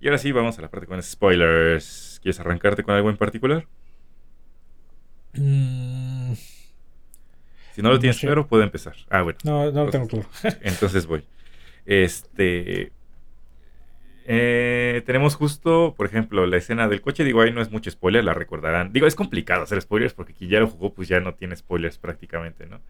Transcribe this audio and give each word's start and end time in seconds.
Y 0.00 0.06
ahora 0.08 0.18
sí, 0.18 0.32
vamos 0.32 0.58
a 0.58 0.62
la 0.62 0.70
parte 0.70 0.86
con 0.86 1.02
spoilers. 1.02 2.18
¿Quieres 2.22 2.40
arrancarte 2.40 2.82
con 2.82 2.94
algo 2.94 3.10
en 3.10 3.16
particular? 3.16 3.66
Mm, 5.34 6.34
Si 7.72 7.82
no 7.82 7.90
lo 7.90 7.98
No 7.98 8.00
tienes 8.00 8.18
sé. 8.18 8.26
claro, 8.26 8.46
puedo 8.46 8.62
empezar. 8.62 8.94
Ah, 9.08 9.22
bueno. 9.22 9.38
no, 9.44 9.70
no 9.72 9.84
lo 9.84 9.90
tengo 9.90 10.06
claro. 10.08 10.28
Entonces 10.62 11.06
voy. 11.06 11.24
Este. 11.86 12.92
eh, 14.24 15.02
tenemos 15.06 15.34
justo, 15.34 15.94
por 15.96 16.06
ejemplo, 16.06 16.46
la 16.46 16.56
escena 16.56 16.88
del 16.88 17.00
coche. 17.00 17.24
Digo, 17.24 17.40
ahí 17.40 17.52
no 17.52 17.62
es 17.62 17.70
mucho 17.70 17.90
spoiler, 17.90 18.24
la 18.24 18.34
recordarán. 18.34 18.92
Digo, 18.92 19.06
es 19.06 19.14
complicado 19.14 19.62
hacer 19.62 19.80
spoilers 19.80 20.14
porque 20.14 20.34
quien 20.34 20.50
ya 20.50 20.60
lo 20.60 20.68
jugó, 20.68 20.92
pues 20.94 21.08
ya 21.08 21.20
no 21.20 21.34
tiene 21.34 21.56
spoilers 21.56 21.98
prácticamente, 21.98 22.66
¿no? 22.66 22.80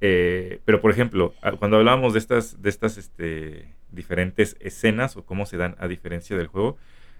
Eh, 0.00 0.60
pero, 0.64 0.80
por 0.80 0.90
ejemplo, 0.92 1.34
cuando 1.58 1.78
hablábamos 1.78 2.12
de 2.14 2.18
estas, 2.20 2.62
de 2.62 2.70
estas 2.70 2.98
este, 2.98 3.68
diferentes 3.92 4.56
escenas 4.60 5.16
o 5.16 5.24
cómo 5.24 5.46
se 5.46 5.56
dan 5.56 5.76
a 5.78 5.88
diferencia 5.88 6.36
del 6.36 6.46
juego, 6.48 6.76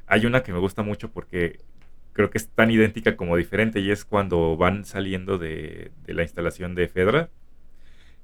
hay 0.06 0.26
una 0.26 0.42
que 0.42 0.52
me 0.52 0.58
gusta 0.58 0.82
mucho 0.82 1.10
porque 1.10 1.60
creo 2.12 2.30
que 2.30 2.38
es 2.38 2.48
tan 2.48 2.70
idéntica 2.70 3.16
como 3.16 3.36
diferente 3.36 3.80
y 3.80 3.90
es 3.90 4.04
cuando 4.04 4.56
van 4.56 4.84
saliendo 4.84 5.38
de, 5.38 5.92
de 6.06 6.14
la 6.14 6.22
instalación 6.22 6.74
de 6.74 6.88
Fedra. 6.88 7.30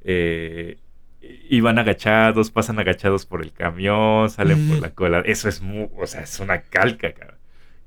Eh, 0.02 0.78
y 1.20 1.60
van 1.60 1.78
agachados, 1.78 2.50
pasan 2.50 2.78
agachados 2.78 3.24
por 3.26 3.42
el 3.42 3.52
camión, 3.52 4.28
salen 4.30 4.60
por 4.60 4.78
la 4.78 4.90
cola. 4.90 5.20
Eso 5.24 5.48
es 5.48 5.62
mu- 5.62 5.90
o 5.96 6.06
sea, 6.06 6.22
es 6.22 6.38
una 6.40 6.62
calca, 6.62 7.12
cara. 7.14 7.38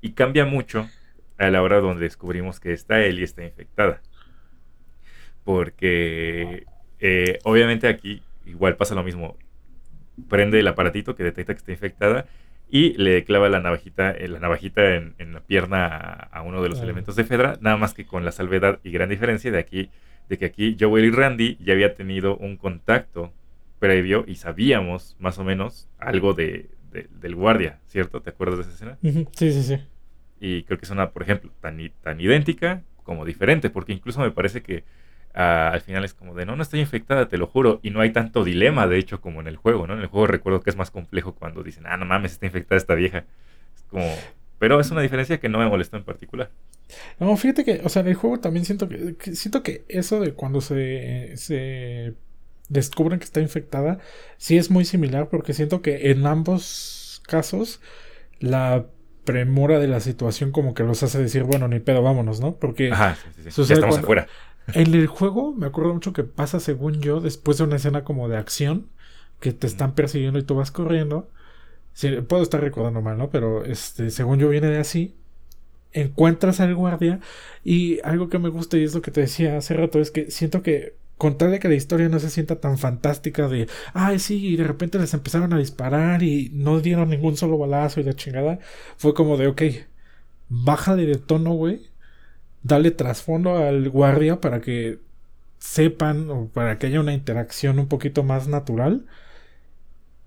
Y 0.02 0.12
cambia 0.14 0.46
mucho 0.46 0.90
a 1.38 1.50
la 1.52 1.62
hora 1.62 1.80
donde 1.80 2.04
descubrimos 2.04 2.60
que 2.60 2.74
esta 2.74 3.00
Ellie 3.04 3.24
está 3.24 3.44
infectada. 3.44 4.02
Porque 5.44 6.66
eh, 7.00 7.40
obviamente 7.44 7.88
aquí 7.88 8.22
igual 8.46 8.76
pasa 8.76 8.96
lo 8.96 9.04
mismo. 9.04 9.38
Prende 10.30 10.60
el 10.60 10.68
aparatito 10.68 11.16
que 11.16 11.24
detecta 11.24 11.54
que 11.54 11.60
está 11.60 11.72
infectada 11.72 12.26
y 12.70 12.94
le 12.98 13.24
clava 13.24 13.50
la 13.50 13.60
navajita, 13.62 14.12
eh, 14.12 14.28
la 14.28 14.40
navajita 14.40 14.96
en, 14.96 15.16
en 15.20 15.34
la 15.34 15.40
pierna 15.42 15.86
a, 15.88 16.42
uno 16.42 16.62
de 16.62 16.70
los 16.70 16.82
elementos 16.82 17.16
de 17.16 17.24
Fedra, 17.24 17.58
nada 17.62 17.78
más 17.78 17.94
que 17.94 18.06
con 18.06 18.26
la 18.26 18.32
salvedad 18.32 18.80
y 18.84 18.92
gran 18.92 19.10
diferencia 19.10 19.52
de 19.52 19.60
aquí, 19.60 19.90
de 20.28 20.38
que 20.38 20.46
aquí 20.46 20.76
Joel 20.80 21.06
y 21.06 21.12
Randy 21.12 21.58
ya 21.64 21.74
había 21.74 21.96
tenido 21.96 22.36
un 22.38 22.58
contacto 22.58 23.32
previo 23.80 24.26
y 24.28 24.36
sabíamos 24.36 25.16
más 25.20 25.38
o 25.40 25.44
menos 25.44 25.88
algo 26.00 26.34
de, 26.34 26.70
de- 26.92 27.08
del 27.22 27.36
guardia, 27.36 27.80
¿cierto? 27.88 28.22
¿Te 28.22 28.32
acuerdas 28.32 28.58
de 28.58 28.64
esa 28.64 28.72
escena? 28.74 28.98
Sí, 29.02 29.52
sí, 29.54 29.64
sí. 29.64 29.78
Y 30.40 30.64
creo 30.64 30.78
que 30.78 30.86
es 30.86 30.92
una, 30.92 31.12
por 31.12 31.24
ejemplo, 31.24 31.52
tan, 31.62 31.80
tan 32.02 32.20
idéntica 32.22 32.84
como 33.04 33.26
diferente, 33.26 33.70
porque 33.70 33.94
incluso 33.94 34.20
me 34.20 34.32
parece 34.32 34.62
que 34.62 34.84
al 35.34 35.82
final 35.82 36.04
es 36.06 36.14
como 36.14 36.34
de, 36.34 36.46
no, 36.46 36.56
no 36.56 36.64
estoy 36.64 36.80
infectada, 36.80 37.28
te 37.28 37.38
lo 37.38 37.48
juro, 37.48 37.80
y 37.84 37.92
no 37.92 38.02
hay 38.02 38.12
tanto 38.12 38.44
dilema, 38.44 38.88
de 38.88 38.98
hecho, 38.98 39.22
como 39.22 39.40
en 39.42 39.48
el 39.48 39.56
juego, 39.58 39.86
¿no? 39.88 39.94
En 39.94 40.00
el 40.02 40.08
juego 40.08 40.28
recuerdo 40.28 40.62
que 40.62 40.70
es 40.72 40.76
más 40.76 40.90
complejo 40.92 41.36
cuando 41.36 41.62
dicen, 41.64 41.84
ah, 41.88 41.98
no 41.98 42.06
mames, 42.06 42.32
está 42.34 42.46
infectada 42.48 42.78
esta 42.78 42.96
vieja. 42.96 43.26
Es 43.76 43.84
como... 43.90 44.06
Pero 44.60 44.80
es 44.80 44.90
una 44.90 45.02
diferencia 45.02 45.40
que 45.40 45.50
no 45.50 45.60
me 45.60 45.68
molestó 45.68 45.98
en 45.98 46.04
particular. 46.04 46.50
No, 47.20 47.38
fíjate 47.38 47.64
que, 47.64 47.82
o 47.84 47.90
sea, 47.90 48.02
en 48.02 48.08
el 48.08 48.16
juego 48.16 48.40
también 48.40 48.66
siento 48.66 48.90
que, 48.90 49.16
que- 49.16 49.36
siento 49.36 49.62
que 49.62 49.86
eso 49.88 50.20
de 50.20 50.34
cuando 50.34 50.62
se, 50.62 51.38
se 51.38 52.16
descubren 52.70 53.20
que 53.20 53.26
está 53.26 53.40
infectada, 53.40 54.00
sí 54.38 54.58
es 54.58 54.72
muy 54.72 54.84
similar 54.84 55.30
porque 55.30 55.54
siento 55.54 55.84
que 55.84 56.10
en 56.10 56.26
ambos 56.26 57.22
casos 57.28 57.82
la 58.40 58.88
premura 59.26 59.78
de 59.78 59.88
la 59.88 60.00
situación 60.00 60.52
como 60.52 60.74
que 60.74 60.84
los 60.84 61.04
hace 61.04 61.20
decir, 61.20 61.44
bueno, 61.44 61.68
ni 61.68 61.80
pedo, 61.80 62.02
vámonos, 62.02 62.40
¿no? 62.40 62.56
Porque 62.56 62.92
Ajá, 62.92 63.16
sí, 63.16 63.28
sí, 63.36 63.42
sí. 63.44 63.44
Ya 63.46 63.52
Sucede 63.52 63.76
estamos 63.76 63.96
cuando- 63.98 64.06
afuera. 64.08 64.28
En 64.74 64.94
el 64.94 65.08
juego 65.08 65.54
me 65.54 65.68
acuerdo 65.68 65.94
mucho 65.94 66.14
que 66.14 66.24
pasa, 66.24 66.60
según 66.60 67.02
yo, 67.02 67.22
después 67.22 67.58
de 67.58 67.64
una 67.66 67.78
escena 67.78 68.04
como 68.04 68.30
de 68.30 68.38
acción, 68.38 68.90
que 69.40 69.54
te 69.54 69.68
están 69.68 69.94
persiguiendo 69.94 70.40
y 70.40 70.44
tú 70.44 70.56
vas 70.56 70.72
corriendo. 70.72 71.30
Puedo 72.28 72.44
estar 72.44 72.62
recordando 72.62 73.02
mal, 73.02 73.18
¿no? 73.18 73.30
Pero 73.30 73.66
este, 73.66 74.12
según 74.12 74.40
yo 74.40 74.50
viene 74.50 74.68
de 74.68 74.80
así. 74.80 75.16
Encuentras 75.94 76.60
al 76.60 76.76
guardia 76.76 77.20
y 77.64 78.00
algo 78.04 78.30
que 78.30 78.40
me 78.40 78.50
gusta 78.50 78.78
y 78.78 78.84
es 78.84 78.94
lo 78.94 79.02
que 79.02 79.12
te 79.12 79.22
decía 79.22 79.58
hace 79.58 79.74
rato 79.74 80.00
es 80.00 80.12
que 80.12 80.30
siento 80.30 80.62
que 80.62 80.96
con 81.18 81.38
tal 81.38 81.52
de 81.52 81.60
que 81.60 81.70
la 81.70 81.76
historia 81.76 82.10
no 82.10 82.20
se 82.20 82.30
sienta 82.30 82.60
tan 82.60 82.78
fantástica 82.78 83.48
de, 83.48 83.68
ay 83.94 84.20
sí, 84.20 84.48
y 84.48 84.56
de 84.58 84.64
repente 84.66 85.00
les 85.00 85.14
empezaron 85.14 85.54
a 85.54 85.58
disparar 85.58 86.24
y 86.24 86.50
no 86.54 86.80
dieron 86.80 87.10
ningún 87.10 87.38
solo 87.38 87.58
balazo 87.58 88.00
y 88.00 88.04
la 88.04 88.14
chingada, 88.14 88.60
fue 88.98 89.14
como 89.14 89.38
de, 89.38 89.48
ok, 89.48 89.62
bájale 90.50 91.06
de 91.06 91.16
tono, 91.16 91.54
güey, 91.54 91.90
dale 92.68 92.92
trasfondo 92.92 93.58
al 93.58 93.90
guardia 93.90 94.42
para 94.42 94.62
que 94.62 95.00
sepan 95.60 96.30
o 96.30 96.48
para 96.50 96.78
que 96.78 96.88
haya 96.88 97.00
una 97.00 97.14
interacción 97.14 97.80
un 97.80 97.88
poquito 97.88 98.24
más 98.24 98.48
natural 98.48 99.06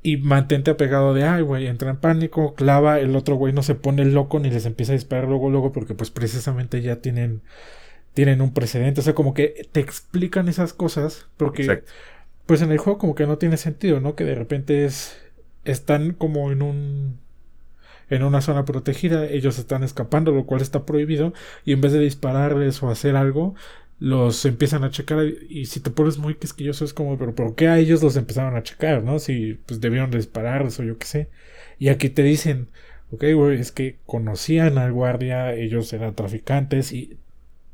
y 0.03 0.17
mantente 0.17 0.71
apegado 0.71 1.13
de, 1.13 1.25
ay, 1.25 1.43
güey, 1.43 1.67
entra 1.67 1.91
en 1.91 1.99
pánico, 1.99 2.55
clava, 2.55 3.01
el 3.01 3.15
otro 3.17 3.37
güey 3.37 3.53
no 3.53 3.63
se 3.63 3.75
pone 3.75 4.05
loco 4.07 4.39
ni 4.41 4.51
les 4.51 4.65
empieza 4.65 4.93
a 4.93 4.95
disparar 4.95 5.29
luego, 5.29 5.51
luego, 5.51 5.73
porque 5.73 5.95
pues 5.95 6.11
precisamente 6.11 6.81
ya 6.81 6.97
tienen, 6.97 7.43
tienen 8.15 8.41
un 8.41 8.55
precedente, 8.55 9.01
o 9.01 9.05
sea, 9.05 9.15
como 9.15 9.35
que 9.35 9.69
te 9.73 9.81
explican 9.81 10.49
esas 10.49 10.73
cosas, 10.73 11.29
porque 11.37 11.63
Exacto. 11.63 11.93
pues 12.47 12.63
en 12.63 12.73
el 12.73 12.79
juego 12.79 12.99
como 12.99 13.15
que 13.15 13.27
no 13.27 13.39
tiene 13.39 13.59
sentido, 13.59 14.01
¿no? 14.01 14.17
Que 14.17 14.25
de 14.25 14.35
repente 14.35 14.87
es, 14.87 15.19
están 15.65 16.15
como 16.15 16.51
en 16.51 16.63
un, 16.63 17.19
en 18.11 18.23
una 18.25 18.41
zona 18.43 18.65
protegida, 18.65 19.27
ellos 19.27 19.59
están 19.59 19.83
escapando, 19.85 20.33
lo 20.33 20.47
cual 20.47 20.61
está 20.61 20.85
prohibido, 20.85 21.33
y 21.65 21.73
en 21.73 21.81
vez 21.81 21.93
de 21.93 22.01
dispararles 22.01 22.83
o 22.83 22.91
hacer 22.91 23.17
algo, 23.17 23.55
los 24.01 24.45
empiezan 24.47 24.83
a 24.85 24.91
checar 24.91 25.27
y, 25.49 25.67
si 25.67 25.81
te 25.81 25.91
pones 25.91 26.19
muy 26.19 26.35
quisquilloso 26.35 26.85
es 26.85 26.95
como, 26.95 27.19
pero 27.19 27.35
¿por 27.35 27.55
qué 27.55 27.69
a 27.69 27.79
ellos 27.79 28.03
los 28.03 28.17
empezaron 28.17 28.57
a 28.57 28.63
checar, 28.63 29.05
no? 29.05 29.19
Si 29.19 29.55
pues 29.67 29.81
debieron 29.81 30.11
de 30.11 30.19
dispararles 30.19 30.81
o 30.81 30.85
yo 30.85 30.99
qué 30.99 31.07
sé. 31.07 31.29
Y 31.79 31.89
aquí 31.89 32.09
te 32.09 32.23
dicen, 32.23 32.69
ok, 33.13 33.25
güey, 33.35 33.61
es 33.61 33.73
que 33.73 33.99
conocían 34.07 34.79
al 34.79 34.93
guardia, 34.93 35.55
ellos 35.55 35.93
eran 35.93 36.15
traficantes 36.15 36.93
y 36.93 37.19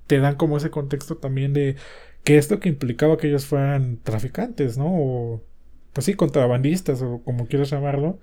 te 0.06 0.18
dan 0.18 0.36
como 0.36 0.56
ese 0.56 0.70
contexto 0.70 1.16
también 1.16 1.52
de 1.52 1.76
que 2.24 2.38
esto 2.38 2.60
que 2.60 2.68
implicaba 2.68 3.18
que 3.18 3.28
ellos 3.28 3.46
fueran 3.46 3.98
traficantes, 4.02 4.78
¿no? 4.78 4.86
O 4.88 5.44
pues 5.92 6.06
sí, 6.06 6.14
contrabandistas 6.14 7.02
o 7.02 7.22
como 7.24 7.46
quieras 7.46 7.70
llamarlo. 7.70 8.18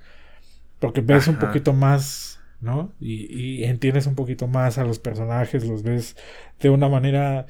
Porque 0.84 1.02
ves 1.02 1.28
un 1.28 1.40
poquito 1.40 1.74
más, 1.74 2.42
¿no? 2.62 2.94
Y, 3.00 3.62
y 3.62 3.64
entiendes 3.66 4.08
un 4.08 4.16
poquito 4.16 4.48
más 4.48 4.78
a 4.78 4.84
los 4.86 5.00
personajes, 5.00 5.66
los 5.66 5.84
ves 5.84 6.16
de 6.60 6.70
una 6.70 6.90
manera 6.90 7.46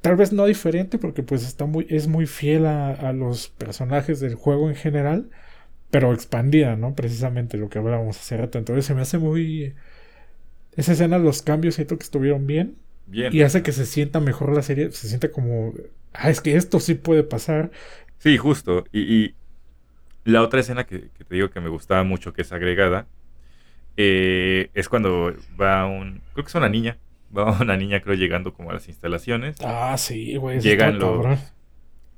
tal 0.00 0.16
vez 0.16 0.32
no 0.32 0.46
diferente 0.46 0.98
porque 0.98 1.22
pues 1.22 1.44
está 1.44 1.66
muy 1.66 1.86
es 1.90 2.08
muy 2.08 2.26
fiel 2.26 2.66
a, 2.66 2.92
a 2.92 3.12
los 3.12 3.48
personajes 3.48 4.20
del 4.20 4.34
juego 4.34 4.68
en 4.68 4.76
general 4.76 5.30
pero 5.90 6.12
expandida 6.14 6.76
no 6.76 6.94
precisamente 6.94 7.58
lo 7.58 7.68
que 7.70 7.78
hablábamos 7.78 8.18
hace 8.18 8.36
rato 8.36 8.58
entonces 8.58 8.86
se 8.86 8.94
me 8.94 9.02
hace 9.02 9.18
muy 9.18 9.74
esa 10.76 10.92
escena 10.92 11.18
los 11.18 11.42
cambios 11.42 11.76
siento 11.76 11.96
que 11.98 12.04
estuvieron 12.04 12.46
bien 12.46 12.76
Bien. 13.06 13.32
y 13.32 13.42
hace 13.42 13.62
que 13.62 13.72
se 13.72 13.86
sienta 13.86 14.20
mejor 14.20 14.54
la 14.54 14.62
serie 14.62 14.90
se 14.92 15.08
siente 15.08 15.30
como 15.30 15.72
ah 16.12 16.30
es 16.30 16.40
que 16.40 16.56
esto 16.56 16.80
sí 16.80 16.94
puede 16.94 17.22
pasar 17.24 17.70
Sí, 18.18 18.36
justo. 18.38 18.84
Y, 18.92 19.24
y 19.24 19.36
la 20.26 20.42
otra 20.42 20.60
escena 20.60 20.84
que, 20.84 21.08
que 21.16 21.24
te 21.24 21.34
digo 21.34 21.50
que 21.50 21.60
me 21.60 21.68
gustaba 21.68 22.02
mucho, 22.04 22.32
que 22.32 22.42
es 22.42 22.52
agregada, 22.52 23.06
eh, 23.96 24.70
es 24.74 24.88
cuando 24.88 25.34
va 25.60 25.86
un... 25.86 26.20
Creo 26.32 26.44
que 26.44 26.48
es 26.48 26.54
una 26.54 26.68
niña. 26.68 26.98
Va 27.36 27.58
una 27.60 27.76
niña, 27.76 28.00
creo, 28.00 28.14
llegando 28.14 28.54
como 28.54 28.70
a 28.70 28.74
las 28.74 28.86
instalaciones. 28.88 29.56
ah 29.64 29.96
sí 29.98 30.36
güey 30.36 30.60
Llegan 30.60 30.94
está 30.94 31.06
los- 31.06 31.16
cabrón. 31.22 31.38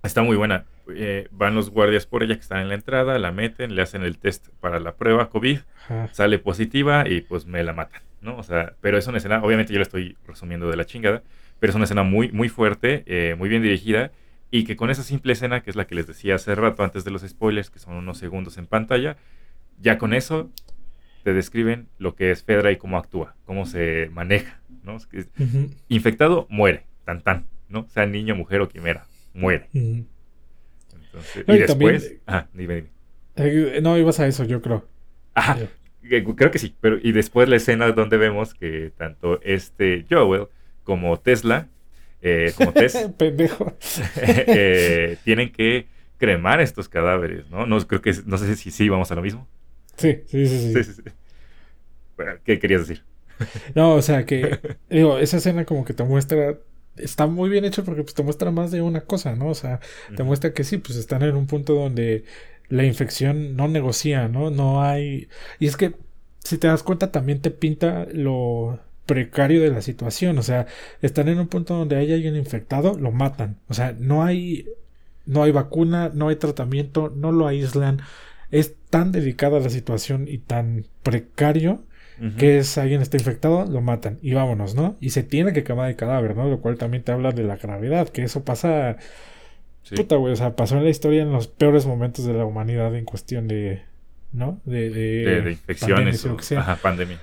Está 0.02 0.22
muy 0.22 0.36
buena. 0.36 0.64
Eh, 0.94 1.28
van 1.30 1.54
los 1.54 1.70
guardias 1.70 2.04
por 2.06 2.22
ella 2.22 2.34
que 2.34 2.42
están 2.42 2.60
en 2.60 2.68
la 2.68 2.74
entrada, 2.74 3.18
la 3.18 3.32
meten, 3.32 3.74
le 3.74 3.80
hacen 3.82 4.02
el 4.02 4.18
test 4.18 4.48
para 4.60 4.78
la 4.80 4.94
prueba 4.96 5.28
COVID, 5.30 5.58
Ajá. 5.84 6.08
sale 6.12 6.38
positiva 6.38 7.08
y 7.08 7.22
pues 7.22 7.46
me 7.46 7.62
la 7.64 7.72
matan, 7.72 8.02
¿no? 8.20 8.36
O 8.36 8.42
sea, 8.42 8.74
pero 8.82 8.96
es 8.98 9.06
una 9.06 9.16
escena, 9.18 9.42
obviamente 9.42 9.72
yo 9.72 9.78
la 9.78 9.82
estoy 9.84 10.16
resumiendo 10.26 10.70
de 10.70 10.76
la 10.76 10.84
chingada, 10.84 11.22
pero 11.58 11.70
es 11.70 11.74
una 11.74 11.84
escena 11.84 12.02
muy, 12.04 12.30
muy 12.30 12.48
fuerte, 12.50 13.02
eh, 13.06 13.34
muy 13.36 13.48
bien 13.48 13.62
dirigida 13.62 14.12
y 14.50 14.64
que 14.64 14.76
con 14.76 14.90
esa 14.90 15.02
simple 15.02 15.32
escena, 15.34 15.62
que 15.62 15.70
es 15.70 15.76
la 15.76 15.86
que 15.86 15.94
les 15.94 16.06
decía 16.06 16.36
hace 16.36 16.54
rato 16.54 16.82
antes 16.82 17.04
de 17.04 17.10
los 17.10 17.22
spoilers, 17.22 17.70
que 17.70 17.78
son 17.78 17.94
unos 17.94 18.18
segundos 18.18 18.58
en 18.58 18.66
pantalla, 18.66 19.16
ya 19.80 19.98
con 19.98 20.14
eso 20.14 20.50
te 21.24 21.32
describen 21.34 21.88
lo 21.98 22.14
que 22.14 22.30
es 22.30 22.44
Fedra 22.44 22.72
y 22.72 22.76
cómo 22.76 22.98
actúa, 22.98 23.36
cómo 23.44 23.66
se 23.66 24.08
maneja, 24.12 24.60
¿no? 24.84 24.96
Es 24.96 25.06
que 25.06 25.26
Ujú, 25.38 25.70
infectado 25.88 26.46
muere, 26.50 26.84
tan 27.04 27.22
tan, 27.22 27.46
¿no? 27.68 27.86
Sea 27.88 28.06
niño, 28.06 28.34
mujer 28.36 28.60
o 28.62 28.68
quimera, 28.68 29.06
muere. 29.34 29.68
Entonces, 29.72 31.46
No, 31.46 31.54
y 31.54 31.58
y 31.58 31.66
también- 31.66 31.92
después, 31.92 32.14
ajá, 32.26 32.48
dime, 32.54 32.74
dime. 32.76 32.88
Eh, 33.36 33.80
no 33.82 33.96
ibas 33.96 34.18
a 34.20 34.26
eso 34.26 34.44
yo 34.44 34.60
creo 34.60 34.84
Ajá, 35.34 35.58
Eh, 36.10 36.24
creo 36.36 36.50
que 36.50 36.58
sí, 36.58 36.74
pero 36.80 36.98
y 37.02 37.12
después 37.12 37.48
la 37.48 37.56
escena 37.56 37.90
donde 37.92 38.16
vemos 38.16 38.54
que 38.54 38.92
tanto 38.96 39.40
este 39.42 40.06
Joel 40.08 40.46
como 40.84 41.18
Tesla, 41.18 41.68
eh, 42.22 42.52
como 42.56 42.72
pendejo 43.18 43.76
eh, 44.16 45.18
tienen 45.24 45.52
que 45.52 45.88
cremar 46.18 46.60
estos 46.60 46.88
cadáveres, 46.88 47.48
¿no? 47.50 47.66
No 47.66 47.78
creo 47.86 48.02
que 48.02 48.12
no 48.26 48.38
sé 48.38 48.56
si 48.56 48.70
sí 48.70 48.88
vamos 48.88 49.10
a 49.10 49.14
lo 49.14 49.22
mismo. 49.22 49.46
sí 49.96 50.22
sí 50.26 50.46
sí, 50.46 50.58
sí. 50.58 50.72
Sí, 50.72 50.84
sí, 50.84 50.92
sí. 51.04 51.10
Bueno, 52.16 52.32
¿Qué 52.44 52.58
querías 52.58 52.86
decir? 52.86 53.04
No, 53.74 53.94
o 53.94 54.02
sea 54.02 54.26
que, 54.26 54.58
digo, 54.90 55.18
esa 55.18 55.36
escena 55.38 55.64
como 55.64 55.84
que 55.84 55.94
te 55.94 56.02
muestra, 56.04 56.58
está 56.96 57.26
muy 57.26 57.48
bien 57.48 57.64
hecho 57.64 57.84
porque 57.84 58.02
pues 58.02 58.14
te 58.14 58.22
muestra 58.24 58.50
más 58.50 58.70
de 58.72 58.82
una 58.82 59.02
cosa, 59.02 59.36
¿no? 59.36 59.48
O 59.48 59.54
sea, 59.54 59.80
te 60.16 60.24
muestra 60.24 60.52
que 60.52 60.64
sí, 60.64 60.78
pues 60.78 60.98
están 60.98 61.22
en 61.22 61.36
un 61.36 61.46
punto 61.46 61.74
donde 61.74 62.24
la 62.68 62.84
infección 62.84 63.56
no 63.56 63.68
negocia, 63.68 64.28
¿no? 64.28 64.50
No 64.50 64.82
hay... 64.82 65.28
Y 65.60 65.66
es 65.68 65.76
que 65.76 65.94
si 66.44 66.58
te 66.58 66.66
das 66.66 66.82
cuenta, 66.82 67.12
también 67.12 67.40
te 67.40 67.50
pinta 67.50 68.06
lo 68.12 68.80
precario 69.08 69.62
de 69.62 69.70
la 69.70 69.80
situación. 69.80 70.38
O 70.38 70.42
sea, 70.42 70.66
están 71.02 71.28
en 71.28 71.40
un 71.40 71.48
punto 71.48 71.74
donde 71.74 71.96
hay 71.96 72.12
alguien 72.12 72.36
infectado, 72.36 72.96
lo 72.96 73.10
matan. 73.10 73.56
O 73.68 73.74
sea, 73.74 73.96
no 73.98 74.22
hay, 74.22 74.68
no 75.24 75.42
hay 75.42 75.50
vacuna, 75.50 76.12
no 76.14 76.28
hay 76.28 76.36
tratamiento, 76.36 77.12
no 77.16 77.32
lo 77.32 77.48
aíslan. 77.48 78.02
Es 78.50 78.74
tan 78.90 79.10
delicada 79.10 79.58
la 79.58 79.70
situación 79.70 80.26
y 80.28 80.38
tan 80.38 80.84
precario 81.02 81.82
que 82.36 82.58
es 82.58 82.76
alguien 82.78 83.00
está 83.00 83.16
infectado, 83.16 83.64
lo 83.64 83.80
matan 83.80 84.18
y 84.22 84.34
vámonos, 84.34 84.74
¿no? 84.74 84.96
Y 85.00 85.10
se 85.10 85.22
tiene 85.22 85.52
que 85.52 85.62
quemar 85.62 85.88
el 85.88 85.94
cadáver, 85.94 86.34
¿no? 86.34 86.48
Lo 86.48 86.60
cual 86.60 86.76
también 86.76 87.04
te 87.04 87.12
habla 87.12 87.30
de 87.30 87.44
la 87.44 87.56
gravedad, 87.56 88.08
que 88.08 88.24
eso 88.24 88.44
pasa. 88.44 88.96
Puta, 89.94 90.16
güey, 90.16 90.32
o 90.32 90.36
sea, 90.36 90.56
pasó 90.56 90.76
en 90.76 90.82
la 90.82 90.90
historia 90.90 91.22
en 91.22 91.30
los 91.30 91.46
peores 91.46 91.86
momentos 91.86 92.24
de 92.26 92.34
la 92.34 92.44
humanidad 92.44 92.94
en 92.96 93.04
cuestión 93.04 93.46
de. 93.46 93.82
¿No? 94.32 94.60
De, 94.64 94.90
de, 94.90 95.52
infecciones 95.52 96.26
o, 96.26 96.36
Ajá, 96.58 96.76
pandemia. 96.76 97.20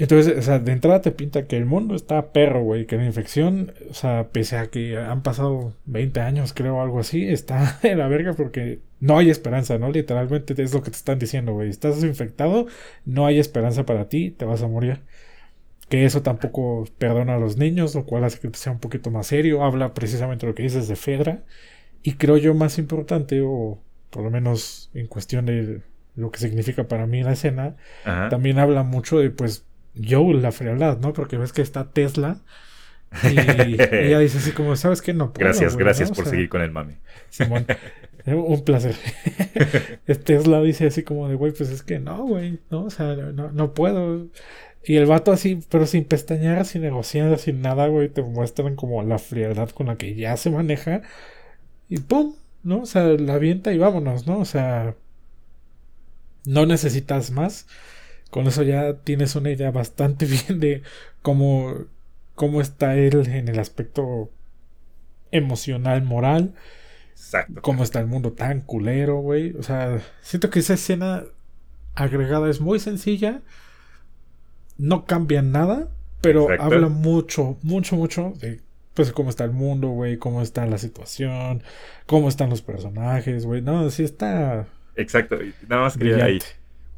Entonces, 0.00 0.38
o 0.38 0.40
sea, 0.40 0.58
de 0.58 0.72
entrada 0.72 1.02
te 1.02 1.12
pinta 1.12 1.46
que 1.46 1.58
el 1.58 1.66
mundo 1.66 1.94
está 1.94 2.32
perro, 2.32 2.62
güey, 2.62 2.86
que 2.86 2.96
la 2.96 3.04
infección, 3.04 3.74
o 3.90 3.92
sea, 3.92 4.28
pese 4.32 4.56
a 4.56 4.68
que 4.68 4.96
han 4.96 5.22
pasado 5.22 5.74
20 5.84 6.20
años, 6.20 6.54
creo, 6.54 6.80
algo 6.80 7.00
así, 7.00 7.28
está 7.28 7.78
en 7.82 7.98
la 7.98 8.08
verga 8.08 8.32
porque 8.32 8.80
no 8.98 9.18
hay 9.18 9.28
esperanza, 9.28 9.76
¿no? 9.76 9.90
Literalmente 9.90 10.54
es 10.62 10.72
lo 10.72 10.82
que 10.82 10.90
te 10.90 10.96
están 10.96 11.18
diciendo, 11.18 11.52
güey. 11.52 11.68
Estás 11.68 12.02
infectado, 12.02 12.66
no 13.04 13.26
hay 13.26 13.38
esperanza 13.38 13.84
para 13.84 14.08
ti, 14.08 14.30
te 14.30 14.46
vas 14.46 14.62
a 14.62 14.68
morir. 14.68 15.00
Que 15.90 16.06
eso 16.06 16.22
tampoco 16.22 16.86
perdona 16.96 17.34
a 17.34 17.38
los 17.38 17.58
niños, 17.58 17.94
lo 17.94 18.06
cual 18.06 18.24
hace 18.24 18.38
que 18.40 18.56
sea 18.56 18.72
un 18.72 18.80
poquito 18.80 19.10
más 19.10 19.26
serio. 19.26 19.64
Habla 19.64 19.92
precisamente 19.92 20.46
lo 20.46 20.54
que 20.54 20.62
dices 20.62 20.88
de 20.88 20.96
Fedra. 20.96 21.42
Y 22.02 22.14
creo 22.14 22.38
yo 22.38 22.54
más 22.54 22.78
importante, 22.78 23.42
o 23.44 23.82
por 24.08 24.24
lo 24.24 24.30
menos 24.30 24.90
en 24.94 25.08
cuestión 25.08 25.44
de 25.44 25.82
lo 26.16 26.30
que 26.30 26.38
significa 26.38 26.88
para 26.88 27.06
mí 27.06 27.22
la 27.22 27.32
escena, 27.32 27.76
también 28.30 28.58
habla 28.58 28.82
mucho 28.82 29.18
de, 29.18 29.28
pues, 29.28 29.66
Joe, 29.96 30.34
la 30.34 30.52
frialdad, 30.52 30.98
¿no? 30.98 31.12
Porque 31.12 31.36
ves 31.36 31.52
que 31.52 31.62
está 31.62 31.90
Tesla. 31.90 32.40
Y 33.24 33.38
ella 33.38 34.20
dice 34.20 34.38
así 34.38 34.52
como, 34.52 34.76
¿sabes 34.76 35.02
qué? 35.02 35.12
No 35.12 35.32
puedo, 35.32 35.46
Gracias, 35.46 35.76
gracias 35.76 36.12
por 36.12 36.26
seguir 36.26 36.48
con 36.48 36.62
el 36.62 36.70
mami. 36.70 36.94
Simón, 37.28 37.66
un 38.26 38.64
placer. 38.64 38.94
Tesla 40.24 40.62
dice 40.62 40.86
así 40.86 41.02
como 41.02 41.28
de, 41.28 41.34
güey, 41.34 41.52
pues 41.52 41.70
es 41.70 41.82
que 41.82 41.98
no, 41.98 42.24
güey, 42.26 42.60
¿no? 42.70 42.84
O 42.84 42.90
sea, 42.90 43.16
no, 43.16 43.50
no 43.50 43.74
puedo. 43.74 44.28
Y 44.84 44.96
el 44.96 45.06
vato 45.06 45.32
así, 45.32 45.60
pero 45.68 45.86
sin 45.86 46.04
pestañear, 46.04 46.64
sin 46.64 46.82
negociar, 46.82 47.38
sin 47.38 47.60
nada, 47.60 47.86
güey, 47.88 48.08
te 48.08 48.22
muestran 48.22 48.76
como 48.76 49.02
la 49.02 49.18
frialdad 49.18 49.70
con 49.70 49.88
la 49.88 49.96
que 49.96 50.14
ya 50.14 50.36
se 50.36 50.50
maneja. 50.50 51.02
Y 51.88 51.98
¡pum! 51.98 52.34
¿No? 52.62 52.82
O 52.82 52.86
sea, 52.86 53.04
la 53.04 53.34
avienta 53.34 53.72
y 53.72 53.78
vámonos, 53.78 54.26
¿no? 54.26 54.38
O 54.38 54.44
sea, 54.44 54.94
no 56.46 56.66
necesitas 56.66 57.30
más. 57.30 57.66
Con 58.30 58.46
eso 58.46 58.62
ya 58.62 58.94
tienes 58.98 59.34
una 59.34 59.50
idea 59.50 59.70
bastante 59.70 60.26
bien 60.46 60.60
de 60.60 60.82
cómo, 61.22 61.74
cómo 62.34 62.60
está 62.60 62.96
él 62.96 63.28
en 63.28 63.48
el 63.48 63.58
aspecto 63.58 64.30
emocional, 65.32 66.02
moral. 66.02 66.54
Exacto. 67.10 67.60
Cómo 67.60 67.82
está 67.82 68.00
el 68.00 68.06
mundo 68.06 68.32
tan 68.32 68.60
culero, 68.60 69.20
güey. 69.20 69.54
O 69.56 69.62
sea, 69.62 70.00
siento 70.22 70.50
que 70.50 70.60
esa 70.60 70.74
escena 70.74 71.24
agregada 71.94 72.48
es 72.48 72.60
muy 72.60 72.78
sencilla. 72.78 73.42
No 74.78 75.04
cambia 75.04 75.42
nada, 75.42 75.88
pero 76.22 76.48
habla 76.58 76.88
mucho, 76.88 77.58
mucho, 77.62 77.96
mucho 77.96 78.32
de 78.40 78.60
pues 78.94 79.12
cómo 79.12 79.30
está 79.30 79.44
el 79.44 79.52
mundo, 79.52 79.88
güey, 79.88 80.16
cómo 80.16 80.42
está 80.42 80.66
la 80.66 80.78
situación, 80.78 81.62
cómo 82.06 82.28
están 82.28 82.50
los 82.50 82.62
personajes, 82.62 83.44
güey. 83.44 83.60
No, 83.60 83.88
sí 83.90 84.04
está. 84.04 84.66
Exacto. 84.96 85.38
Nada 85.68 85.82
más 85.82 85.96
quería 85.96 86.24
ahí 86.24 86.38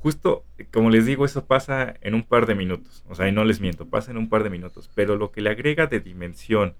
justo, 0.02 0.44
como 0.72 0.90
les 0.90 1.06
digo, 1.06 1.24
eso 1.24 1.46
pasa 1.46 1.94
en 2.00 2.14
un 2.14 2.24
par 2.24 2.46
de 2.46 2.54
minutos. 2.54 3.04
O 3.08 3.14
sea, 3.14 3.28
y 3.28 3.32
no 3.32 3.44
les 3.44 3.60
miento, 3.60 3.86
pasa 3.86 4.10
en 4.10 4.16
un 4.16 4.28
par 4.28 4.42
de 4.42 4.50
minutos. 4.50 4.90
Pero 4.94 5.16
lo 5.16 5.30
que 5.30 5.40
le 5.40 5.50
agrega 5.50 5.86
de 5.86 6.00
dimensión 6.00 6.74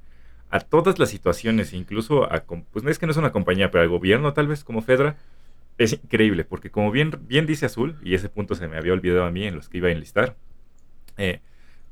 a 0.50 0.60
todas 0.60 0.98
las 0.98 1.08
situaciones, 1.08 1.72
incluso 1.72 2.24
a, 2.24 2.44
pues 2.44 2.84
no 2.84 2.90
es 2.90 2.98
que 2.98 3.06
no 3.06 3.12
es 3.12 3.19
una 3.19 3.32
compañía, 3.32 3.70
pero 3.70 3.82
al 3.82 3.88
gobierno 3.88 4.32
tal 4.32 4.48
vez 4.48 4.64
como 4.64 4.82
Fedra, 4.82 5.16
es 5.78 5.92
increíble, 5.92 6.44
porque 6.44 6.70
como 6.70 6.90
bien, 6.90 7.12
bien 7.26 7.46
dice 7.46 7.66
Azul, 7.66 7.96
y 8.02 8.14
ese 8.14 8.28
punto 8.28 8.54
se 8.54 8.69
me 8.69 8.76
había 8.76 8.92
olvidado 8.92 9.24
a 9.24 9.30
mí 9.30 9.46
en 9.46 9.54
los 9.54 9.69
que 9.69 9.78
iba 9.78 9.88
a 9.88 9.92
enlistar, 9.92 10.36
eh, 11.16 11.40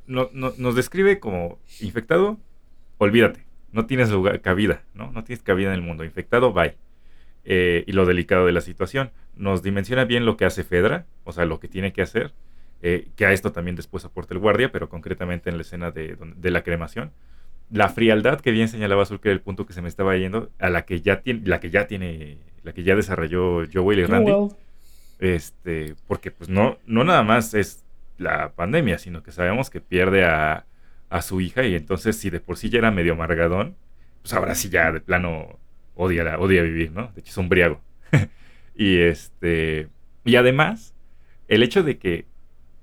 nos 0.07 0.75
describe 0.75 1.21
como 1.21 1.59
infectado, 1.81 2.39
olvídate, 2.99 3.47
no 3.73 3.87
tienes 3.87 4.11
lugar, 4.11 4.41
cabida, 4.41 4.83
¿no? 4.95 5.13
No 5.13 5.25
tienes 5.25 5.43
cabida 5.43 5.69
en 5.69 5.75
el 5.75 5.83
mundo. 5.83 6.05
Infectado, 6.05 6.53
bye. 6.53 6.75
Eh, 7.45 7.85
y 7.87 7.93
lo 7.93 8.07
delicado 8.07 8.47
de 8.47 8.53
la 8.53 8.61
situación. 8.61 9.11
Nos 9.35 9.63
dimensiona 9.63 10.05
bien 10.05 10.27
lo 10.27 10.37
que 10.37 10.45
hace 10.45 10.65
Fedra, 10.65 11.07
o 11.25 11.33
sea, 11.33 11.47
lo 11.47 11.59
que 11.59 11.69
tiene 11.69 11.93
que 11.93 12.03
hacer, 12.03 12.33
eh, 12.83 13.09
que 13.17 13.27
a 13.27 13.33
esto 13.33 13.53
también 13.53 13.77
después 13.77 14.05
aporta 14.05 14.35
el 14.35 14.41
guardia, 14.41 14.71
pero 14.73 14.89
concretamente 14.89 15.49
en 15.49 15.57
la 15.57 15.63
escena 15.63 15.91
de, 15.91 16.17
la 16.43 16.63
cremación. 16.63 17.13
La 17.71 17.89
frialdad 17.89 18.41
que 18.41 18.51
bien 18.51 18.69
señalaba 18.69 19.03
Azul, 19.03 19.21
que 19.21 19.29
era 19.29 19.35
el 19.35 19.41
punto 19.41 19.65
que 19.65 19.73
se 19.73 19.81
me 19.81 19.89
estaba 19.89 20.17
yendo, 20.17 20.51
a 20.59 20.69
la 20.71 20.85
que 20.85 21.01
ya 21.01 21.21
tiene, 21.21 21.47
la 21.47 21.61
que 21.61 21.71
ya 21.71 21.87
tiene, 21.87 22.39
la 22.63 22.73
que 22.73 22.83
ya 22.83 22.97
desarrolló 22.97 23.65
Joel 23.73 24.01
y 24.01 24.05
Randy. 24.05 24.33
Este, 25.19 25.95
porque 26.07 26.31
pues 26.31 26.49
no, 26.49 26.79
no 26.87 27.05
nada 27.05 27.23
más 27.23 27.55
es 27.55 27.85
la 28.19 28.53
pandemia, 28.53 28.99
sino 28.99 29.23
que 29.23 29.33
sabemos 29.33 29.71
que 29.71 29.81
pierde 29.81 30.25
a, 30.25 30.67
a 31.11 31.23
su 31.23 31.41
hija 31.41 31.65
y 31.65 31.75
entonces 31.75 32.17
si 32.17 32.31
de 32.31 32.41
por 32.41 32.57
sí 32.57 32.71
ya 32.71 32.79
era 32.79 32.91
medio 32.91 33.13
amargadón, 33.13 33.77
pues 34.23 34.33
ahora 34.35 34.55
sí 34.55 34.69
ya 34.69 34.93
de 34.93 35.01
plano 35.01 35.59
odia, 36.01 36.39
odia 36.39 36.63
vivir, 36.63 36.93
¿no? 36.93 37.13
De 37.15 37.21
hecho 37.21 37.31
es 37.31 37.37
un 37.37 37.49
briago. 37.49 37.81
y 38.75 38.99
este. 38.99 39.89
Y 40.25 40.37
además, 40.37 40.95
el 41.49 41.63
hecho 41.63 41.83
de 41.83 41.99
que, 41.99 42.27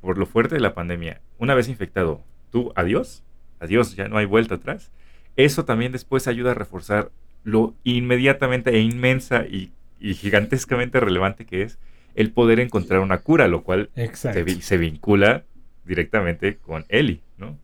por 0.01 0.17
lo 0.17 0.25
fuerte 0.25 0.55
de 0.55 0.61
la 0.61 0.73
pandemia, 0.73 1.21
una 1.37 1.55
vez 1.55 1.67
infectado, 1.67 2.23
tú, 2.51 2.71
adiós, 2.75 3.23
adiós, 3.59 3.95
ya 3.95 4.07
no 4.07 4.17
hay 4.17 4.25
vuelta 4.25 4.55
atrás. 4.55 4.91
Eso 5.35 5.65
también 5.65 5.91
después 5.91 6.27
ayuda 6.27 6.51
a 6.51 6.55
reforzar 6.55 7.11
lo 7.43 7.75
inmediatamente 7.83 8.71
e 8.71 8.79
inmensa 8.81 9.45
y, 9.45 9.71
gigantescamente 9.99 10.99
relevante 10.99 11.45
que 11.45 11.63
es 11.63 11.79
el 12.13 12.31
poder 12.31 12.59
encontrar 12.59 12.99
una 12.99 13.19
cura, 13.19 13.47
lo 13.47 13.63
cual 13.63 13.89
se, 14.13 14.61
se, 14.61 14.77
vincula 14.77 15.43
directamente 15.85 16.57
con 16.57 16.85
Eli, 16.89 17.21
¿no? 17.37 17.57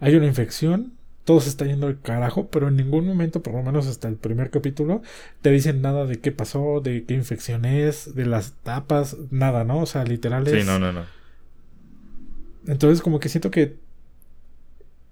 Hay 0.00 0.16
una 0.16 0.26
infección, 0.26 0.97
todo 1.28 1.40
se 1.40 1.50
está 1.50 1.66
yendo 1.66 1.88
al 1.88 2.00
carajo, 2.00 2.48
pero 2.48 2.68
en 2.68 2.76
ningún 2.76 3.06
momento, 3.06 3.42
por 3.42 3.52
lo 3.52 3.62
menos 3.62 3.86
hasta 3.86 4.08
el 4.08 4.16
primer 4.16 4.48
capítulo, 4.48 5.02
te 5.42 5.50
dicen 5.50 5.82
nada 5.82 6.06
de 6.06 6.20
qué 6.20 6.32
pasó, 6.32 6.80
de 6.80 7.04
qué 7.04 7.12
infección 7.12 7.66
es, 7.66 8.14
de 8.14 8.24
las 8.24 8.54
tapas, 8.62 9.14
nada, 9.30 9.62
¿no? 9.62 9.80
O 9.80 9.84
sea, 9.84 10.04
literal 10.04 10.46
Sí, 10.46 10.64
no, 10.64 10.78
no, 10.78 10.90
no. 10.90 11.04
Entonces, 12.66 13.02
como 13.02 13.20
que 13.20 13.28
siento 13.28 13.50
que 13.50 13.76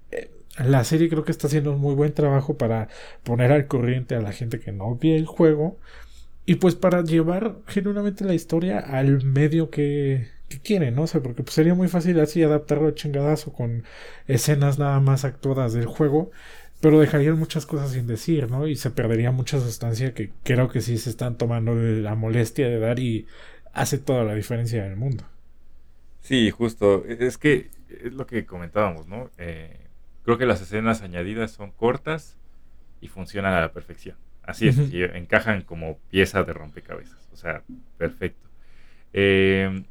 eh, 0.09 0.31
la 0.57 0.83
serie 0.85 1.07
creo 1.07 1.23
que 1.23 1.29
está 1.29 1.45
haciendo 1.45 1.73
un 1.73 1.81
muy 1.81 1.93
buen 1.93 2.15
trabajo 2.15 2.57
para 2.57 2.87
poner 3.23 3.51
al 3.51 3.67
corriente 3.67 4.15
a 4.15 4.19
la 4.19 4.31
gente 4.31 4.59
que 4.59 4.71
no 4.71 4.97
ve 4.99 5.17
el 5.17 5.27
juego 5.27 5.77
y 6.47 6.55
pues 6.55 6.73
para 6.73 7.03
llevar 7.03 7.57
genuinamente 7.67 8.25
la 8.25 8.33
historia 8.33 8.79
al 8.79 9.23
medio 9.23 9.69
que, 9.69 10.29
que 10.49 10.59
quieren, 10.59 10.95
¿no? 10.95 11.03
O 11.03 11.07
sea, 11.07 11.21
porque 11.21 11.43
pues, 11.43 11.53
sería 11.53 11.73
muy 11.73 11.87
fácil 11.87 12.19
así 12.19 12.43
adaptarlo 12.43 12.87
a 12.87 12.95
chingadazo 12.95 13.53
con 13.53 13.83
escenas 14.27 14.79
nada 14.79 14.99
más 14.99 15.25
actuadas 15.25 15.73
del 15.73 15.85
juego, 15.85 16.31
pero 16.79 16.99
dejarían 16.99 17.37
muchas 17.37 17.65
cosas 17.65 17.91
sin 17.91 18.07
decir, 18.07 18.49
¿no? 18.49 18.67
Y 18.67 18.75
se 18.75 18.91
perdería 18.91 19.31
mucha 19.31 19.59
sustancia 19.59 20.13
que 20.13 20.31
creo 20.43 20.69
que 20.69 20.81
sí 20.81 20.97
se 20.97 21.09
están 21.09 21.37
tomando 21.37 21.75
de 21.75 22.01
la 22.01 22.15
molestia 22.15 22.67
de 22.67 22.79
dar 22.79 22.99
y 22.99 23.25
hace 23.73 23.97
toda 23.97 24.23
la 24.23 24.35
diferencia 24.35 24.85
en 24.85 24.91
el 24.91 24.97
mundo. 24.97 25.23
Sí, 26.21 26.49
justo. 26.51 27.05
Es 27.05 27.37
que 27.37 27.69
es 28.03 28.13
lo 28.13 28.27
que 28.27 28.45
comentábamos, 28.45 29.07
¿no? 29.07 29.29
Eh, 29.37 29.79
creo 30.23 30.37
que 30.37 30.45
las 30.45 30.61
escenas 30.61 31.01
añadidas 31.01 31.51
son 31.51 31.71
cortas 31.71 32.37
y 33.01 33.07
funcionan 33.07 33.53
a 33.53 33.61
la 33.61 33.71
perfección. 33.71 34.17
Así 34.43 34.69
es, 34.69 34.77
y 34.93 35.03
encajan 35.03 35.61
como 35.63 35.97
pieza 36.09 36.43
de 36.43 36.53
rompecabezas. 36.53 37.27
O 37.33 37.35
sea, 37.35 37.63
perfecto. 37.97 38.47
Eh, 39.11 39.83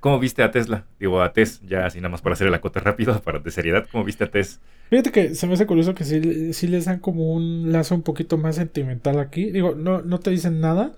¿Cómo 0.00 0.18
viste 0.18 0.42
a 0.42 0.50
Tesla? 0.50 0.86
Digo, 0.98 1.22
a 1.22 1.32
Tess, 1.32 1.60
ya 1.66 1.86
así 1.86 1.98
nada 1.98 2.10
más 2.10 2.22
para 2.22 2.34
hacer 2.34 2.46
el 2.46 2.54
acote 2.54 2.80
rápido, 2.80 3.20
para 3.24 3.38
de 3.38 3.50
seriedad, 3.50 3.86
¿cómo 3.90 4.04
viste 4.04 4.24
a 4.24 4.30
Tess? 4.30 4.60
Fíjate 4.90 5.10
que 5.10 5.34
se 5.34 5.46
me 5.46 5.54
hace 5.54 5.66
curioso 5.66 5.94
que 5.94 6.04
sí, 6.04 6.66
les 6.68 6.84
dan 6.84 7.00
como 7.00 7.32
un 7.32 7.72
lazo 7.72 7.94
un 7.94 8.02
poquito 8.02 8.38
más 8.38 8.56
sentimental 8.56 9.18
aquí. 9.18 9.50
Digo, 9.50 9.74
no, 9.74 10.02
no 10.02 10.20
te 10.20 10.30
dicen 10.30 10.60
nada. 10.60 10.96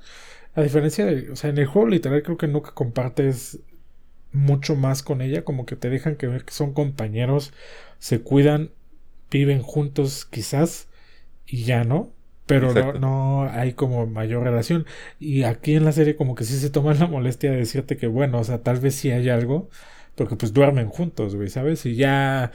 A 0.54 0.62
diferencia 0.62 1.06
de, 1.06 1.30
o 1.30 1.36
sea, 1.36 1.50
en 1.50 1.58
el 1.58 1.66
juego 1.66 1.88
literal 1.88 2.22
creo 2.22 2.36
que 2.36 2.48
nunca 2.48 2.72
compartes 2.72 3.60
mucho 4.32 4.76
más 4.76 5.02
con 5.02 5.22
ella, 5.22 5.44
como 5.44 5.64
que 5.64 5.76
te 5.76 5.88
dejan 5.88 6.16
que 6.16 6.26
ver 6.26 6.44
que 6.44 6.52
son 6.52 6.74
compañeros, 6.74 7.54
se 7.98 8.20
cuidan, 8.20 8.70
viven 9.30 9.62
juntos 9.62 10.26
quizás 10.26 10.88
y 11.46 11.64
ya 11.64 11.84
no 11.84 12.12
pero 12.48 12.72
no, 12.72 12.94
no, 12.94 13.42
hay 13.50 13.74
como 13.74 14.06
mayor 14.06 14.42
relación. 14.42 14.86
Y 15.20 15.42
aquí 15.42 15.74
en 15.74 15.84
la 15.84 15.92
serie 15.92 16.16
como 16.16 16.34
que 16.34 16.44
sí 16.44 16.58
se 16.58 16.70
toman 16.70 16.98
la 16.98 17.06
molestia 17.06 17.50
de 17.50 17.58
decirte 17.58 17.96
que 17.96 18.06
bueno, 18.06 18.40
o 18.40 18.44
sea, 18.44 18.62
tal 18.62 18.80
vez 18.80 18.94
sí 18.94 19.10
hay 19.10 19.28
algo, 19.28 19.68
porque 20.14 20.34
pues 20.34 20.52
duermen 20.52 20.88
juntos, 20.88 21.36
güey, 21.36 21.50
¿sabes? 21.50 21.84
Y 21.84 21.94
ya, 21.94 22.50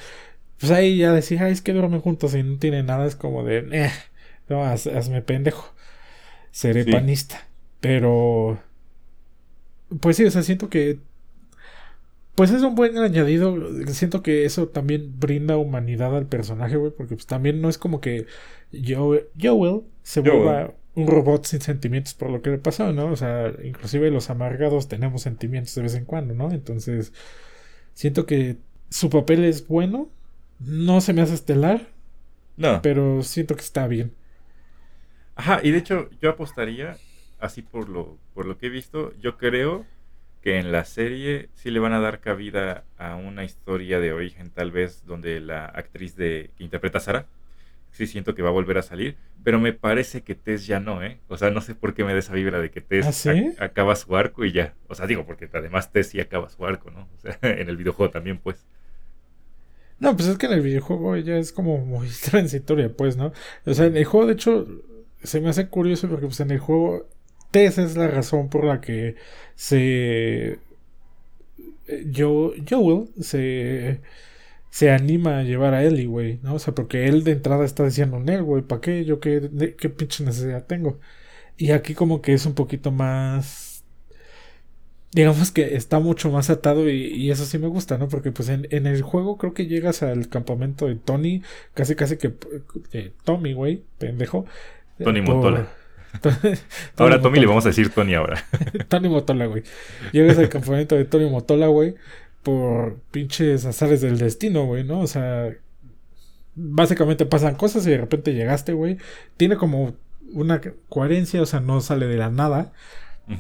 pues 0.60 0.72
ahí 0.72 0.98
ya 0.98 1.14
ay, 1.14 1.52
es 1.52 1.62
que 1.62 1.74
duermen 1.74 2.02
juntos 2.02 2.34
y 2.34 2.42
no 2.42 2.58
tiene 2.58 2.82
nada, 2.82 3.06
es 3.06 3.16
como 3.16 3.44
de, 3.44 3.68
eh, 3.72 3.92
no, 4.50 4.64
hazme 4.66 5.22
pendejo, 5.22 5.74
seré 6.52 6.86
panista. 6.86 7.48
Pero, 7.80 8.60
pues 10.02 10.18
sí, 10.18 10.26
o 10.26 10.32
sea, 10.32 10.42
siento 10.42 10.70
que 10.70 10.98
pues 12.36 12.52
es 12.52 12.64
un 12.64 12.76
buen 12.76 12.98
añadido. 12.98 13.56
Siento 13.88 14.24
que 14.24 14.46
eso 14.46 14.68
también 14.68 15.20
brinda 15.20 15.58
humanidad 15.58 16.16
al 16.16 16.26
personaje, 16.26 16.78
güey. 16.78 16.92
Porque 16.92 17.16
pues 17.16 17.28
también 17.28 17.62
no 17.62 17.70
es 17.70 17.78
como 17.78 18.02
que 18.02 18.26
Joel, 18.72 19.28
Joel 19.40 19.82
se 20.02 20.22
vuelva 20.22 20.74
un 20.96 21.08
robot 21.08 21.46
sin 21.46 21.62
sentimientos 21.62 22.14
por 22.14 22.30
lo 22.30 22.42
que 22.42 22.50
le 22.50 22.58
pasó, 22.58 22.92
¿no? 22.92 23.12
O 23.12 23.16
sea, 23.16 23.54
inclusive 23.64 24.10
los 24.10 24.30
amargados 24.30 24.88
tenemos 24.88 25.22
sentimientos 25.22 25.76
de 25.76 25.84
vez 25.84 25.96
en 25.96 26.06
cuando, 26.06 26.34
¿no? 26.34 26.52
Entonces, 26.52 27.14
siento 27.94 28.26
que 28.26 28.58
su 28.90 29.10
papel 29.10 29.44
es 29.46 29.68
bueno. 29.68 30.10
No 30.60 31.02
se 31.02 31.14
me 31.14 31.22
hace 31.22 31.36
estelar. 31.36 31.88
No. 32.58 32.82
Pero 32.82 33.22
siento 33.22 33.56
que 33.56 33.62
está 33.62 33.88
bien. 33.88 34.12
Ajá, 35.36 35.60
y 35.64 35.72
de 35.72 35.80
hecho 35.80 36.10
yo 36.22 36.30
apostaría, 36.30 36.98
así 37.40 37.62
por 37.62 37.90
lo, 37.90 38.18
por 38.34 38.46
lo 38.46 38.58
que 38.58 38.68
he 38.68 38.70
visto, 38.70 39.14
yo 39.20 39.38
creo 39.38 39.86
que 40.44 40.60
en 40.60 40.74
la 40.74 40.84
serie 40.84 41.50
sí 41.54 41.72
le 41.72 41.80
van 41.80 41.94
a 41.94 42.02
dar 42.02 42.20
cabida 42.20 42.84
a 42.98 43.16
una 43.16 43.46
historia 43.46 44.02
de 44.02 44.12
origen, 44.12 44.50
tal 44.50 44.72
vez, 44.72 45.06
donde 45.06 45.40
la 45.40 45.66
actriz 45.66 46.18
de, 46.18 46.52
que 46.58 46.66
interpreta 46.66 46.98
a 46.98 47.02
Sara, 47.02 47.28
sí 47.92 48.08
siento 48.08 48.36
que 48.36 48.42
va 48.42 48.50
a 48.50 48.52
volver 48.52 48.78
a 48.78 48.82
salir, 48.82 49.16
pero 49.42 49.58
me 49.58 49.72
parece 49.72 50.22
que 50.22 50.36
Tess 50.36 50.68
ya 50.68 50.82
no, 50.82 51.02
¿eh? 51.02 51.22
O 51.30 51.38
sea, 51.38 51.50
no 51.50 51.62
sé 51.62 51.76
por 51.76 51.94
qué 51.94 52.04
me 52.04 52.12
da 52.12 52.20
esa 52.20 52.34
vibra 52.34 52.60
de 52.60 52.72
que 52.72 52.82
Tess 52.82 53.26
¿Ah, 53.26 53.34
acaba 53.60 53.96
su 53.96 54.18
arco 54.18 54.44
y 54.44 54.52
ya. 54.52 54.74
O 54.90 54.96
sea, 54.96 55.08
digo, 55.08 55.26
porque 55.26 55.50
además 55.54 55.94
Tess 55.94 56.08
sí 56.08 56.20
acaba 56.20 56.50
su 56.50 56.66
arco, 56.66 56.92
¿no? 56.92 57.08
O 57.16 57.18
sea, 57.22 57.38
en 57.42 57.70
el 57.70 57.78
videojuego 57.78 58.12
también, 58.12 58.38
pues. 58.38 58.66
No, 60.00 60.14
pues 60.18 60.28
es 60.28 60.38
que 60.38 60.48
en 60.48 60.54
el 60.54 60.62
videojuego 60.62 61.16
ya 61.16 61.38
es 61.38 61.54
como 61.54 61.78
muy 61.78 62.10
transitoria, 62.32 62.90
pues, 62.90 63.16
¿no? 63.16 63.32
O 63.66 63.74
sea, 63.74 63.86
en 63.86 63.96
el 63.96 64.04
juego, 64.04 64.28
de 64.28 64.34
hecho, 64.34 64.68
se 65.24 65.40
me 65.40 65.48
hace 65.48 65.70
curioso 65.70 66.10
porque 66.10 66.26
pues 66.26 66.42
en 66.42 66.52
el 66.52 66.60
juego 66.60 67.08
esa 67.54 67.84
es 67.84 67.98
la 67.98 68.08
razón 68.08 68.50
por 68.50 68.66
la 68.66 68.82
que 68.82 69.16
se. 69.56 70.60
Yo, 72.06 72.54
Joel 72.70 73.10
se. 73.22 74.02
Se 74.70 74.90
anima 74.90 75.40
a 75.40 75.44
llevar 75.44 75.76
a 75.76 75.84
Ellie, 75.84 76.08
güey, 76.08 76.40
¿no? 76.42 76.56
O 76.56 76.60
sea, 76.60 76.74
porque 76.74 77.06
él 77.06 77.24
de 77.24 77.34
entrada 77.34 77.64
está 77.64 77.86
diciendo, 77.86 78.20
Nel, 78.20 78.42
güey, 78.42 78.64
¿para 78.64 78.82
qué? 78.82 79.06
Yo 79.06 79.20
qué, 79.20 79.76
qué 79.78 79.90
pinche 79.90 80.24
necesidad 80.24 80.66
tengo. 80.66 81.00
Y 81.58 81.72
aquí 81.72 81.94
como 81.94 82.22
que 82.24 82.34
es 82.34 82.46
un 82.48 82.56
poquito 82.56 82.92
más 82.92 83.74
digamos 85.14 85.52
que 85.52 85.76
está 85.76 86.00
mucho 86.00 86.32
más 86.32 86.50
atado 86.50 86.90
y, 86.90 87.30
eso 87.32 87.46
sí 87.46 87.58
me 87.58 87.68
gusta, 87.68 87.98
¿no? 87.98 88.08
Porque 88.08 88.32
pues 88.32 88.50
en, 88.50 88.68
en, 88.72 88.88
el 88.88 89.02
juego 89.04 89.38
creo 89.38 89.54
que 89.54 89.68
llegas 89.68 90.04
al 90.04 90.28
campamento 90.28 90.88
de 90.88 90.96
Tony, 90.96 91.44
casi 91.74 91.96
casi 91.96 92.18
que 92.18 92.34
eh, 92.92 93.12
Tommy, 93.24 93.54
güey, 93.54 93.84
pendejo. 94.00 94.46
Tony 94.98 95.22
Motola. 95.22 95.68
ahora 96.98 97.22
Tommy 97.22 97.40
le 97.40 97.48
vamos 97.48 97.66
a 97.66 97.70
decir 97.70 97.90
Tony 97.90 98.14
ahora. 98.14 98.44
Tony 98.88 99.10
Motola, 99.10 99.46
güey. 99.46 99.64
Llegas 100.12 100.38
al 100.38 100.50
campamento 100.50 100.96
de 100.96 101.06
Tony 101.06 101.30
Motola, 101.30 101.68
güey, 101.68 101.96
por 102.44 103.00
pinches 103.12 103.66
azares 103.66 104.02
del 104.02 104.18
destino, 104.18 104.66
güey, 104.66 104.84
¿no? 104.84 105.00
O 105.00 105.08
sea, 105.08 105.50
básicamente 106.56 107.26
pasan 107.26 107.56
cosas 107.56 107.86
y 107.88 107.92
de 107.92 107.98
repente 107.98 108.34
llegaste, 108.34 108.74
güey. 108.74 108.98
Tiene 109.38 109.58
como 109.58 109.96
una 110.34 110.62
coherencia, 110.90 111.42
o 111.42 111.46
sea, 111.46 111.60
no 111.60 111.82
sale 111.82 112.08
de 112.08 112.18
la 112.18 112.30
nada. 112.30 112.74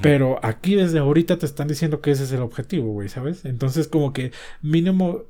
Pero 0.02 0.40
aquí 0.44 0.76
desde 0.76 1.00
ahorita 1.00 1.38
te 1.38 1.46
están 1.46 1.68
diciendo 1.68 2.00
que 2.00 2.12
ese 2.12 2.24
es 2.24 2.32
el 2.32 2.42
objetivo, 2.42 2.94
güey, 2.94 3.10
¿sabes? 3.10 3.44
Entonces 3.44 3.90
como 3.90 4.14
que 4.14 4.32
mínimo 4.62 5.26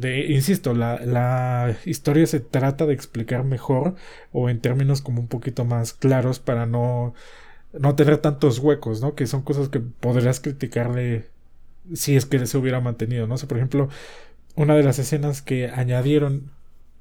insisto, 0.00 0.74
la, 0.74 1.00
la, 1.04 1.76
historia 1.84 2.26
se 2.26 2.40
trata 2.40 2.86
de 2.86 2.94
explicar 2.94 3.44
mejor 3.44 3.94
o 4.32 4.48
en 4.48 4.60
términos 4.60 5.02
como 5.02 5.20
un 5.20 5.28
poquito 5.28 5.64
más 5.64 5.92
claros 5.92 6.38
para 6.38 6.66
no, 6.66 7.14
no 7.72 7.94
tener 7.94 8.18
tantos 8.18 8.58
huecos, 8.58 9.00
¿no? 9.00 9.14
Que 9.14 9.26
son 9.26 9.42
cosas 9.42 9.68
que 9.68 9.80
podrías 9.80 10.40
criticarle 10.40 11.30
si 11.94 12.16
es 12.16 12.26
que 12.26 12.46
se 12.46 12.58
hubiera 12.58 12.80
mantenido, 12.80 13.26
¿no? 13.26 13.34
O 13.34 13.48
por 13.48 13.56
ejemplo, 13.56 13.88
una 14.54 14.74
de 14.74 14.82
las 14.82 14.98
escenas 14.98 15.42
que 15.42 15.68
añadieron, 15.68 16.50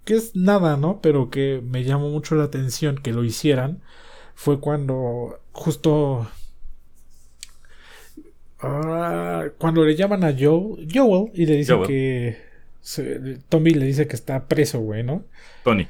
que 0.06 0.16
es 0.16 0.36
nada, 0.36 0.78
¿no? 0.78 1.02
Pero 1.02 1.30
que 1.30 1.62
me 1.64 1.84
llamó 1.84 2.10
mucho 2.10 2.36
la 2.36 2.46
atención 2.46 2.98
que 2.98 3.14
lo 3.14 3.24
hicieran, 3.24 3.82
fue 4.36 4.60
cuando 4.60 5.40
justo... 5.52 6.30
Ah, 8.64 9.46
cuando 9.58 9.84
le 9.84 9.96
llaman 9.96 10.24
a 10.24 10.36
Joel, 10.38 10.88
Joel 10.94 11.32
y 11.34 11.48
le 11.48 11.56
dicen 11.56 11.82
que 11.84 12.51
Tommy 13.50 13.72
le 13.72 13.86
dice 13.86 14.08
que 14.08 14.16
está 14.16 14.48
preso, 14.48 14.80
güey, 14.80 15.04
¿no? 15.04 15.24
Tony. 15.64 15.88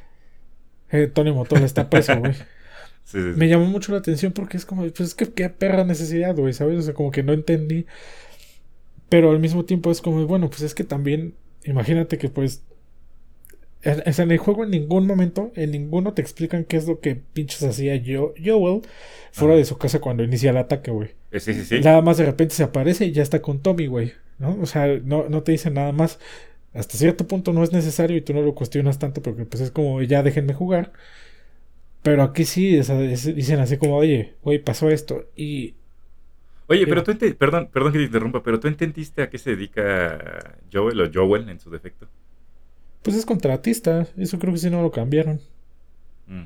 Eh, 0.92 1.08
Tony 1.08 1.32
Motola 1.32 1.66
está 1.66 1.90
preso, 1.90 2.18
güey. 2.20 2.34
Me 3.14 3.50
llamó 3.50 3.66
mucho 3.66 3.92
la 3.92 3.98
atención 3.98 4.32
porque 4.32 4.58
es 4.58 4.66
como, 4.66 4.84
pues 4.84 5.00
es 5.02 5.16
que 5.16 5.32
qué 5.32 5.50
perra 5.50 5.84
necesidad, 5.84 6.36
güey, 6.36 6.54
¿sabes? 6.54 6.80
O 6.80 6.82
sea, 6.82 6.94
como 6.94 7.12
que 7.12 7.24
no 7.24 7.34
entendí. 7.34 7.86
Pero 9.10 9.32
al 9.32 9.40
mismo 9.40 9.66
tiempo 9.66 9.92
es 9.92 10.02
como, 10.02 10.26
bueno, 10.28 10.50
pues 10.50 10.62
es 10.62 10.74
que 10.74 10.84
también, 10.84 11.34
imagínate 11.66 12.18
que 12.18 12.30
pues 12.30 12.64
en, 13.84 14.04
en 14.06 14.32
el 14.32 14.38
juego 14.38 14.64
en 14.64 14.72
ningún 14.72 15.08
momento, 15.08 15.52
en 15.56 15.72
ninguno 15.72 16.14
te 16.14 16.22
explican 16.22 16.64
qué 16.66 16.78
es 16.78 16.88
lo 16.88 17.00
que 17.00 17.16
pinches 17.16 17.64
hacía 17.64 17.96
yo, 17.96 18.34
Joel 18.44 18.82
fuera 19.32 19.56
de 19.56 19.66
su 19.66 19.78
casa 19.78 20.00
cuando 20.00 20.24
inicia 20.24 20.52
el 20.52 20.58
ataque, 20.58 20.92
güey. 20.92 21.10
Eh, 21.32 21.40
sí, 21.40 21.54
sí, 21.54 21.66
sí. 21.66 21.80
Nada 21.80 22.02
más 22.02 22.18
de 22.18 22.26
repente 22.26 22.54
se 22.54 22.64
aparece 22.64 23.06
y 23.06 23.12
ya 23.12 23.24
está 23.24 23.42
con 23.42 23.60
Tommy, 23.60 23.88
güey. 23.88 24.14
¿No? 24.38 24.58
O 24.62 24.66
sea, 24.66 24.88
no, 25.04 25.30
no 25.30 25.44
te 25.44 25.52
dicen 25.52 25.76
nada 25.76 25.92
más 25.92 26.20
hasta 26.74 26.98
cierto 26.98 27.28
punto 27.28 27.52
no 27.54 27.64
es 27.64 27.74
necesario 27.74 28.18
y 28.18 28.22
tú 28.22 28.34
no 28.34 28.42
lo 28.42 28.56
cuestionas 28.56 28.98
tanto 28.98 29.22
porque 29.22 29.46
pues 29.46 29.62
es 29.62 29.72
como 29.72 30.02
ya 30.02 30.24
déjenme 30.24 30.54
jugar. 30.54 30.94
Pero 32.04 32.24
aquí 32.24 32.46
sí 32.46 32.78
dicen 32.78 33.60
así 33.60 33.78
como, 33.78 33.98
oye, 33.98 34.34
güey, 34.42 34.60
pasó 34.60 34.90
esto 34.90 35.26
y... 35.36 35.76
Oye, 36.68 36.88
pero 36.88 37.04
tú, 37.04 37.16
perdón, 37.38 37.70
perdón 37.72 37.92
que 37.92 38.00
te 38.00 38.06
interrumpa, 38.06 38.42
pero 38.42 38.60
tú 38.60 38.70
entendiste 38.70 39.22
a 39.22 39.30
qué 39.30 39.38
se 39.38 39.52
dedica 39.52 40.58
Joel 40.72 41.02
o 41.02 41.12
Joel 41.14 41.50
en 41.50 41.60
su 41.60 41.70
defecto. 41.70 42.08
Pues 43.02 43.18
es 43.18 43.26
contratista, 43.26 44.08
eso 44.18 44.40
creo 44.40 44.54
que 44.54 44.60
sí 44.60 44.70
no 44.70 44.82
lo 44.82 44.90
cambiaron. 44.90 45.42
Mm. 46.28 46.46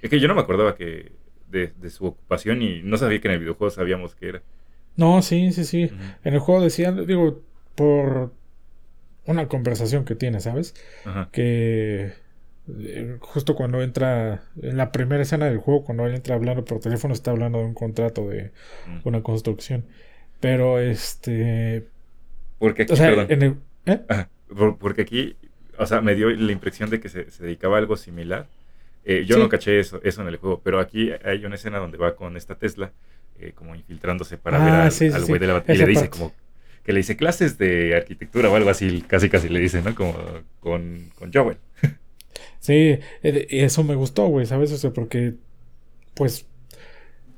Es 0.00 0.10
que 0.10 0.18
yo 0.18 0.28
no 0.28 0.34
me 0.34 0.40
acordaba 0.40 0.76
que 0.76 1.12
de, 1.50 1.90
su 1.90 2.06
ocupación 2.06 2.62
y 2.62 2.82
no 2.82 2.96
sabía 2.96 3.20
que 3.20 3.28
en 3.28 3.34
el 3.34 3.40
videojuego 3.40 3.70
sabíamos 3.70 4.14
que 4.14 4.28
era. 4.28 4.42
No, 4.96 5.20
sí, 5.20 5.52
sí, 5.52 5.64
sí. 5.64 5.90
En 6.24 6.34
el 6.34 6.40
juego 6.40 6.62
decían, 6.62 7.06
digo, 7.06 7.42
por 7.74 8.32
una 9.26 9.48
conversación 9.48 10.04
que 10.04 10.14
tiene, 10.14 10.40
¿sabes? 10.40 10.74
Que 11.32 12.12
eh, 12.68 13.16
justo 13.20 13.54
cuando 13.54 13.82
entra 13.82 14.42
en 14.60 14.76
la 14.76 14.90
primera 14.90 15.22
escena 15.22 15.46
del 15.46 15.58
juego, 15.58 15.84
cuando 15.84 16.06
él 16.06 16.14
entra 16.14 16.34
hablando 16.34 16.64
por 16.64 16.80
teléfono, 16.80 17.14
está 17.14 17.30
hablando 17.30 17.58
de 17.58 17.64
un 17.64 17.74
contrato 17.74 18.28
de 18.28 18.50
una 19.04 19.22
construcción. 19.22 19.84
Pero 20.40 20.80
este. 20.80 21.86
Porque 22.58 22.82
aquí, 22.82 22.96
perdón. 22.96 23.60
¿eh? 23.86 24.00
porque 24.78 25.02
aquí, 25.02 25.36
o 25.78 25.86
sea, 25.86 26.00
me 26.00 26.14
dio 26.14 26.30
la 26.30 26.52
impresión 26.52 26.90
de 26.90 27.00
que 27.00 27.08
se, 27.08 27.26
dedicaba 27.38 27.76
a 27.76 27.78
algo 27.78 27.96
similar. 27.96 28.46
Eh, 29.04 29.24
yo 29.24 29.38
no 29.38 29.48
caché 29.48 29.78
eso, 29.78 30.00
eso 30.02 30.22
en 30.22 30.28
el 30.28 30.36
juego, 30.36 30.60
pero 30.64 30.80
aquí 30.80 31.12
hay 31.24 31.44
una 31.44 31.54
escena 31.54 31.78
donde 31.78 31.96
va 31.96 32.16
con 32.16 32.36
esta 32.36 32.56
Tesla, 32.56 32.90
como 33.54 33.76
infiltrándose 33.76 34.36
para 34.36 34.58
ver 34.58 34.74
ah, 34.74 35.14
al, 35.14 35.24
güey 35.26 35.38
de 35.38 35.46
la 35.46 35.52
batería. 35.52 35.84
Y 35.84 35.86
le 35.86 35.92
dice 35.92 36.10
como, 36.10 36.32
que 36.86 36.92
le 36.92 37.00
dice 37.00 37.16
clases 37.16 37.58
de 37.58 37.96
arquitectura 37.96 38.48
o 38.48 38.54
algo 38.54 38.70
así, 38.70 39.02
casi 39.02 39.28
casi 39.28 39.48
le 39.48 39.58
dice, 39.58 39.82
¿no? 39.82 39.92
Como 39.96 40.14
con, 40.60 41.10
con 41.18 41.32
Joel. 41.32 41.58
Sí, 42.60 42.98
eh, 43.24 43.46
eso 43.50 43.82
me 43.82 43.96
gustó, 43.96 44.28
güey, 44.28 44.46
¿sabes? 44.46 44.70
O 44.70 44.76
sea, 44.76 44.92
porque, 44.92 45.34
pues, 46.14 46.46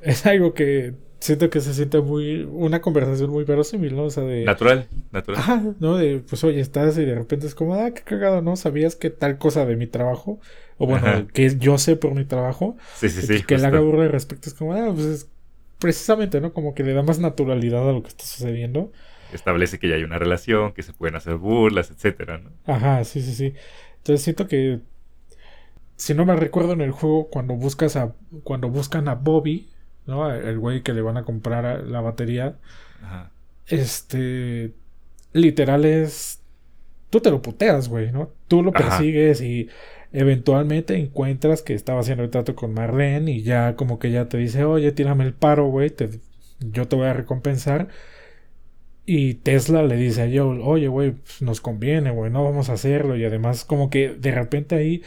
es 0.03 0.27
algo 0.27 0.53
que 0.53 0.93
siento 1.19 1.49
que 1.49 1.61
se 1.61 1.73
siente 1.73 2.01
muy, 2.01 2.43
una 2.43 2.83
conversación 2.83 3.31
muy 3.31 3.45
verosímil, 3.45 3.97
¿no? 3.97 4.05
O 4.05 4.11
sea, 4.11 4.25
de... 4.25 4.45
Natural, 4.45 4.87
natural. 5.13 5.41
Ajá, 5.41 5.63
¿no? 5.81 5.97
De, 5.97 6.19
pues, 6.19 6.45
oye, 6.45 6.61
estás 6.61 6.99
y 6.99 7.07
de 7.07 7.15
repente 7.15 7.47
es 7.47 7.55
como, 7.55 7.75
ah, 7.75 7.91
qué 7.93 8.03
cagado, 8.03 8.43
¿no? 8.43 8.55
¿Sabías 8.57 8.97
que 8.97 9.09
tal 9.09 9.39
cosa 9.39 9.65
de 9.65 9.77
mi 9.77 9.87
trabajo? 9.87 10.41
O 10.77 10.87
bueno, 10.87 11.27
que 11.33 11.57
yo 11.57 11.79
sé 11.79 11.97
por 11.97 12.15
mi 12.15 12.27
trabajo. 12.27 12.77
Sí, 12.97 13.09
sí, 13.09 13.23
sí. 13.23 13.43
Que 13.45 13.55
el 13.55 13.65
haga 13.65 13.81
burla 13.81 14.09
respecto 14.09 14.51
es 14.51 14.55
como, 14.55 14.75
ah, 14.75 14.93
pues 14.95 15.07
es 15.07 15.29
precisamente, 15.79 16.41
¿no? 16.41 16.53
Como 16.53 16.75
que 16.75 16.85
le 16.85 16.93
da 16.93 17.03
más 17.03 17.19
naturalidad 17.19 17.89
a 17.89 17.93
lo 17.93 18.03
que 18.03 18.09
está 18.09 18.25
sucediendo 18.25 18.93
establece 19.33 19.79
que 19.79 19.89
ya 19.89 19.97
hay 19.97 20.05
una 20.05 20.19
relación, 20.19 20.73
que 20.73 20.83
se 20.83 20.93
pueden 20.93 21.17
hacer 21.17 21.37
burlas, 21.37 21.91
etcétera, 21.91 22.39
¿no? 22.39 22.51
Ajá, 22.67 23.05
sí, 23.05 23.21
sí, 23.23 23.35
sí. 23.35 23.55
Entonces 23.99 24.23
siento 24.23 24.47
que 24.47 24.81
si 25.97 26.15
no 26.15 26.25
me 26.25 26.37
recuerdo 26.37 26.73
en 26.73 26.81
el 26.81 26.93
juego 26.93 27.29
cuando 27.29 27.55
buscas 27.55 27.97
a 27.97 28.15
cuando 28.45 28.71
buscan 28.71 29.09
a 29.09 29.15
Bobby, 29.17 29.69
¿no? 30.07 30.33
El 30.33 30.59
güey 30.59 30.83
que 30.83 30.95
le 30.95 31.03
van 31.03 31.17
a 31.17 31.25
comprar 31.25 31.85
la 31.85 32.01
batería. 32.01 32.57
Ajá. 33.03 33.33
Este 33.67 34.73
literal 35.33 35.85
es 35.85 36.41
tú 37.11 37.21
te 37.21 37.31
lo 37.31 37.43
puteas, 37.43 37.89
güey, 37.89 38.13
¿no? 38.13 38.31
Tú 38.47 38.63
lo 38.63 38.73
persigues 38.73 39.41
y 39.41 39.69
eventualmente 40.13 40.97
encuentras 40.97 41.63
que 41.63 41.75
estaba 41.75 42.01
haciendo 42.01 42.25
el 42.25 42.31
trato 42.31 42.55
con 42.55 42.73
Marlene 42.73 43.33
y 43.33 43.43
ya 43.43 43.77
como 43.77 43.99
que 43.99 44.11
ya 44.11 44.29
te 44.29 44.39
dice, 44.39 44.65
"Oye, 44.65 44.93
tírame 44.93 45.25
el 45.25 45.35
paro, 45.35 45.67
güey, 45.67 45.93
yo 46.61 46.89
te 46.89 46.97
voy 46.97 47.07
a 47.07 47.13
recompensar." 47.13 47.89
Y 49.11 49.37
Tesla 49.37 49.83
le 49.85 49.97
dice 49.97 50.21
a 50.21 50.27
Joel, 50.27 50.61
oye, 50.63 50.87
güey, 50.87 51.13
pues, 51.13 51.41
nos 51.41 51.63
conviene, 51.63 52.11
güey, 52.11 52.31
no 52.31 52.45
vamos 52.45 52.69
a 52.69 52.75
hacerlo. 52.75 53.17
Y 53.17 53.25
además, 53.25 53.65
como 53.65 53.89
que 53.89 54.11
de 54.11 54.33
repente 54.33 54.75
ahí. 54.75 55.03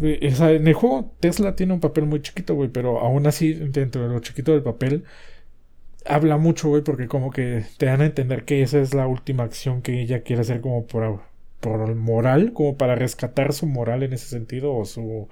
Eh, 0.00 0.18
en 0.20 0.68
el 0.68 0.74
juego 0.74 1.14
Tesla 1.20 1.56
tiene 1.56 1.72
un 1.72 1.80
papel 1.80 2.04
muy 2.04 2.20
chiquito, 2.20 2.54
güey, 2.54 2.68
pero 2.68 3.00
aún 3.00 3.26
así, 3.26 3.54
dentro 3.54 4.02
de 4.02 4.08
lo 4.10 4.20
chiquito 4.20 4.52
del 4.52 4.62
papel, 4.62 5.04
habla 6.04 6.36
mucho, 6.36 6.68
güey, 6.68 6.82
porque 6.82 7.08
como 7.08 7.30
que 7.30 7.64
te 7.78 7.86
dan 7.86 8.02
a 8.02 8.06
entender 8.06 8.44
que 8.44 8.62
esa 8.62 8.78
es 8.80 8.92
la 8.94 9.06
última 9.06 9.44
acción 9.44 9.82
que 9.82 10.02
ella 10.02 10.22
quiere 10.22 10.42
hacer 10.42 10.60
como 10.60 10.86
por, 10.86 11.22
por 11.60 11.94
moral, 11.94 12.52
como 12.52 12.76
para 12.76 12.94
rescatar 12.94 13.54
su 13.54 13.66
moral 13.66 14.02
en 14.02 14.12
ese 14.12 14.26
sentido 14.28 14.74
o 14.74 14.84
su 14.84 15.28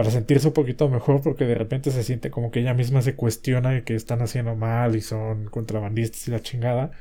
para 0.00 0.12
sentirse 0.12 0.48
un 0.48 0.54
poquito 0.54 0.88
mejor 0.88 1.20
porque 1.20 1.44
de 1.44 1.54
repente 1.54 1.90
se 1.90 2.02
siente 2.02 2.30
como 2.30 2.50
que 2.50 2.60
ella 2.60 2.72
misma 2.72 3.02
se 3.02 3.16
cuestiona 3.16 3.84
que 3.84 3.94
están 3.94 4.22
haciendo 4.22 4.56
mal 4.56 4.96
y 4.96 5.02
son 5.02 5.44
contrabandistas 5.50 6.26
y 6.26 6.30
la 6.30 6.40
chingada. 6.40 6.92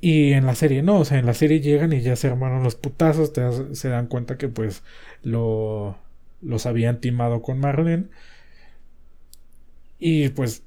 Y 0.00 0.32
en 0.32 0.46
la 0.46 0.54
serie 0.54 0.80
no, 0.80 1.00
o 1.00 1.04
sea, 1.04 1.18
en 1.18 1.26
la 1.26 1.34
serie 1.34 1.60
llegan 1.60 1.92
y 1.92 2.00
ya 2.00 2.16
se 2.16 2.28
hermanan 2.28 2.62
los 2.62 2.76
putazos, 2.76 3.32
se 3.72 3.88
dan 3.90 4.06
cuenta 4.06 4.38
que 4.38 4.48
pues 4.48 4.82
lo, 5.22 5.98
los 6.40 6.64
habían 6.64 6.98
timado 7.02 7.42
con 7.42 7.60
Marlene. 7.60 8.06
Y 9.98 10.30
pues 10.30 10.62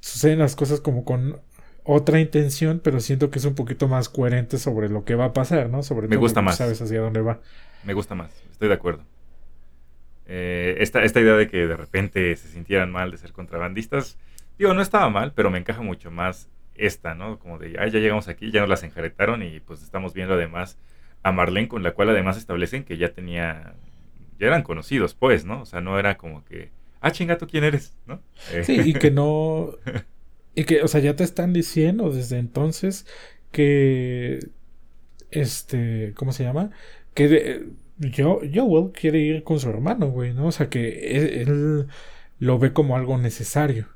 suceden 0.00 0.38
las 0.38 0.56
cosas 0.56 0.80
como 0.80 1.04
con 1.04 1.42
otra 1.84 2.20
intención, 2.20 2.80
pero 2.82 3.00
siento 3.00 3.30
que 3.30 3.38
es 3.38 3.44
un 3.44 3.54
poquito 3.54 3.86
más 3.86 4.08
coherente 4.08 4.56
sobre 4.56 4.88
lo 4.88 5.04
que 5.04 5.14
va 5.14 5.26
a 5.26 5.32
pasar, 5.34 5.68
¿no? 5.68 5.82
Sobre 5.82 6.08
Me 6.08 6.16
gusta 6.16 6.40
más. 6.40 6.56
sabes 6.56 6.80
hacia 6.80 7.02
dónde 7.02 7.20
va. 7.20 7.42
Me 7.84 7.92
gusta 7.92 8.14
más, 8.14 8.32
estoy 8.50 8.68
de 8.68 8.74
acuerdo. 8.74 9.04
Eh, 10.30 10.76
esta, 10.80 11.02
esta 11.02 11.20
idea 11.20 11.34
de 11.34 11.48
que 11.48 11.66
de 11.66 11.76
repente 11.76 12.36
se 12.36 12.48
sintieran 12.48 12.92
mal 12.92 13.10
de 13.10 13.16
ser 13.16 13.32
contrabandistas, 13.32 14.18
digo, 14.58 14.74
no 14.74 14.82
estaba 14.82 15.08
mal, 15.08 15.32
pero 15.34 15.50
me 15.50 15.58
encaja 15.58 15.80
mucho 15.80 16.10
más 16.10 16.50
esta, 16.74 17.14
¿no? 17.14 17.38
Como 17.38 17.58
de, 17.58 17.72
ya 17.72 17.86
llegamos 17.86 18.28
aquí, 18.28 18.50
ya 18.50 18.60
nos 18.60 18.68
las 18.68 18.82
enjaretaron 18.82 19.42
y 19.42 19.60
pues 19.60 19.82
estamos 19.82 20.12
viendo 20.12 20.34
además 20.34 20.76
a 21.22 21.32
Marlene, 21.32 21.68
con 21.68 21.82
la 21.82 21.92
cual 21.92 22.10
además 22.10 22.36
establecen 22.36 22.84
que 22.84 22.98
ya 22.98 23.12
tenía, 23.12 23.74
ya 24.38 24.46
eran 24.46 24.62
conocidos, 24.62 25.14
pues, 25.14 25.46
¿no? 25.46 25.62
O 25.62 25.66
sea, 25.66 25.80
no 25.80 25.98
era 25.98 26.18
como 26.18 26.44
que, 26.44 26.70
ah, 27.00 27.10
chingato, 27.10 27.46
¿quién 27.46 27.64
eres? 27.64 27.96
¿No? 28.06 28.20
Sí, 28.62 28.80
y 28.84 28.92
que 28.92 29.10
no, 29.10 29.70
y 30.54 30.64
que, 30.64 30.82
o 30.82 30.88
sea, 30.88 31.00
ya 31.00 31.16
te 31.16 31.24
están 31.24 31.54
diciendo 31.54 32.10
desde 32.10 32.38
entonces 32.38 33.06
que, 33.50 34.40
este, 35.30 36.12
¿cómo 36.16 36.32
se 36.32 36.44
llama? 36.44 36.70
Que 37.14 37.64
yo, 37.98 38.40
Joel 38.52 38.92
quiere 38.92 39.18
ir 39.18 39.42
con 39.42 39.58
su 39.60 39.68
hermano, 39.68 40.08
güey, 40.08 40.32
¿no? 40.32 40.46
O 40.46 40.52
sea, 40.52 40.68
que 40.68 41.42
él, 41.42 41.88
lo 42.38 42.58
ve 42.58 42.72
como 42.72 42.96
algo 42.96 43.18
necesario. 43.18 43.86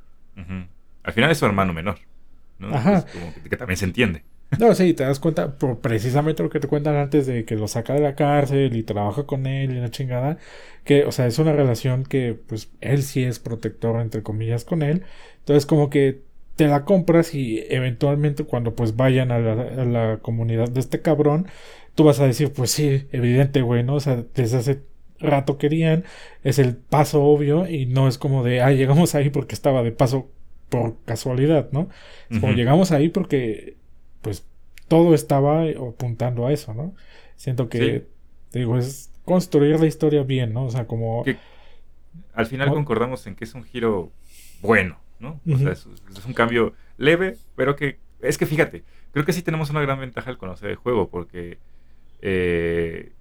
Al 1.02 1.12
final 1.12 1.30
es 1.30 1.38
su 1.38 1.47
hermano 1.47 1.73
menor, 1.73 1.99
¿no? 2.59 2.75
Ajá. 2.75 3.04
como 3.12 3.32
que, 3.49 3.56
también 3.56 3.76
se 3.76 3.85
entiende. 3.85 4.23
No, 4.59 4.75
sí, 4.75 4.92
te 4.92 5.04
das 5.04 5.18
cuenta 5.18 5.56
por 5.56 5.80
precisamente 5.80 6.42
lo 6.42 6.50
que 6.50 6.61
te 6.61 6.68
cuentan 6.68 6.97
antes 6.97 7.26
de 7.26 7.44
que 7.44 7.56
lo 7.56 7.68
saca 7.68 7.94
de 7.94 8.00
la 8.00 8.14
cárcel 8.14 8.76
y 8.76 8.82
trabaja 8.82 9.25
con 9.25 9.47
él 9.47 9.73
y 9.73 9.80
la 9.80 9.90
chingada, 9.90 10.37
que, 10.85 11.04
o 11.04 11.12
sea, 11.12 11.26
es 11.26 11.38
una 11.38 11.52
relación 11.52 12.04
que, 12.04 12.38
pues, 12.47 12.71
él 12.80 13.02
sí 13.02 13.25
es 13.25 13.38
protector, 13.38 14.00
entre 14.00 14.23
comillas, 14.23 14.64
con 14.64 14.82
él. 14.82 15.04
Entonces, 15.38 15.64
como 15.64 15.88
que 15.88 16.21
te 16.56 16.66
la 16.66 16.85
compras 16.85 17.35
y 17.35 17.64
eventualmente 17.71 18.44
cuando, 18.44 18.75
pues, 18.75 18.94
vayan 18.97 19.30
a 19.32 19.38
la, 19.38 19.52
a 19.52 19.85
la 19.87 20.18
comunidad 20.18 20.68
de 20.68 20.80
este 20.80 21.00
cabrón, 21.00 21.47
tú 21.94 22.04
vas 22.04 22.20
a 22.20 22.26
decir, 22.26 22.52
pues 22.52 22.70
sí, 22.70 23.06
evidente, 23.12 23.62
güey, 23.62 23.82
¿no? 23.82 23.94
O 23.94 24.00
sea, 24.00 24.25
desde 24.34 24.58
hace 24.58 24.82
rato 25.18 25.58
querían, 25.58 26.04
es 26.42 26.58
el 26.58 26.76
paso 26.76 27.22
obvio 27.22 27.68
y 27.68 27.87
no 27.87 28.08
es 28.08 28.18
como 28.18 28.42
de, 28.42 28.61
ah, 28.61 28.72
llegamos 28.72 29.14
ahí 29.14 29.30
porque 29.30 29.54
estaba 29.54 29.82
de 29.82 29.92
paso 29.92 30.30
por 30.68 30.96
casualidad, 31.04 31.68
¿no? 31.70 31.88
Es 32.30 32.40
como 32.40 32.54
llegamos 32.54 32.92
ahí 32.92 33.08
porque, 33.08 33.76
pues, 34.22 34.46
todo 34.88 35.14
estaba 35.14 35.64
apuntando 35.64 36.46
a 36.46 36.52
eso, 36.52 36.75
¿no? 36.75 36.94
Siento 37.37 37.68
que, 37.68 38.06
digo, 38.52 38.78
es 38.78 39.11
construir 39.25 39.78
la 39.78 39.87
historia 39.87 40.22
bien, 40.22 40.52
¿no? 40.52 40.64
O 40.64 40.70
sea, 40.70 40.87
como... 40.87 41.25
al 42.32 42.46
final 42.46 42.70
concordamos 42.70 43.26
en 43.26 43.34
que 43.34 43.44
es 43.44 43.54
un 43.54 43.64
giro 43.64 44.11
bueno, 44.62 44.99
¿no? 45.20 45.40
O 45.46 45.58
sea, 45.58 45.72
es, 45.72 45.87
es, 46.16 46.25
un 46.25 46.32
cambio 46.32 46.72
leve, 46.96 47.37
pero 47.54 47.76
que... 47.76 47.99
Es 48.22 48.38
que 48.38 48.46
fíjate, 48.46 48.84
creo 49.12 49.25
que 49.25 49.32
sí 49.32 49.42
tenemos 49.42 49.70
una 49.70 49.82
gran 49.82 50.00
ventaja 50.00 50.30
al 50.30 50.38
conocer 50.38 50.70
el 50.70 50.76
juego, 50.76 51.08
porque 51.08 51.58
eh, 52.22 53.12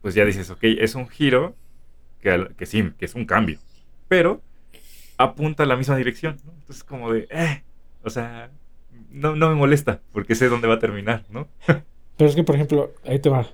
pues 0.00 0.14
ya 0.14 0.24
dices, 0.24 0.50
ok, 0.50 0.60
es 0.62 0.94
un 0.94 1.08
giro 1.08 1.54
que, 2.20 2.48
que, 2.56 2.66
sí, 2.66 2.90
que 2.98 3.04
es 3.04 3.14
un 3.14 3.24
cambio, 3.24 3.58
pero 4.08 4.40
apunta 5.18 5.62
a 5.62 5.66
la 5.66 5.76
misma 5.76 5.96
dirección, 5.96 6.38
¿no? 6.44 6.52
Entonces 6.52 6.84
como 6.84 7.12
de, 7.12 7.28
eh, 7.30 7.62
o 8.02 8.10
sea, 8.10 8.50
no, 9.10 9.36
no 9.36 9.48
me 9.48 9.54
molesta 9.54 10.00
porque 10.12 10.34
sé 10.34 10.48
dónde 10.48 10.68
va 10.68 10.74
a 10.74 10.78
terminar, 10.80 11.24
¿no? 11.30 11.48
pero 12.16 12.30
es 12.30 12.36
que, 12.36 12.44
por 12.44 12.56
ejemplo, 12.56 12.92
ahí 13.04 13.18
te 13.18 13.28
va. 13.28 13.46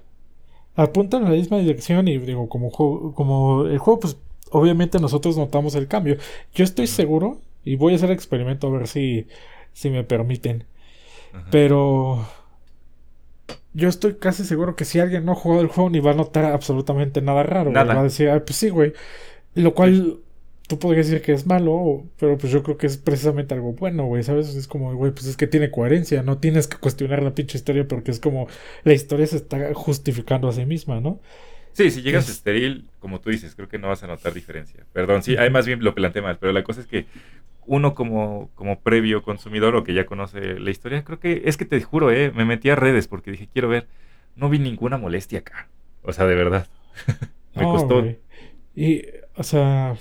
Apuntan 0.77 1.25
a 1.25 1.31
la 1.31 1.37
misma 1.37 1.59
dirección 1.59 2.09
y 2.09 2.19
digo, 2.19 2.49
como, 2.49 2.71
como 2.71 3.67
el 3.67 3.79
juego, 3.79 4.01
pues 4.01 4.17
obviamente 4.51 5.01
nosotros 5.01 5.37
notamos 5.37 5.75
el 5.75 5.89
cambio. 5.89 6.17
Yo 6.55 6.65
estoy 6.65 6.87
seguro, 6.87 7.41
y 7.65 7.77
voy 7.77 7.93
a 7.93 7.97
hacer 7.97 8.11
el 8.11 8.17
experimento 8.17 8.69
a 8.69 8.71
ver 8.71 8.89
si, 8.89 9.27
si 9.73 9.91
me 9.91 10.05
permiten. 10.05 10.65
Pero 11.51 12.27
yo 13.79 13.89
estoy 13.89 14.17
casi 14.17 14.45
seguro 14.45 14.75
que 14.75 14.85
si 14.85 14.99
alguien 14.99 15.25
no 15.25 15.33
ha 15.33 15.37
jugado 15.37 15.63
el 15.63 15.69
juego 15.69 15.89
ni 15.89 16.01
va 16.01 16.11
a 16.11 16.15
notar 16.15 16.47
absolutamente 16.47 17.23
nada 17.23 17.45
raro. 17.45 17.73
Va 17.73 17.81
a 17.81 18.03
decir, 18.03 18.29
pues 18.45 18.57
sí, 18.57 18.71
güey. 18.71 18.93
Lo 19.55 19.73
cual 19.73 20.19
tú 20.67 20.79
podrías 20.81 21.07
decir 21.07 21.23
que 21.23 21.33
es 21.33 21.47
malo, 21.47 22.05
pero 22.19 22.37
pues 22.37 22.53
yo 22.53 22.63
creo 22.65 22.77
que 22.77 22.89
es 22.89 22.97
precisamente 22.99 23.55
algo 23.55 23.73
bueno, 23.73 24.05
güey, 24.07 24.25
¿sabes? 24.25 24.55
Es 24.55 24.67
como, 24.67 24.95
güey, 24.95 25.13
pues 25.13 25.27
es 25.27 25.37
que 25.37 25.47
tiene 25.47 25.71
coherencia, 25.71 26.23
no 26.23 26.39
tienes 26.39 26.67
que 26.67 26.77
cuestionar 26.77 27.23
la 27.23 27.35
pinche 27.35 27.57
historia 27.57 27.87
porque 27.87 28.11
es 28.11 28.19
como 28.19 28.49
la 28.83 28.93
historia 28.93 29.27
se 29.27 29.37
está 29.37 29.73
justificando 29.75 30.49
a 30.49 30.53
sí 30.53 30.67
misma, 30.67 31.01
¿no? 31.01 31.21
Sí, 31.73 31.93
si 31.93 32.03
llegas 32.03 32.29
estéril, 32.29 32.89
como 32.99 33.21
tú 33.21 33.31
dices, 33.31 33.55
creo 33.55 33.69
que 33.69 33.79
no 33.79 33.89
vas 33.89 34.03
a 34.03 34.09
notar 34.09 34.35
diferencia. 34.35 34.85
Perdón, 34.93 35.23
sí, 35.23 35.37
hay 35.37 35.51
más 35.51 35.67
bien 35.67 35.85
lo 35.85 35.95
planteé 35.95 36.21
mal, 36.21 36.37
pero 36.39 36.53
la 36.53 36.65
cosa 36.65 36.81
es 36.81 36.89
que 36.89 37.07
uno 37.69 37.95
como, 37.95 38.51
como 38.55 38.81
previo 38.81 39.23
consumidor 39.23 39.77
o 39.77 39.85
que 39.85 39.95
ya 39.95 40.07
conoce 40.07 40.59
la 40.59 40.71
historia, 40.71 41.05
creo 41.05 41.21
que 41.21 41.43
es 41.45 41.57
que 41.57 41.65
te 41.65 41.81
juro, 41.81 42.11
eh, 42.11 42.33
me 42.35 42.45
metí 42.45 42.71
a 42.71 42.77
redes 42.77 43.07
porque 43.09 43.31
dije, 43.31 43.49
quiero 43.53 43.69
ver, 43.69 43.87
no 44.35 44.49
vi 44.49 44.59
ninguna 44.59 44.99
molestia 44.99 45.41
acá. 45.41 45.69
O 46.03 46.13
sea, 46.13 46.27
de 46.27 46.35
verdad. 46.35 46.67
me 47.55 47.65
costó. 47.65 48.05
Y, 48.75 49.03
o 49.37 49.43
sea, 49.43 49.97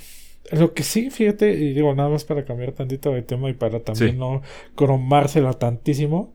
lo 0.52 0.74
que 0.74 0.84
sí, 0.84 1.10
fíjate, 1.10 1.52
y 1.52 1.74
digo 1.74 1.94
nada 1.94 2.10
más 2.10 2.24
para 2.24 2.46
cambiar 2.46 2.72
tantito 2.72 3.12
de 3.12 3.22
tema 3.22 3.50
y 3.50 3.54
para 3.54 3.82
también 3.82 4.18
no 4.18 4.42
cromársela 4.76 5.54
tantísimo. 5.54 6.34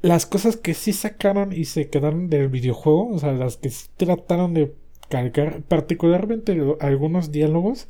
Las 0.00 0.26
cosas 0.26 0.56
que 0.56 0.74
sí 0.74 0.92
sacaron 0.92 1.52
y 1.52 1.64
se 1.64 1.88
quedaron 1.88 2.28
del 2.28 2.48
videojuego, 2.48 3.08
o 3.08 3.18
sea, 3.18 3.32
las 3.32 3.56
que 3.56 3.70
sí 3.70 3.88
trataron 3.96 4.54
de 4.54 4.72
cargar, 5.08 5.62
particularmente 5.62 6.60
algunos 6.80 7.32
diálogos, 7.32 7.88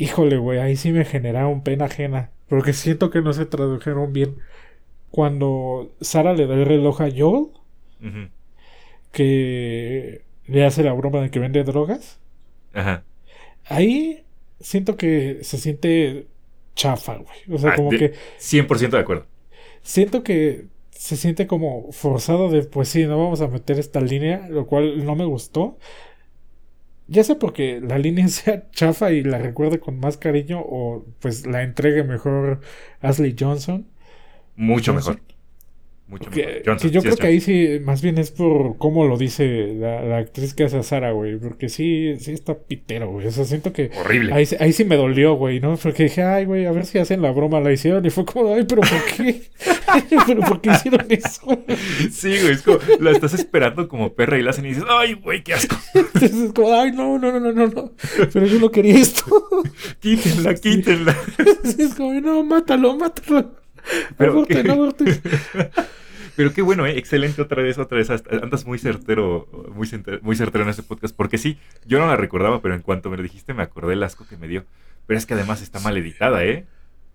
Híjole, 0.00 0.38
güey, 0.38 0.58
ahí 0.58 0.76
sí 0.76 0.92
me 0.92 1.04
generaron 1.04 1.62
pena 1.62 1.84
ajena. 1.84 2.30
Porque 2.48 2.72
siento 2.72 3.10
que 3.10 3.20
no 3.20 3.34
se 3.34 3.44
tradujeron 3.44 4.14
bien. 4.14 4.38
Cuando 5.10 5.92
Sara 6.00 6.32
le 6.32 6.46
da 6.46 6.54
el 6.54 6.64
reloj 6.64 7.02
a 7.02 7.10
Joel, 7.14 7.48
que 9.12 10.22
le 10.46 10.64
hace 10.64 10.82
la 10.84 10.94
broma 10.94 11.20
de 11.20 11.30
que 11.30 11.38
vende 11.38 11.64
drogas. 11.64 12.18
Ajá. 12.72 13.04
Ahí 13.66 14.24
siento 14.58 14.96
que 14.96 15.40
se 15.42 15.58
siente 15.58 16.28
chafa, 16.74 17.18
güey. 17.18 17.54
O 17.54 17.58
sea, 17.58 17.72
ah, 17.72 17.76
como 17.76 17.90
que. 17.90 18.14
100% 18.38 18.92
de 18.92 18.98
acuerdo. 18.98 19.26
Siento 19.82 20.22
que 20.22 20.64
se 20.92 21.18
siente 21.18 21.46
como 21.46 21.92
forzado 21.92 22.48
de, 22.48 22.62
pues 22.62 22.88
sí, 22.88 23.04
no 23.04 23.18
vamos 23.18 23.42
a 23.42 23.48
meter 23.48 23.78
esta 23.78 24.00
línea, 24.00 24.48
lo 24.48 24.66
cual 24.66 25.04
no 25.04 25.14
me 25.14 25.26
gustó. 25.26 25.76
Ya 27.10 27.24
sea 27.24 27.38
porque 27.40 27.80
la 27.80 27.98
línea 27.98 28.28
sea 28.28 28.70
chafa 28.70 29.10
y 29.12 29.22
la 29.22 29.38
recuerde 29.38 29.80
con 29.80 29.98
más 29.98 30.16
cariño 30.16 30.60
o 30.64 31.04
pues 31.20 31.44
la 31.46 31.62
entregue 31.62 32.04
mejor 32.04 32.60
Ashley 33.00 33.34
Johnson. 33.38 33.86
Mucho 34.56 34.94
mejor. 34.94 35.20
Mucho 36.10 36.28
yo 36.88 37.02
creo 37.02 37.16
que 37.16 37.26
ahí 37.28 37.40
sí, 37.40 37.78
más 37.84 38.02
bien 38.02 38.18
es 38.18 38.32
por 38.32 38.76
cómo 38.78 39.06
lo 39.06 39.16
dice 39.16 39.74
la, 39.78 40.18
actriz 40.18 40.54
que 40.54 40.64
hace 40.64 40.78
a 40.78 40.82
Sara, 40.82 41.12
güey. 41.12 41.38
Porque 41.38 41.68
sí, 41.68 42.16
sí 42.18 42.32
está 42.32 42.58
pitero, 42.58 43.12
güey. 43.12 43.28
O 43.28 43.30
sea, 43.30 43.44
siento 43.44 43.72
que. 43.72 43.92
Horrible. 43.96 44.34
Ahí, 44.34 44.48
ahí 44.58 44.72
sí 44.72 44.84
me 44.84 44.96
dolió, 44.96 45.34
güey, 45.34 45.60
¿no? 45.60 45.76
Porque 45.76 46.04
dije, 46.04 46.24
ay, 46.24 46.46
güey, 46.46 46.66
a 46.66 46.72
ver 46.72 46.84
si 46.84 46.98
hacen 46.98 47.22
la 47.22 47.30
broma, 47.30 47.60
la 47.60 47.72
hicieron. 47.72 48.04
Y 48.04 48.10
fue 48.10 48.24
como, 48.24 48.52
ay, 48.52 48.64
pero 48.68 48.82
¿por 48.82 49.04
qué? 49.16 49.42
pero 50.26 50.40
¿por 50.40 50.60
qué 50.60 50.70
hicieron 50.70 51.06
eso? 51.08 51.64
sí, 52.10 52.30
güey, 52.40 52.54
es 52.54 52.62
como, 52.62 52.78
la 52.98 53.12
estás 53.12 53.34
esperando 53.34 53.86
como 53.86 54.12
perra 54.12 54.36
y 54.36 54.42
la 54.42 54.50
hacen 54.50 54.66
y 54.66 54.70
dices, 54.70 54.84
ay, 54.88 55.14
güey, 55.14 55.44
qué 55.44 55.54
asco. 55.54 55.76
Entonces 55.94 56.32
es 56.32 56.52
como, 56.52 56.72
ay, 56.74 56.90
no, 56.90 57.20
no, 57.20 57.38
no, 57.38 57.52
no, 57.52 57.66
no. 57.68 57.92
Pero 58.32 58.46
yo 58.46 58.58
no 58.58 58.70
quería 58.72 58.96
esto. 58.96 59.24
quítenla, 60.00 60.54
quítenla. 60.54 61.16
es 61.78 61.94
como, 61.94 62.20
no, 62.20 62.42
mátalo, 62.42 62.96
mátalo. 62.96 63.60
Pero 64.16 64.32
aborten, 64.32 64.70
aborten. 64.70 65.22
Pero 66.36 66.54
qué 66.54 66.62
bueno, 66.62 66.86
¿eh? 66.86 66.96
excelente 66.96 67.42
otra 67.42 67.62
vez, 67.62 67.78
otra 67.78 67.98
vez. 67.98 68.10
Andas 68.10 68.64
muy 68.64 68.78
certero, 68.78 69.46
muy, 69.74 69.88
muy 70.22 70.36
certero 70.36 70.64
en 70.64 70.70
este 70.70 70.82
podcast. 70.82 71.14
Porque 71.14 71.38
sí, 71.38 71.58
yo 71.84 71.98
no 71.98 72.06
la 72.06 72.16
recordaba, 72.16 72.62
pero 72.62 72.74
en 72.74 72.82
cuanto 72.82 73.10
me 73.10 73.16
lo 73.16 73.22
dijiste 73.22 73.52
me 73.52 73.62
acordé 73.62 73.92
el 73.92 74.02
asco 74.02 74.26
que 74.26 74.36
me 74.36 74.48
dio. 74.48 74.64
Pero 75.06 75.18
es 75.18 75.26
que 75.26 75.34
además 75.34 75.60
está 75.60 75.80
mal 75.80 75.96
editada, 75.96 76.44
¿eh? 76.44 76.66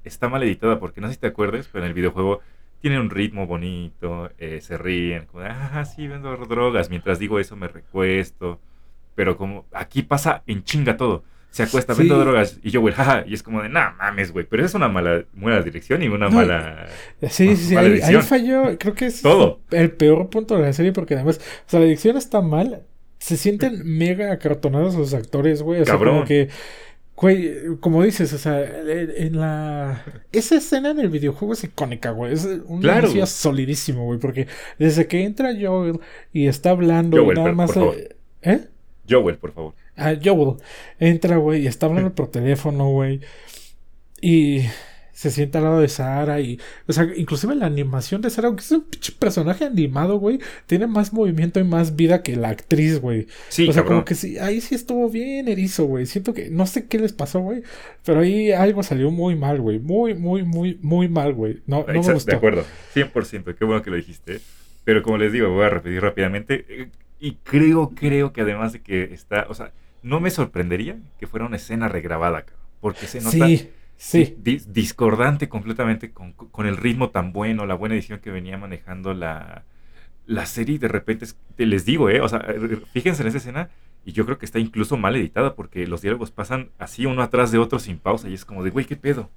Está 0.03 0.29
mal 0.29 0.43
editada 0.43 0.79
porque 0.79 1.01
no 1.01 1.07
sé 1.07 1.15
si 1.15 1.19
te 1.19 1.27
acuerdes, 1.27 1.67
pero 1.71 1.83
en 1.83 1.89
el 1.89 1.95
videojuego 1.95 2.41
tiene 2.81 2.99
un 2.99 3.09
ritmo 3.09 3.47
bonito, 3.47 4.29
eh, 4.37 4.61
se 4.61 4.77
ríen, 4.77 5.25
como, 5.25 5.43
ah, 5.43 5.83
sí, 5.85 6.07
vendo 6.07 6.35
drogas. 6.37 6.89
Mientras 6.89 7.17
digo 7.17 7.39
eso 7.39 7.55
me 7.55 7.67
recuesto. 7.67 8.59
Pero 9.15 9.37
como 9.37 9.65
aquí 9.71 10.03
pasa 10.03 10.43
en 10.45 10.63
chinga 10.63 10.97
todo. 10.97 11.23
Se 11.55 11.63
acuesta, 11.63 11.93
vendo 11.93 12.19
drogas. 12.19 12.59
Y 12.63 12.71
Joel, 12.73 12.93
jaja, 12.93 13.23
y 13.25 13.33
es 13.33 13.41
como 13.41 13.61
de, 13.61 13.69
nah, 13.69 13.91
mames, 13.91 14.33
güey. 14.33 14.45
Pero 14.45 14.65
es 14.65 14.73
una 14.73 14.89
mala, 14.89 15.23
mala 15.33 15.61
dirección 15.61 16.03
y 16.03 16.09
una 16.09 16.27
mala. 16.27 16.87
Sí, 17.29 17.55
sí, 17.55 17.69
sí. 17.69 17.75
Ahí, 17.77 18.01
ahí, 18.03 18.15
falló, 18.21 18.77
creo 18.77 18.93
que 18.93 19.05
es 19.05 19.21
Todo. 19.21 19.61
el 19.71 19.91
peor 19.91 20.29
punto 20.29 20.57
de 20.57 20.63
la 20.63 20.73
serie, 20.73 20.91
porque 20.91 21.13
además, 21.13 21.39
o 21.39 21.69
sea, 21.69 21.79
la 21.79 21.85
dirección 21.85 22.17
está 22.17 22.41
mal. 22.41 22.83
Se 23.19 23.37
sienten 23.37 23.81
mega 23.85 24.33
acartonados 24.33 24.95
los 24.95 25.13
actores, 25.13 25.61
güey. 25.61 25.79
O 25.81 25.85
sea, 25.85 25.93
Cabrón. 25.93 26.15
como 26.15 26.25
que. 26.27 26.49
Güey, 27.15 27.77
como 27.79 28.03
dices, 28.03 28.33
o 28.33 28.37
sea, 28.37 28.61
en 28.61 29.39
la... 29.39 30.03
Esa 30.33 30.55
escena 30.57 30.89
en 30.91 30.99
el 30.99 31.07
videojuego 31.07 31.53
es 31.53 31.63
icónica, 31.63 32.11
güey. 32.11 32.33
Es 32.33 32.43
un 32.65 32.81
Claro. 32.81 33.05
inicio 33.07 33.25
solidísimo, 33.25 34.03
güey. 34.03 34.19
Porque 34.19 34.47
desde 34.77 35.07
que 35.07 35.23
entra 35.23 35.53
Joel 35.57 36.01
y 36.33 36.47
está 36.47 36.71
hablando 36.71 37.23
Joel, 37.23 37.37
y 37.37 37.41
nada 37.41 37.53
más... 37.53 37.71
por 37.71 37.75
favor. 37.93 37.95
¿Eh? 38.41 38.59
Joel, 39.09 39.37
por 39.37 39.53
favor. 39.53 39.73
Ah, 39.97 40.13
Joel 40.21 40.57
entra, 40.99 41.37
güey, 41.37 41.63
y 41.63 41.67
está 41.67 41.85
hablando 41.87 42.13
por 42.13 42.29
teléfono, 42.29 42.89
güey. 42.89 43.21
Y 44.21 44.61
se 45.13 45.31
sienta 45.31 45.59
al 45.59 45.63
lado 45.65 45.79
de 45.79 45.87
Sara 45.87 46.41
y... 46.41 46.59
O 46.87 46.93
sea, 46.93 47.07
inclusive 47.15 47.55
la 47.55 47.67
animación 47.67 48.21
de 48.21 48.29
Sara, 48.29 48.47
aunque 48.47 48.63
es 48.63 48.71
un 48.71 48.83
pinche 48.83 49.13
personaje 49.13 49.63
animado, 49.65 50.17
güey, 50.19 50.39
tiene 50.65 50.87
más 50.87 51.13
movimiento 51.13 51.59
y 51.59 51.63
más 51.63 51.95
vida 51.95 52.21
que 52.23 52.35
la 52.35 52.49
actriz, 52.49 52.99
güey. 52.99 53.27
Sí, 53.47 53.69
o 53.69 53.71
sea, 53.71 53.83
cabrón. 53.83 53.99
como 53.99 54.05
que 54.05 54.15
sí, 54.15 54.37
ahí 54.39 54.59
sí 54.61 54.75
estuvo 54.75 55.09
bien 55.09 55.47
erizo, 55.47 55.85
güey. 55.85 56.05
Siento 56.05 56.33
que... 56.33 56.49
No 56.49 56.65
sé 56.67 56.87
qué 56.87 56.99
les 56.99 57.13
pasó, 57.13 57.39
güey. 57.39 57.63
Pero 58.03 58.19
ahí 58.21 58.51
algo 58.51 58.83
salió 58.83 59.11
muy 59.11 59.35
mal, 59.35 59.61
güey. 59.61 59.79
Muy, 59.79 60.13
muy, 60.15 60.43
muy, 60.43 60.77
muy 60.81 61.07
mal, 61.07 61.33
güey. 61.33 61.61
No, 61.65 61.85
no 61.87 62.03
me 62.03 62.11
gustó. 62.13 62.31
De 62.31 62.37
acuerdo, 62.37 62.65
100%, 62.93 63.55
qué 63.55 63.65
bueno 63.65 63.81
que 63.81 63.91
lo 63.91 63.95
dijiste. 63.95 64.41
Pero 64.83 65.01
como 65.01 65.17
les 65.17 65.31
digo, 65.31 65.49
voy 65.49 65.65
a 65.65 65.69
repetir 65.69 66.01
rápidamente. 66.01 66.65
eh, 66.67 66.89
Y 67.19 67.35
creo, 67.43 67.91
creo 67.95 68.33
que 68.33 68.41
además 68.41 68.73
de 68.73 68.81
que 68.81 69.03
está, 69.13 69.47
o 69.49 69.53
sea, 69.53 69.71
no 70.05 70.19
me 70.21 70.29
sorprendería 70.31 70.97
que 71.19 71.27
fuera 71.27 71.45
una 71.45 71.57
escena 71.57 71.87
regrabada, 71.89 72.43
cabrón, 72.45 72.65
porque 72.81 73.07
se 73.07 73.21
nota 73.21 73.31
Sí, 73.31 73.69
sí. 73.97 74.35
di- 74.39 74.61
discordante 74.67 75.49
completamente 75.49 76.11
con, 76.13 76.33
con 76.33 76.65
el 76.67 76.77
ritmo 76.77 77.09
tan 77.11 77.33
bueno, 77.33 77.65
la 77.65 77.75
buena 77.75 77.95
edición 77.95 78.19
que 78.19 78.31
venía 78.31 78.57
manejando 78.57 79.13
la, 79.13 79.65
la 80.25 80.45
serie. 80.45 80.75
y 80.75 80.79
De 80.79 80.87
repente, 80.87 81.25
es- 81.25 81.37
te 81.55 81.65
les 81.65 81.85
digo, 81.85 82.09
¿eh? 82.09 82.21
O 82.21 82.29
sea, 82.29 82.39
eh, 82.47 82.81
fíjense 82.93 83.21
en 83.23 83.29
esa 83.29 83.37
escena 83.39 83.69
y 84.05 84.13
yo 84.13 84.25
creo 84.25 84.37
que 84.37 84.45
está 84.45 84.59
incluso 84.59 84.97
mal 84.97 85.15
editada 85.15 85.55
porque 85.55 85.87
los 85.87 86.01
diálogos 86.01 86.31
pasan 86.31 86.71
así 86.79 87.05
uno 87.05 87.21
atrás 87.23 87.51
de 87.51 87.57
otro 87.59 87.79
sin 87.79 87.97
pausa 87.99 88.29
y 88.29 88.33
es 88.35 88.45
como 88.45 88.63
de, 88.63 88.69
güey, 88.71 88.85
¿qué 88.85 88.95
pedo? 88.97 89.31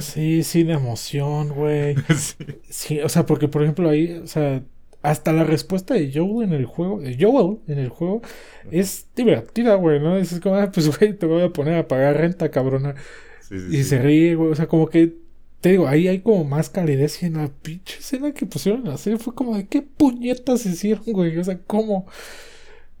Sí, 0.00 0.42
sí, 0.42 0.62
de 0.64 0.74
emoción, 0.74 1.48
güey. 1.50 1.96
Sí. 2.16 2.36
Sí, 2.68 3.00
o 3.00 3.08
sea, 3.08 3.26
porque 3.26 3.48
por 3.48 3.62
ejemplo 3.62 3.88
ahí, 3.90 4.12
o 4.22 4.26
sea, 4.26 4.62
hasta 5.02 5.32
la 5.32 5.44
respuesta 5.44 5.94
de 5.94 6.12
Joel 6.14 6.48
en 6.48 6.54
el 6.54 6.66
juego, 6.66 7.00
de 7.00 7.16
Joel 7.20 7.58
en 7.68 7.78
el 7.78 7.88
juego, 7.90 8.22
es 8.70 9.08
divertida, 9.16 9.74
güey, 9.76 10.00
¿no? 10.00 10.16
Es 10.16 10.38
como, 10.40 10.56
ah, 10.56 10.70
pues, 10.72 10.96
güey, 10.98 11.14
te 11.18 11.26
voy 11.26 11.42
a 11.42 11.52
poner 11.52 11.74
a 11.78 11.88
pagar 11.88 12.16
renta, 12.18 12.50
cabrona. 12.50 12.94
Sí, 13.38 13.58
sí, 13.60 13.70
Y 13.70 13.84
sí. 13.84 13.84
se 13.84 13.98
ríe, 14.00 14.34
güey, 14.36 14.50
o 14.52 14.54
sea, 14.54 14.68
como 14.68 14.88
que, 14.88 15.14
te 15.60 15.70
digo, 15.70 15.88
ahí 15.88 16.08
hay 16.08 16.20
como 16.20 16.44
más 16.44 16.70
calidez 16.70 17.22
y 17.22 17.26
en 17.26 17.34
la 17.38 17.48
pinche 17.62 17.98
escena 18.00 18.32
que 18.34 18.46
pusieron 18.46 18.82
en 18.82 18.88
la 18.90 18.98
serie 18.98 19.18
fue 19.18 19.34
como 19.34 19.56
de, 19.56 19.68
¿qué 19.68 19.82
puñetas 19.82 20.66
hicieron, 20.66 21.04
güey? 21.06 21.36
O 21.38 21.44
sea, 21.44 21.58
¿cómo? 21.66 22.06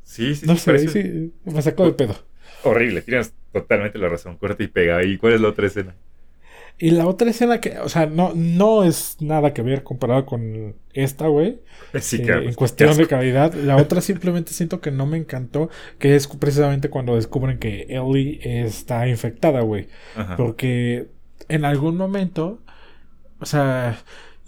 Sí, 0.02 0.34
sí, 0.36 0.46
No 0.46 0.56
sí, 0.56 0.58
sé, 0.58 0.64
parece 0.64 0.88
sí, 0.88 1.34
me 1.44 1.62
sacó 1.62 1.84
de 1.86 1.92
pedo. 1.94 2.16
horrible. 2.62 3.02
Tienes 3.02 3.34
totalmente 3.52 3.98
la 3.98 4.08
razón. 4.08 4.36
Corta 4.38 4.62
y 4.62 4.68
pega. 4.68 5.04
¿Y 5.04 5.18
cuál 5.18 5.34
es 5.34 5.40
la 5.40 5.48
otra 5.48 5.66
escena? 5.66 5.96
Y 6.78 6.90
la 6.90 7.06
otra 7.06 7.30
escena 7.30 7.60
que, 7.60 7.78
o 7.78 7.88
sea, 7.88 8.06
no, 8.06 8.32
no 8.34 8.82
es 8.84 9.16
nada 9.20 9.54
que 9.54 9.62
ver 9.62 9.84
comparado 9.84 10.26
con 10.26 10.76
esta, 10.92 11.28
güey. 11.28 11.60
Sí, 12.00 12.22
Eh, 12.26 12.44
en 12.44 12.54
cuestión 12.54 12.96
de 12.96 13.06
calidad. 13.06 13.54
La 13.54 13.76
otra 13.76 14.00
simplemente 14.02 14.52
siento 14.52 14.80
que 14.80 14.90
no 14.90 15.06
me 15.06 15.18
encantó, 15.18 15.70
que 15.98 16.16
es 16.16 16.26
precisamente 16.26 16.90
cuando 16.90 17.14
descubren 17.16 17.58
que 17.58 17.86
Ellie 17.88 18.40
está 18.64 19.06
infectada, 19.08 19.60
güey. 19.60 19.88
Porque 20.36 21.08
en 21.48 21.64
algún 21.64 21.96
momento, 21.96 22.62
o 23.40 23.46
sea, 23.46 23.98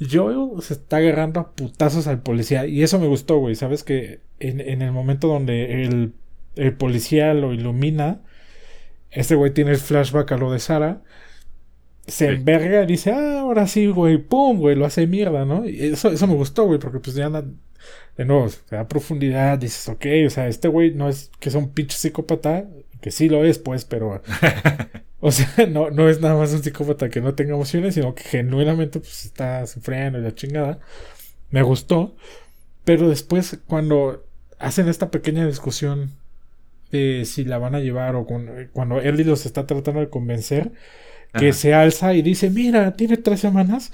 Joel 0.00 0.62
se 0.62 0.74
está 0.74 0.98
agarrando 0.98 1.40
a 1.40 1.52
putazos 1.54 2.06
al 2.06 2.22
policía 2.22 2.66
y 2.66 2.82
eso 2.82 2.98
me 2.98 3.06
gustó, 3.06 3.38
güey. 3.38 3.54
Sabes 3.54 3.84
que 3.84 4.20
en, 4.40 4.60
en 4.60 4.82
el 4.82 4.92
momento 4.92 5.28
donde 5.28 5.84
el, 5.84 6.14
el 6.56 6.76
policía 6.76 7.34
lo 7.34 7.52
ilumina, 7.52 8.22
este 9.10 9.34
güey 9.34 9.52
tiene 9.52 9.72
el 9.72 9.78
flashback 9.78 10.32
a 10.32 10.36
lo 10.36 10.52
de 10.52 10.58
Sara. 10.58 11.02
Se 12.06 12.26
Sí. 12.28 12.34
enverga 12.34 12.82
y 12.82 12.86
dice, 12.86 13.12
ah, 13.12 13.40
ahora 13.40 13.66
sí, 13.66 13.86
güey, 13.88 14.18
pum, 14.18 14.58
güey, 14.58 14.76
lo 14.76 14.84
hace 14.86 15.06
mierda, 15.06 15.44
¿no? 15.46 15.66
Y 15.68 15.80
eso, 15.86 16.10
eso 16.10 16.26
me 16.26 16.34
gustó, 16.34 16.64
güey, 16.66 16.78
porque 16.78 17.00
pues 17.00 17.16
ya 17.16 17.26
anda, 17.26 17.44
de 18.16 18.24
nuevo, 18.26 18.48
se 18.48 18.60
da 18.70 18.86
profundidad, 18.88 19.58
dices, 19.58 19.88
ok, 19.88 20.06
o 20.26 20.30
sea, 20.30 20.48
este 20.48 20.68
güey 20.68 20.92
no 20.94 21.08
es 21.08 21.30
que 21.40 21.50
sea 21.50 21.60
un 21.60 21.72
pinche 21.72 21.96
psicópata, 21.96 22.66
que 23.00 23.10
sí 23.10 23.28
lo 23.28 23.44
es, 23.44 23.58
pues, 23.58 23.84
pero, 23.86 24.22
o 25.20 25.30
sea, 25.32 25.66
no, 25.66 25.90
no 25.90 26.08
es 26.08 26.20
nada 26.20 26.36
más 26.36 26.52
un 26.52 26.62
psicópata 26.62 27.08
que 27.08 27.20
no 27.22 27.34
tenga 27.34 27.54
emociones, 27.54 27.94
sino 27.94 28.14
que 28.14 28.24
genuinamente, 28.24 29.00
pues, 29.00 29.24
está 29.24 29.66
sufriendo 29.66 30.18
y 30.18 30.22
la 30.22 30.34
chingada. 30.34 30.80
Me 31.50 31.62
gustó, 31.62 32.16
pero 32.84 33.08
después, 33.08 33.58
cuando 33.66 34.26
hacen 34.58 34.88
esta 34.88 35.10
pequeña 35.10 35.46
discusión 35.46 36.12
de 36.92 37.24
si 37.26 37.44
la 37.44 37.58
van 37.58 37.74
a 37.74 37.80
llevar 37.80 38.16
o 38.16 38.26
con, 38.26 38.48
cuando 38.72 39.00
Ellie 39.00 39.24
los 39.24 39.46
está 39.46 39.66
tratando 39.66 40.00
de 40.00 40.10
convencer, 40.10 40.72
que 41.36 41.50
Ajá. 41.50 41.52
se 41.52 41.74
alza 41.74 42.14
y 42.14 42.22
dice, 42.22 42.50
mira, 42.50 42.94
tiene 42.96 43.16
tres 43.16 43.40
semanas. 43.40 43.92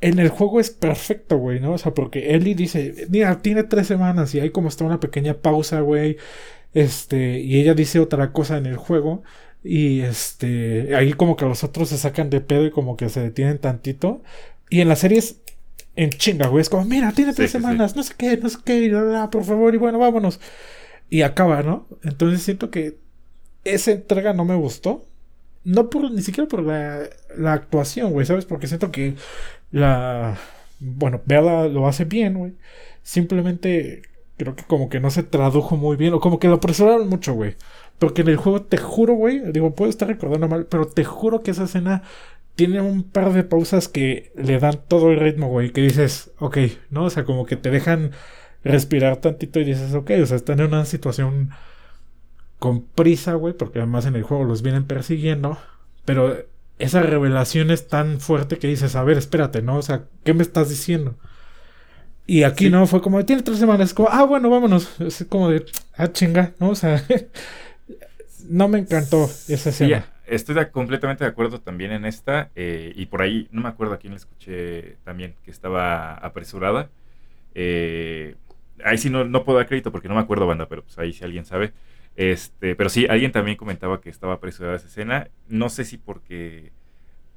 En 0.00 0.18
el 0.18 0.28
juego 0.28 0.60
es 0.60 0.70
perfecto, 0.70 1.38
güey, 1.38 1.60
¿no? 1.60 1.74
O 1.74 1.78
sea, 1.78 1.94
porque 1.94 2.34
Ellie 2.34 2.54
dice, 2.54 3.06
mira, 3.10 3.40
tiene 3.42 3.64
tres 3.64 3.86
semanas 3.86 4.34
y 4.34 4.40
hay 4.40 4.50
como 4.50 4.68
está 4.68 4.84
una 4.84 5.00
pequeña 5.00 5.34
pausa, 5.34 5.80
güey. 5.80 6.18
Este, 6.74 7.40
y 7.40 7.60
ella 7.60 7.74
dice 7.74 8.00
otra 8.00 8.32
cosa 8.32 8.58
en 8.58 8.66
el 8.66 8.76
juego. 8.76 9.22
Y 9.62 10.00
este, 10.02 10.94
ahí 10.96 11.14
como 11.14 11.36
que 11.36 11.46
los 11.46 11.64
otros 11.64 11.88
se 11.90 11.98
sacan 11.98 12.30
de 12.30 12.40
pedo 12.42 12.66
y 12.66 12.70
como 12.70 12.96
que 12.96 13.08
se 13.08 13.20
detienen 13.20 13.58
tantito. 13.58 14.22
Y 14.70 14.80
en 14.80 14.88
la 14.88 14.96
serie 14.96 15.18
es 15.18 15.40
en 15.96 16.10
chinga, 16.10 16.48
güey. 16.48 16.62
Es 16.62 16.68
como, 16.70 16.84
mira, 16.84 17.12
tiene 17.12 17.32
tres 17.34 17.50
sí, 17.50 17.58
sí. 17.58 17.62
semanas, 17.62 17.96
no 17.96 18.02
sé 18.02 18.14
qué, 18.16 18.36
no 18.36 18.48
sé 18.48 18.58
qué, 18.64 18.76
y 18.78 18.88
bla, 18.90 19.02
bla, 19.02 19.10
bla, 19.12 19.30
por 19.30 19.44
favor, 19.44 19.74
y 19.74 19.78
bueno, 19.78 19.98
vámonos. 19.98 20.40
Y 21.10 21.22
acaba, 21.22 21.62
¿no? 21.62 21.88
Entonces 22.02 22.42
siento 22.42 22.70
que 22.70 22.98
esa 23.64 23.92
entrega 23.92 24.32
no 24.34 24.44
me 24.44 24.56
gustó. 24.56 25.06
No 25.64 25.90
por, 25.90 26.10
ni 26.10 26.22
siquiera 26.22 26.48
por 26.48 26.62
la, 26.62 27.00
la 27.36 27.52
actuación, 27.54 28.12
güey, 28.12 28.26
¿sabes? 28.26 28.44
Porque 28.44 28.66
siento 28.66 28.92
que 28.92 29.14
la... 29.70 30.36
Bueno, 30.80 31.22
Bella 31.24 31.68
lo 31.68 31.88
hace 31.88 32.04
bien, 32.04 32.34
güey. 32.34 32.52
Simplemente 33.02 34.02
creo 34.36 34.56
que 34.56 34.64
como 34.64 34.88
que 34.88 35.00
no 35.00 35.10
se 35.10 35.22
tradujo 35.22 35.76
muy 35.76 35.96
bien. 35.96 36.14
O 36.14 36.20
como 36.20 36.38
que 36.38 36.48
lo 36.48 36.54
apresuraron 36.54 37.08
mucho, 37.08 37.34
güey. 37.34 37.56
Porque 37.98 38.22
en 38.22 38.28
el 38.28 38.36
juego, 38.36 38.62
te 38.62 38.76
juro, 38.76 39.14
güey. 39.14 39.52
Digo, 39.52 39.74
puedo 39.74 39.90
estar 39.90 40.08
recordando 40.08 40.48
mal, 40.48 40.66
pero 40.66 40.86
te 40.86 41.04
juro 41.04 41.42
que 41.42 41.52
esa 41.52 41.64
escena 41.64 42.02
tiene 42.54 42.80
un 42.80 43.02
par 43.02 43.32
de 43.32 43.44
pausas 43.44 43.88
que 43.88 44.32
le 44.36 44.58
dan 44.58 44.80
todo 44.88 45.10
el 45.12 45.20
ritmo, 45.20 45.48
güey. 45.48 45.70
Que 45.72 45.80
dices, 45.80 46.32
ok, 46.38 46.58
¿no? 46.90 47.04
O 47.04 47.10
sea, 47.10 47.24
como 47.24 47.46
que 47.46 47.56
te 47.56 47.70
dejan 47.70 48.12
respirar 48.64 49.18
tantito 49.18 49.60
y 49.60 49.64
dices, 49.64 49.94
ok, 49.94 50.10
o 50.22 50.26
sea, 50.26 50.36
están 50.36 50.60
en 50.60 50.66
una 50.66 50.84
situación 50.84 51.50
con 52.64 52.80
prisa, 52.86 53.34
güey, 53.34 53.52
porque 53.54 53.78
además 53.78 54.06
en 54.06 54.16
el 54.16 54.22
juego 54.22 54.44
los 54.44 54.62
vienen 54.62 54.84
persiguiendo, 54.84 55.58
pero 56.06 56.34
esa 56.78 57.02
revelación 57.02 57.70
es 57.70 57.88
tan 57.88 58.20
fuerte 58.20 58.58
que 58.58 58.68
dices, 58.68 58.96
a 58.96 59.04
ver, 59.04 59.18
espérate, 59.18 59.60
¿no? 59.60 59.76
O 59.76 59.82
sea, 59.82 60.04
¿qué 60.24 60.32
me 60.32 60.42
estás 60.42 60.70
diciendo? 60.70 61.14
Y 62.26 62.44
aquí 62.44 62.64
Sí. 62.64 62.70
no, 62.70 62.86
fue 62.86 63.02
como, 63.02 63.22
tiene 63.26 63.42
tres 63.42 63.58
semanas, 63.58 63.92
como, 63.92 64.08
ah, 64.10 64.24
bueno, 64.24 64.48
vámonos. 64.48 64.98
Es 64.98 65.26
como 65.28 65.50
de, 65.50 65.66
ah, 65.98 66.10
chinga, 66.10 66.54
¿no? 66.58 66.70
O 66.70 66.74
sea, 66.74 67.04
no 68.48 68.68
me 68.68 68.78
encantó 68.78 69.24
esa 69.48 69.70
Sí, 69.72 69.84
escena. 69.84 70.06
estoy 70.26 70.54
de- 70.54 70.70
completamente 70.70 71.24
de 71.24 71.30
acuerdo 71.30 71.60
también 71.60 71.92
en 71.92 72.04
esta. 72.06 72.50
eh, 72.56 72.92
y 72.96 73.06
por 73.06 73.20
ahí, 73.22 73.48
no 73.52 73.60
me 73.62 73.68
acuerdo 73.68 73.94
a 73.94 73.98
quién 73.98 74.12
le 74.14 74.18
escuché 74.18 74.96
también 75.04 75.34
que 75.44 75.50
estaba 75.50 76.14
apresurada. 76.14 76.88
Eh, 77.54 78.36
ahí 78.84 78.98
sí 78.98 79.10
no, 79.10 79.24
no 79.24 79.44
puedo 79.44 79.58
dar 79.58 79.68
crédito 79.68 79.92
porque 79.92 80.08
no 80.08 80.14
me 80.14 80.20
acuerdo, 80.22 80.46
banda, 80.46 80.66
pero 80.68 80.82
pues 80.82 80.98
ahí 80.98 81.12
si 81.12 81.24
alguien 81.24 81.44
sabe. 81.44 81.72
Este, 82.16 82.76
pero 82.76 82.90
sí, 82.90 83.06
alguien 83.08 83.32
también 83.32 83.56
comentaba 83.56 84.00
que 84.00 84.10
estaba 84.10 84.34
apresurada 84.34 84.76
esa 84.76 84.86
escena. 84.86 85.28
No 85.48 85.68
sé 85.68 85.84
si 85.84 85.98
porque 85.98 86.72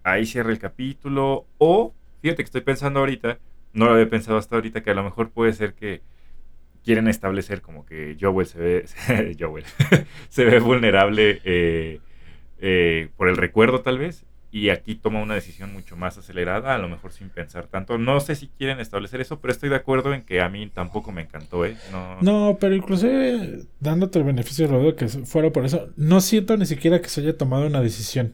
ahí 0.04 0.26
cierra 0.26 0.52
el 0.52 0.60
capítulo 0.60 1.46
o, 1.58 1.94
fíjate 2.22 2.44
que 2.44 2.48
estoy 2.48 2.62
pensando 2.62 3.00
ahorita, 3.00 3.40
no 3.74 3.86
lo 3.86 3.94
había 3.94 4.10
pensado 4.10 4.38
hasta 4.38 4.56
ahorita, 4.56 4.82
que 4.82 4.92
a 4.92 4.96
lo 4.96 5.04
mejor 5.04 5.30
puede 5.32 5.54
ser 5.54 5.74
que 5.74 6.02
quieren 6.84 7.08
establecer 7.08 7.62
como 7.62 7.86
que 7.86 8.16
Joel 8.20 8.48
se 8.48 8.60
ve, 8.60 9.36
Joel, 9.40 9.66
se 10.30 10.46
ve 10.46 10.60
vulnerable 10.60 11.42
eh, 11.44 12.00
eh, 12.60 13.10
por 13.18 13.30
el 13.30 13.38
recuerdo 13.38 13.82
tal 13.82 13.98
vez 13.98 14.26
y 14.52 14.70
aquí 14.70 14.96
toma 14.96 15.22
una 15.22 15.36
decisión 15.36 15.74
mucho 15.74 15.96
más 15.98 16.18
acelerada, 16.18 16.74
a 16.74 16.78
lo 16.78 16.88
mejor 16.90 17.12
sin 17.12 17.30
pensar 17.30 17.68
tanto. 17.68 17.98
No 17.98 18.20
sé 18.20 18.36
si 18.36 18.48
quieren 18.48 18.80
establecer 18.80 19.22
eso, 19.22 19.40
pero 19.40 19.52
estoy 19.52 19.70
de 19.70 19.76
acuerdo 19.76 20.14
en 20.14 20.24
que 20.24 20.42
a 20.42 20.50
mí 20.50 20.68
tampoco 20.70 21.12
me 21.12 21.22
encantó, 21.24 21.66
¿eh? 21.66 21.78
No, 21.92 22.22
No, 22.22 22.58
pero 22.60 22.76
inclusive 22.76 23.66
dándote 23.80 24.20
el 24.20 24.26
beneficio 24.26 24.68
de 24.68 24.78
duda 24.78 24.96
que 24.96 25.08
fuera 25.10 25.52
por 25.52 25.66
eso, 25.66 25.90
no 25.98 26.22
siento 26.22 26.56
ni 26.58 26.66
siquiera 26.66 27.02
que 27.02 27.10
se 27.10 27.22
haya 27.22 27.38
tomado 27.38 27.68
una 27.68 27.82
decisión. 27.82 28.34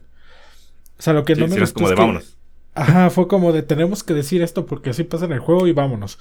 O 0.98 1.02
sea, 1.02 1.12
lo 1.12 1.24
que 1.24 1.34
sí, 1.34 1.40
no 1.40 1.48
me 1.48 1.54
es 1.56 1.60
gustó 1.60 1.74
como 1.74 1.86
es 1.86 1.90
de 1.90 1.96
que- 1.96 2.00
vámonos. 2.02 2.38
Ajá, 2.76 3.08
fue 3.10 3.28
como 3.28 3.52
de 3.52 3.62
tenemos 3.62 4.02
que 4.02 4.14
decir 4.14 4.42
esto 4.42 4.66
porque 4.66 4.90
así 4.90 5.04
pasa 5.04 5.26
en 5.26 5.32
el 5.32 5.38
juego 5.38 5.68
y 5.68 5.72
vámonos. 5.72 6.18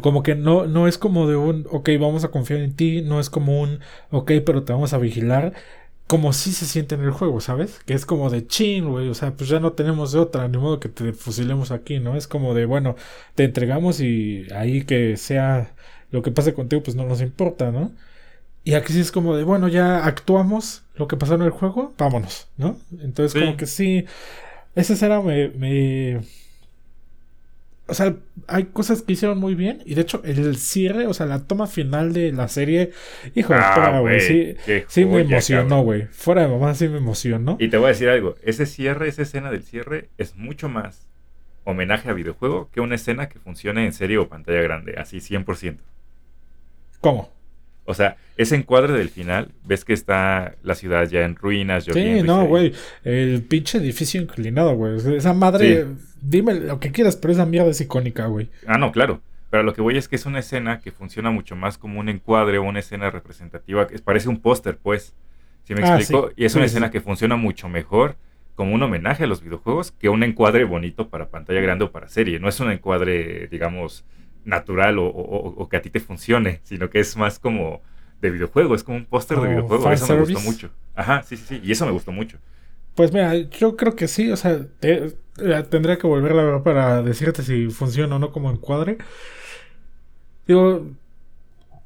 Como 0.00 0.22
que 0.24 0.34
no, 0.34 0.66
no 0.66 0.88
es 0.88 0.98
como 0.98 1.28
de 1.28 1.36
un, 1.36 1.66
ok, 1.70 1.90
vamos 2.00 2.24
a 2.24 2.30
confiar 2.32 2.60
en 2.60 2.74
ti, 2.74 3.02
no 3.02 3.20
es 3.20 3.30
como 3.30 3.60
un, 3.60 3.80
ok, 4.10 4.32
pero 4.44 4.64
te 4.64 4.72
vamos 4.72 4.92
a 4.94 4.98
vigilar. 4.98 5.52
Como 6.12 6.34
si 6.34 6.52
se 6.52 6.66
siente 6.66 6.94
en 6.94 7.04
el 7.04 7.10
juego, 7.10 7.40
¿sabes? 7.40 7.80
Que 7.86 7.94
es 7.94 8.04
como 8.04 8.28
de 8.28 8.46
chin, 8.46 8.86
güey, 8.90 9.08
o 9.08 9.14
sea, 9.14 9.32
pues 9.34 9.48
ya 9.48 9.60
no 9.60 9.72
tenemos 9.72 10.12
de 10.12 10.18
otra, 10.18 10.46
ni 10.46 10.58
modo 10.58 10.78
que 10.78 10.90
te 10.90 11.14
fusilemos 11.14 11.70
aquí, 11.70 12.00
¿no? 12.00 12.16
Es 12.18 12.28
como 12.28 12.52
de, 12.52 12.66
bueno, 12.66 12.96
te 13.34 13.44
entregamos 13.44 13.98
y 13.98 14.46
ahí 14.54 14.84
que 14.84 15.16
sea 15.16 15.74
lo 16.10 16.20
que 16.20 16.30
pase 16.30 16.52
contigo, 16.52 16.82
pues 16.82 16.96
no 16.96 17.06
nos 17.06 17.22
importa, 17.22 17.70
¿no? 17.70 17.92
Y 18.62 18.74
aquí 18.74 18.92
sí 18.92 19.00
es 19.00 19.10
como 19.10 19.34
de, 19.38 19.44
bueno, 19.44 19.68
ya 19.68 20.04
actuamos 20.04 20.82
lo 20.96 21.08
que 21.08 21.16
pasó 21.16 21.36
en 21.36 21.40
el 21.40 21.50
juego, 21.50 21.94
vámonos, 21.96 22.48
¿no? 22.58 22.76
Entonces, 23.00 23.40
como 23.40 23.56
que 23.56 23.64
sí, 23.64 24.04
esa 24.74 24.92
escena 24.92 25.22
me, 25.22 25.48
me 25.48 26.20
o 27.92 27.94
sea, 27.94 28.16
hay 28.48 28.64
cosas 28.64 29.02
que 29.02 29.12
hicieron 29.12 29.38
muy 29.38 29.54
bien. 29.54 29.82
Y 29.84 29.94
de 29.94 30.00
hecho, 30.00 30.22
el 30.24 30.56
cierre, 30.56 31.06
o 31.06 31.12
sea, 31.12 31.26
la 31.26 31.46
toma 31.46 31.66
final 31.66 32.14
de 32.14 32.32
la 32.32 32.48
serie, 32.48 32.92
hijo 33.34 33.52
de 33.52 33.58
ah, 33.62 34.00
güey. 34.00 34.20
Sí, 34.20 34.56
sí 34.88 35.04
me 35.04 35.20
emocionó, 35.20 35.82
güey. 35.82 36.06
Fuera 36.10 36.40
de 36.42 36.48
mamá, 36.48 36.74
sí 36.74 36.88
me 36.88 36.96
emocionó. 36.96 37.58
Y 37.60 37.68
te 37.68 37.76
voy 37.76 37.86
a 37.86 37.88
decir 37.88 38.08
algo: 38.08 38.34
ese 38.42 38.64
cierre, 38.64 39.08
esa 39.08 39.22
escena 39.22 39.50
del 39.50 39.62
cierre, 39.62 40.08
es 40.16 40.36
mucho 40.36 40.70
más 40.70 41.06
homenaje 41.64 42.08
a 42.08 42.14
videojuego 42.14 42.70
que 42.72 42.80
una 42.80 42.94
escena 42.94 43.28
que 43.28 43.38
funcione 43.38 43.84
en 43.84 43.92
serie 43.92 44.16
o 44.16 44.28
pantalla 44.28 44.62
grande, 44.62 44.94
así 44.96 45.18
100%. 45.18 45.76
¿Cómo? 47.00 47.30
O 47.84 47.94
sea, 47.94 48.16
ese 48.36 48.54
encuadre 48.54 48.92
del 48.92 49.08
final, 49.08 49.50
ves 49.64 49.84
que 49.84 49.92
está 49.92 50.54
la 50.62 50.74
ciudad 50.74 51.08
ya 51.08 51.22
en 51.22 51.34
ruinas. 51.36 51.84
Sí, 51.84 52.22
no, 52.22 52.46
güey. 52.46 52.72
El 53.04 53.42
pinche 53.42 53.78
edificio 53.78 54.20
inclinado, 54.20 54.74
güey. 54.74 54.96
Esa 55.16 55.32
madre, 55.32 55.86
dime 56.20 56.54
lo 56.54 56.78
que 56.78 56.92
quieras, 56.92 57.16
pero 57.16 57.32
esa 57.32 57.44
mierda 57.44 57.70
es 57.70 57.80
icónica, 57.80 58.26
güey. 58.26 58.48
Ah, 58.66 58.78
no, 58.78 58.92
claro. 58.92 59.20
Pero 59.50 59.64
lo 59.64 59.74
que 59.74 59.82
voy 59.82 59.98
es 59.98 60.08
que 60.08 60.16
es 60.16 60.24
una 60.24 60.38
escena 60.38 60.80
que 60.80 60.92
funciona 60.92 61.30
mucho 61.30 61.56
más 61.56 61.76
como 61.76 62.00
un 62.00 62.08
encuadre 62.08 62.58
o 62.58 62.62
una 62.62 62.78
escena 62.78 63.10
representativa. 63.10 63.86
Que 63.86 63.98
parece 63.98 64.28
un 64.28 64.40
póster, 64.40 64.78
pues. 64.78 65.14
¿Sí 65.64 65.74
me 65.74 65.82
ah, 65.82 65.96
explico? 65.96 66.30
Y 66.36 66.44
es 66.44 66.54
una 66.54 66.64
escena 66.64 66.90
que 66.90 67.00
funciona 67.00 67.36
mucho 67.36 67.68
mejor 67.68 68.16
como 68.54 68.74
un 68.74 68.82
homenaje 68.82 69.24
a 69.24 69.26
los 69.26 69.42
videojuegos 69.42 69.92
que 69.92 70.08
un 70.08 70.22
encuadre 70.22 70.64
bonito 70.64 71.08
para 71.08 71.28
pantalla 71.28 71.60
grande 71.60 71.84
o 71.84 71.92
para 71.92 72.08
serie. 72.08 72.38
No 72.38 72.48
es 72.48 72.60
un 72.60 72.70
encuadre, 72.70 73.48
digamos, 73.48 74.04
natural 74.44 74.96
o, 74.98 75.68
que 75.70 75.76
a 75.76 75.82
ti 75.82 75.90
te 75.90 76.00
funcione, 76.00 76.60
sino 76.64 76.90
que 76.90 77.00
es 77.00 77.16
más 77.16 77.38
como 77.38 77.80
de 78.20 78.30
videojuego, 78.30 78.74
es 78.74 78.84
como 78.84 78.98
un 78.98 79.04
póster 79.04 79.38
de 79.38 79.48
videojuego. 79.48 79.90
Eso 79.90 80.14
me 80.14 80.20
gustó 80.20 80.40
mucho. 80.40 80.70
Ajá, 80.94 81.22
sí, 81.22 81.36
sí, 81.36 81.44
sí, 81.48 81.60
y 81.64 81.72
eso 81.72 81.86
me 81.86 81.92
gustó 81.92 82.12
mucho. 82.12 82.38
Pues 82.94 83.12
mira, 83.12 83.34
yo 83.34 83.76
creo 83.76 83.96
que 83.96 84.06
sí, 84.06 84.30
o 84.30 84.36
sea, 84.36 84.66
te, 84.80 85.14
tendría 85.70 85.96
que 85.98 86.06
volver 86.06 86.32
a 86.32 86.44
ver 86.44 86.62
para 86.62 87.02
decirte 87.02 87.42
si 87.42 87.68
funciona 87.70 88.16
o 88.16 88.18
no 88.18 88.32
como 88.32 88.50
encuadre. 88.50 88.98
Digo, 90.46 90.90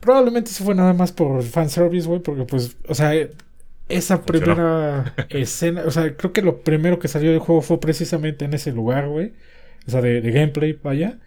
probablemente 0.00 0.50
se 0.50 0.64
fue 0.64 0.74
nada 0.74 0.92
más 0.92 1.12
por 1.12 1.42
fanservice, 1.42 2.08
güey, 2.08 2.20
porque 2.20 2.44
pues, 2.44 2.76
o 2.88 2.94
sea, 2.94 3.12
esa 3.88 4.22
primera 4.22 5.14
escena, 5.30 5.84
o 5.86 5.90
sea, 5.90 6.16
creo 6.16 6.32
que 6.32 6.42
lo 6.42 6.62
primero 6.62 6.98
que 6.98 7.08
salió 7.08 7.30
del 7.30 7.38
juego 7.38 7.62
fue 7.62 7.78
precisamente 7.78 8.44
en 8.44 8.54
ese 8.54 8.72
lugar, 8.72 9.08
güey. 9.08 9.32
O 9.86 9.90
sea, 9.90 10.00
de, 10.00 10.20
gameplay, 10.20 10.78
vaya. 10.82 11.18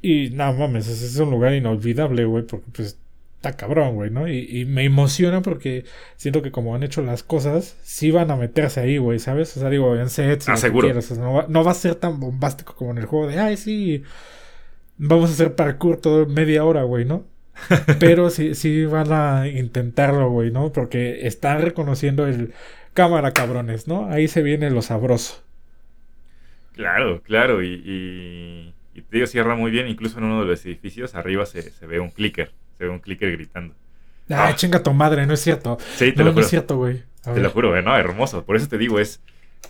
Y 0.00 0.30
no 0.30 0.52
mames, 0.52 0.88
es 0.88 1.18
un 1.18 1.30
lugar 1.30 1.54
inolvidable, 1.54 2.24
güey, 2.24 2.44
porque 2.44 2.66
pues 2.72 2.98
está 3.38 3.56
cabrón, 3.56 3.94
güey, 3.94 4.10
¿no? 4.10 4.28
Y, 4.28 4.64
me 4.66 4.84
emociona 4.84 5.42
porque 5.42 5.84
siento 6.16 6.42
que 6.42 6.50
como 6.50 6.74
han 6.74 6.82
hecho 6.82 7.02
las 7.02 7.22
cosas, 7.22 7.76
sí 7.82 8.10
van 8.10 8.30
a 8.32 8.36
meterse 8.36 8.80
ahí, 8.80 8.98
güey, 8.98 9.20
¿sabes? 9.20 9.56
O 9.56 9.60
sea, 9.60 9.70
digo, 9.70 9.96
en 9.96 10.10
sets, 10.10 10.48
ah, 10.48 10.56
seguro. 10.56 10.92
no, 11.48 11.64
va, 11.64 11.70
a 11.70 11.74
ser 11.74 11.94
tan 11.94 12.18
bombástico 12.18 12.74
como 12.74 12.90
en 12.90 12.98
el 12.98 13.06
juego 13.06 13.28
de, 13.28 13.38
ay, 13.38 13.56
sí, 13.56 14.02
vamos 14.96 15.30
a 15.30 15.32
hacer 15.34 15.54
parkour 15.54 16.00
todo 16.00 16.26
media 16.26 16.64
hora, 16.64 16.82
güey, 16.82 17.04
¿no? 17.04 17.26
Pero 18.00 18.30
sí, 18.30 18.54
sí 18.56 18.84
van 18.86 19.12
a 19.12 19.46
intentarlo, 19.46 20.30
güey, 20.30 20.50
¿no? 20.50 20.72
Porque 20.72 21.26
están 21.26 21.62
reconociendo 21.62 22.26
el 22.26 22.52
cámara, 22.92 23.32
cabrones, 23.32 23.86
¿no? 23.86 24.08
Ahí 24.10 24.26
se 24.26 24.42
viene 24.42 24.70
lo 24.70 24.82
sabroso. 24.82 25.44
Claro, 26.72 27.22
claro, 27.22 27.62
y 27.62 27.82
y 27.84 28.74
te 29.02 29.16
digo, 29.16 29.26
cierra 29.26 29.54
muy 29.54 29.70
bien, 29.70 29.88
incluso 29.88 30.18
en 30.18 30.24
uno 30.24 30.40
de 30.40 30.46
los 30.46 30.64
edificios 30.64 31.14
arriba 31.14 31.46
se, 31.46 31.72
ve 31.86 32.00
un 32.00 32.10
clicker, 32.10 32.52
se 32.76 32.84
ve 32.84 32.90
un 32.90 32.98
clicker 32.98 33.32
gritando. 33.32 33.74
Ah, 34.30 34.54
chinga 34.54 34.82
tu 34.82 34.92
madre, 34.92 35.26
no 35.26 35.34
es 35.34 35.40
cierto. 35.40 35.78
Sí, 35.96 36.12
te 36.12 36.18
lo 36.18 36.30
juro. 36.30 36.34
No 36.34 36.40
es 36.40 36.48
cierto, 36.48 36.76
güey. 36.76 37.02
Te 37.22 37.40
lo 37.40 37.50
juro, 37.50 37.80
no, 37.82 37.96
hermoso. 37.96 38.44
Por 38.44 38.56
eso 38.56 38.68
te 38.68 38.78
digo, 38.78 38.98
es 38.98 39.20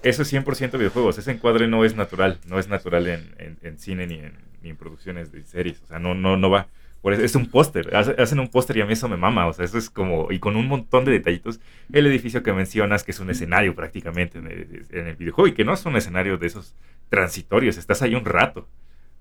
eso 0.03 0.23
es 0.23 0.33
100% 0.33 0.79
videojuegos. 0.79 1.19
Ese 1.19 1.33
encuadre 1.33 1.67
no 1.67 1.85
es 1.85 1.97
natural, 1.97 2.39
no 2.47 2.59
es 2.59 2.69
natural 2.69 3.07
en, 3.07 3.79
cine 3.79 4.07
ni 4.07 4.21
en, 4.69 4.77
producciones 4.77 5.33
de 5.33 5.45
series. 5.45 5.83
O 5.83 5.87
sea, 5.87 5.99
no, 5.99 6.15
no, 6.15 6.37
no 6.37 6.51
va. 6.51 6.69
Por 7.03 7.13
eso, 7.13 7.23
es 7.23 7.35
un 7.35 7.47
póster. 7.47 7.95
Hacen 7.95 8.39
un 8.39 8.49
póster 8.49 8.77
y 8.77 8.81
a 8.81 8.87
mí 8.87 8.93
eso 8.93 9.09
me 9.09 9.17
mama. 9.17 9.47
O 9.47 9.53
sea, 9.53 9.65
eso 9.65 9.79
es 9.79 9.91
como. 9.91 10.31
Y 10.31 10.39
con 10.39 10.57
un 10.57 10.69
montón 10.69 11.05
de 11.05 11.13
detallitos. 11.13 11.61
El 11.93 12.07
edificio 12.07 12.43
que 12.43 12.53
mencionas, 12.53 13.03
que 13.03 13.13
es 13.13 13.21
un 13.21 13.31
escenario 13.31 13.75
prácticamente 13.75 14.39
en 14.39 14.47
el, 14.47 14.87
en 14.91 15.07
el 15.09 15.17
videojuego 15.17 15.49
y 15.49 15.53
que 15.53 15.65
no 15.65 15.75
es 15.75 15.85
un 15.85 15.97
escenario 15.97 16.39
de 16.39 16.47
esos 16.47 16.75
transitorios. 17.09 17.77
Estás 17.77 18.03
ahí 18.03 18.15
un 18.15 18.25
rato. 18.25 18.69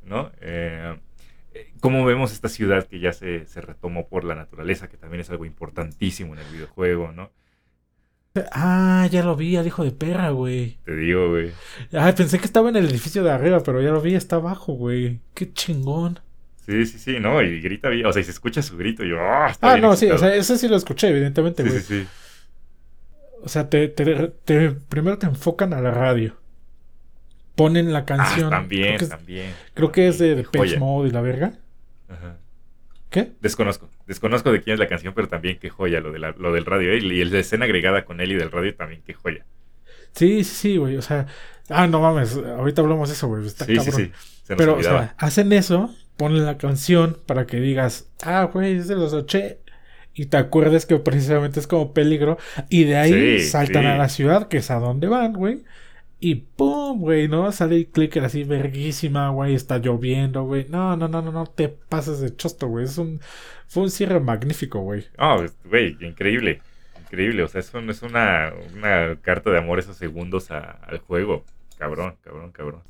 ¿No? 0.07 0.31
Eh, 0.41 0.95
cómo 1.79 2.05
vemos 2.05 2.31
esta 2.31 2.49
ciudad 2.49 2.85
que 2.87 2.99
ya 2.99 3.13
se, 3.13 3.45
retomó 3.55 4.07
por 4.07 4.23
la 4.23 4.35
naturaleza, 4.35 4.87
que 4.87 4.97
también 4.97 5.21
es 5.21 5.29
algo 5.29 5.45
importantísimo 5.45 6.33
en 6.33 6.39
el 6.39 6.51
videojuego, 6.51 7.11
¿no? 7.11 7.31
Ah, 8.51 9.07
ya 9.11 9.23
lo 9.23 9.35
vi, 9.35 9.55
al 9.55 9.65
hijo 9.65 9.83
de 9.83 9.91
perra, 9.91 10.29
güey. 10.29 10.77
Te 10.85 10.95
digo, 10.95 11.29
güey. 11.29 11.51
Ah, 11.91 12.13
pensé 12.15 12.37
que 12.37 12.45
estaba 12.45 12.69
en 12.69 12.75
el 12.75 12.85
edificio 12.85 13.23
de 13.23 13.31
arriba, 13.31 13.63
pero 13.63 13.81
ya 13.81 13.89
lo 13.89 14.01
vi, 14.01 14.13
está 14.13 14.35
abajo, 14.35 14.73
güey. 14.73 15.21
Qué 15.33 15.51
chingón. 15.51 16.19
Sí, 16.65 16.85
sí, 16.85 16.99
sí, 16.99 17.19
no, 17.19 17.41
y 17.41 17.61
grita 17.61 17.89
bien, 17.89 18.05
o 18.05 18.13
sea, 18.13 18.21
y 18.21 18.25
se 18.25 18.31
escucha 18.31 18.61
su 18.61 18.77
grito, 18.77 19.03
y 19.03 19.09
yo, 19.09 19.21
ah, 19.21 19.55
ah 19.61 19.77
no, 19.77 19.95
sí, 19.95 20.11
o 20.11 20.17
sea, 20.17 20.35
eso 20.35 20.57
sí 20.57 20.67
lo 20.67 20.75
escuché, 20.75 21.07
evidentemente, 21.07 21.63
güey. 21.63 21.79
Sí, 21.79 21.81
sí, 21.81 22.01
sí. 22.01 22.07
O 23.41 23.49
sea, 23.49 23.69
te, 23.69 23.87
te, 23.87 24.71
primero 24.89 25.17
te 25.17 25.27
enfocan 25.27 25.73
a 25.73 25.81
la 25.81 25.91
radio 25.91 26.35
ponen 27.57 27.91
la 27.91 28.05
canción. 28.05 28.53
Ah, 28.53 28.57
también, 28.57 29.09
también. 29.09 29.51
Creo 29.73 29.91
que 29.91 30.07
es 30.07 30.19
de 30.19 30.45
Mode 30.79 31.09
y 31.09 31.11
la 31.11 31.21
verga. 31.21 31.53
Ajá. 32.07 32.37
¿Qué? 33.09 33.31
Desconozco. 33.41 33.89
Desconozco 34.05 34.51
de 34.51 34.61
quién 34.61 34.75
es 34.75 34.79
la 34.79 34.87
canción, 34.87 35.13
pero 35.15 35.27
también 35.27 35.57
qué 35.59 35.69
joya 35.69 35.99
lo, 35.99 36.11
de 36.11 36.19
lo 36.19 36.53
del 36.53 36.65
radio. 36.65 36.91
¿eh? 36.91 36.97
Y 36.97 37.25
la 37.25 37.39
escena 37.39 37.65
agregada 37.65 38.05
con 38.05 38.21
él 38.21 38.31
y 38.31 38.35
del 38.35 38.51
radio 38.51 38.75
también, 38.75 39.01
qué 39.05 39.13
joya. 39.13 39.43
Sí, 40.13 40.43
sí, 40.43 40.77
güey. 40.77 40.97
O 40.97 41.01
sea, 41.01 41.25
ah, 41.69 41.87
no 41.87 41.99
mames. 41.99 42.37
Ahorita 42.37 42.83
hablamos 42.83 43.09
de 43.09 43.15
eso, 43.15 43.27
güey. 43.27 43.45
Está 43.45 43.65
sí, 43.65 43.75
cabrón. 43.75 43.95
sí, 43.95 44.11
sí. 44.43 44.53
pero, 44.55 44.77
o 44.77 44.83
sea, 44.83 45.15
hacen 45.17 45.51
eso, 45.51 45.93
ponen 46.15 46.45
la 46.45 46.59
canción 46.59 47.17
para 47.25 47.47
que 47.47 47.59
digas, 47.59 48.07
ah, 48.21 48.49
güey, 48.53 48.77
es 48.77 48.87
de 48.87 48.95
los 48.95 49.13
oche. 49.13 49.59
Y 50.13 50.27
te 50.27 50.37
acuerdes 50.37 50.85
que 50.85 50.97
precisamente 50.97 51.59
es 51.59 51.65
como 51.65 51.93
peligro. 51.93 52.37
Y 52.69 52.83
de 52.83 52.97
ahí 52.97 53.39
saltan 53.41 53.87
a 53.87 53.97
la 53.97 54.09
ciudad, 54.09 54.47
que 54.47 54.57
es 54.57 54.69
a 54.69 54.75
donde 54.75 55.07
van, 55.07 55.33
güey. 55.33 55.63
Y 56.19 56.35
pum, 56.35 56.99
güey, 56.99 57.27
¿no? 57.27 57.51
Sale 57.51 57.75
el 57.75 57.87
clicker 57.87 58.23
así 58.23 58.43
verguísima, 58.43 59.29
güey, 59.29 59.53
está 59.53 59.77
lloviendo, 59.77 60.43
güey. 60.43 60.65
No, 60.67 60.97
no, 60.97 61.07
no, 61.07 61.21
no, 61.21 61.31
no 61.31 61.45
te 61.45 61.69
pases 61.69 62.19
de 62.19 62.35
chosto, 62.35 62.67
güey. 62.67 62.85
Es 62.85 62.97
un, 62.97 63.21
fue 63.67 63.83
un 63.83 63.91
cierre 63.91 64.19
magnífico, 64.19 64.79
güey. 64.79 65.05
Ah, 65.17 65.45
güey, 65.65 65.95
increíble. 66.01 66.61
Increíble, 66.99 67.43
o 67.43 67.47
sea, 67.47 67.61
es, 67.61 67.71
es 67.73 68.01
una, 68.01 68.51
una 68.75 69.15
carta 69.21 69.51
de 69.51 69.59
amor 69.59 69.79
esos 69.79 69.97
segundos 69.97 70.49
al 70.49 70.97
juego. 70.99 71.45
Cabrón, 71.77 72.15
cabrón, 72.23 72.51
cabrón. 72.51 72.81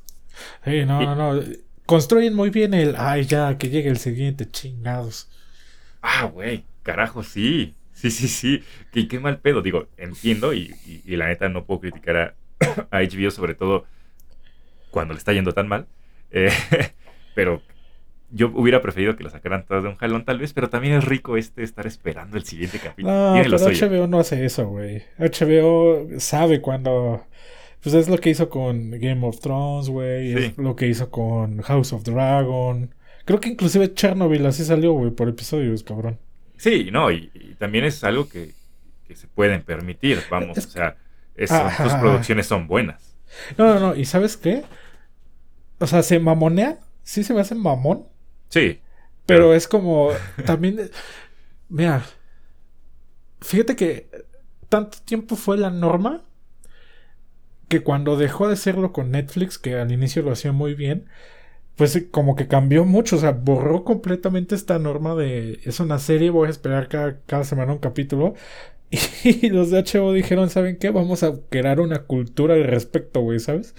Sí, 0.64 0.84
no, 0.86 1.02
no, 1.02 1.14
no. 1.14 1.42
Construyen 1.84 2.34
muy 2.34 2.50
bien 2.50 2.72
el, 2.74 2.94
ay, 2.96 3.24
ya, 3.24 3.58
que 3.58 3.68
llegue 3.68 3.90
el 3.90 3.98
siguiente, 3.98 4.50
chingados. 4.50 5.28
Ah, 6.00 6.24
güey, 6.24 6.64
carajo, 6.82 7.22
sí. 7.22 7.74
Sí, 7.92 8.10
sí, 8.10 8.28
sí. 8.28 8.64
Qué, 8.92 9.08
qué 9.08 9.20
mal 9.20 9.40
pedo. 9.40 9.60
Digo, 9.60 9.88
entiendo 9.96 10.54
y, 10.54 10.74
y 11.04 11.16
la 11.16 11.26
neta 11.26 11.48
no 11.48 11.64
puedo 11.64 11.80
criticar 11.80 12.16
a, 12.16 12.34
a 12.90 13.00
HBO, 13.00 13.30
sobre 13.30 13.54
todo 13.54 13.84
cuando 14.90 15.14
le 15.14 15.18
está 15.18 15.32
yendo 15.32 15.52
tan 15.52 15.68
mal. 15.68 15.86
Eh, 16.30 16.50
pero 17.34 17.62
yo 18.30 18.50
hubiera 18.54 18.82
preferido 18.82 19.16
que 19.16 19.24
lo 19.24 19.30
sacaran 19.30 19.64
todos 19.64 19.82
de 19.82 19.88
un 19.88 19.96
jalón, 19.96 20.24
tal 20.24 20.38
vez, 20.38 20.52
pero 20.52 20.68
también 20.68 20.94
es 20.94 21.04
rico 21.04 21.36
este 21.36 21.62
estar 21.62 21.86
esperando 21.86 22.36
el 22.36 22.44
siguiente 22.44 22.78
capítulo. 22.78 23.34
No, 23.34 23.42
pero 23.42 23.56
HBO 23.56 24.06
no 24.06 24.20
hace 24.20 24.44
eso, 24.44 24.66
güey. 24.68 25.02
HBO 25.18 26.08
sabe 26.18 26.60
cuando. 26.60 27.24
Pues 27.80 27.94
es 27.94 28.08
lo 28.08 28.18
que 28.18 28.30
hizo 28.30 28.48
con 28.48 28.90
Game 28.90 29.24
of 29.24 29.38
Thrones, 29.40 29.88
güey. 29.88 30.32
Es 30.32 30.58
lo 30.58 30.74
que 30.74 30.88
hizo 30.88 31.10
con 31.10 31.62
House 31.62 31.92
of 31.92 32.02
Dragon. 32.02 32.92
Creo 33.24 33.40
que 33.40 33.50
inclusive 33.50 33.94
Chernobyl 33.94 34.44
así 34.46 34.64
salió, 34.64 34.92
güey, 34.94 35.12
por 35.12 35.28
episodios, 35.28 35.84
cabrón. 35.84 36.18
Sí, 36.56 36.88
no, 36.90 37.12
y, 37.12 37.30
también 37.58 37.84
es 37.84 38.02
algo 38.02 38.28
que, 38.28 38.50
que, 39.06 39.14
se 39.14 39.28
pueden 39.28 39.62
permitir, 39.62 40.18
vamos, 40.28 40.58
o 40.58 40.60
sea 40.60 40.96
sus 41.46 41.92
producciones 41.94 42.46
son 42.46 42.66
buenas. 42.66 43.16
No, 43.56 43.74
no, 43.74 43.80
no. 43.80 43.94
¿Y 43.94 44.04
sabes 44.04 44.36
qué? 44.36 44.64
O 45.78 45.86
sea, 45.86 46.02
se 46.02 46.18
mamonea. 46.18 46.78
Sí 47.02 47.24
se 47.24 47.34
me 47.34 47.40
hace 47.40 47.54
mamón. 47.54 48.06
Sí. 48.48 48.80
Pero, 49.26 49.54
es 49.54 49.68
como. 49.68 50.10
También. 50.46 50.90
mira. 51.68 52.04
Fíjate 53.40 53.76
que 53.76 54.10
tanto 54.68 54.98
tiempo 55.04 55.36
fue 55.36 55.56
la 55.56 55.70
norma 55.70 56.24
que 57.68 57.82
cuando 57.82 58.16
dejó 58.16 58.48
de 58.48 58.56
serlo 58.56 58.92
con 58.92 59.10
Netflix, 59.10 59.58
que 59.58 59.76
al 59.76 59.92
inicio 59.92 60.22
lo 60.22 60.32
hacía 60.32 60.52
muy 60.52 60.74
bien, 60.74 61.06
pues 61.76 62.06
como 62.10 62.34
que 62.34 62.48
cambió 62.48 62.84
mucho, 62.84 63.16
o 63.16 63.18
sea, 63.20 63.32
borró 63.32 63.84
completamente 63.84 64.54
esta 64.54 64.78
norma 64.78 65.14
de 65.14 65.60
es 65.64 65.78
una 65.78 65.98
serie, 65.98 66.30
voy 66.30 66.48
a 66.48 66.50
esperar 66.50 66.88
cada, 66.88 67.20
cada 67.26 67.44
semana 67.44 67.72
un 67.72 67.78
capítulo, 67.78 68.34
Y 69.24 69.50
los 69.50 69.70
de 69.70 69.82
HBO 69.82 70.12
dijeron, 70.12 70.50
¿saben 70.50 70.78
qué? 70.78 70.90
Vamos 70.90 71.22
a 71.22 71.34
crear 71.48 71.80
una 71.80 72.04
cultura 72.04 72.54
al 72.54 72.64
respecto, 72.64 73.20
güey, 73.20 73.38
¿sabes? 73.40 73.74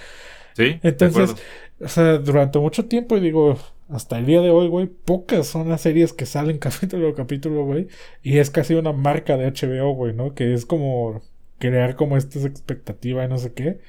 Sí. 0.54 0.80
Entonces, 0.84 1.36
o 1.80 1.88
sea, 1.88 2.18
durante 2.18 2.60
mucho 2.60 2.86
tiempo, 2.86 3.18
y 3.18 3.22
digo, 3.22 3.58
hasta 3.90 4.20
el 4.20 4.26
día 4.26 4.42
de 4.42 4.50
hoy, 4.50 4.68
güey, 4.68 4.88
pocas 4.88 5.48
son 5.48 5.70
las 5.70 5.82
series 5.82 6.14
que 6.14 6.26
salen 6.26 6.58
capítulo 6.60 7.10
a 7.10 7.16
capítulo, 7.16 7.66
güey. 7.66 7.88
Y 8.22 8.38
es 8.38 8.50
casi 8.50 8.76
una 8.76 8.92
marca 8.92 9.38
de 9.38 9.52
HBO, 9.52 9.94
güey, 9.94 10.14
¿no? 10.14 10.34
Que 10.34 10.54
es 10.54 10.66
como 10.66 11.22
crear 11.58 11.96
como 11.96 12.18
esta 12.18 12.40
expectativa 12.40 13.24
y 13.24 13.28
no 13.28 13.38
sé 13.38 13.54
qué. 13.54 13.80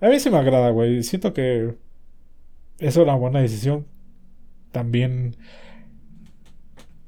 A 0.00 0.08
mí 0.08 0.20
sí 0.20 0.30
me 0.30 0.38
agrada, 0.38 0.70
güey. 0.70 1.02
Siento 1.02 1.32
que 1.32 1.74
es 2.78 2.96
una 2.96 3.14
buena 3.14 3.40
decisión. 3.40 3.86
También... 4.72 5.36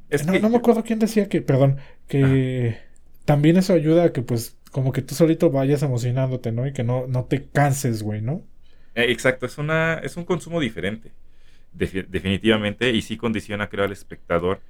Es 0.08 0.26
no, 0.26 0.36
no 0.40 0.48
me 0.48 0.56
acuerdo 0.56 0.82
quién 0.82 0.98
decía 0.98 1.28
que, 1.28 1.40
perdón, 1.40 1.76
que 2.08 2.78
también 3.30 3.56
eso 3.56 3.74
ayuda 3.74 4.06
a 4.06 4.12
que 4.12 4.22
pues 4.22 4.58
como 4.72 4.90
que 4.90 5.02
tú 5.02 5.14
solito 5.14 5.52
vayas 5.52 5.84
emocionándote, 5.84 6.50
¿no? 6.50 6.66
Y 6.66 6.72
que 6.72 6.82
no, 6.82 7.06
no 7.06 7.26
te 7.26 7.46
canses, 7.46 8.02
güey, 8.02 8.20
¿no? 8.20 8.42
Eh, 8.96 9.12
exacto, 9.12 9.46
es, 9.46 9.56
una, 9.56 10.00
es 10.02 10.16
un 10.16 10.24
consumo 10.24 10.58
diferente, 10.58 11.12
definitivamente, 11.70 12.90
y 12.90 13.02
sí 13.02 13.16
condiciona, 13.16 13.68
creo, 13.68 13.84
al 13.84 13.92
espectador. 13.92 14.62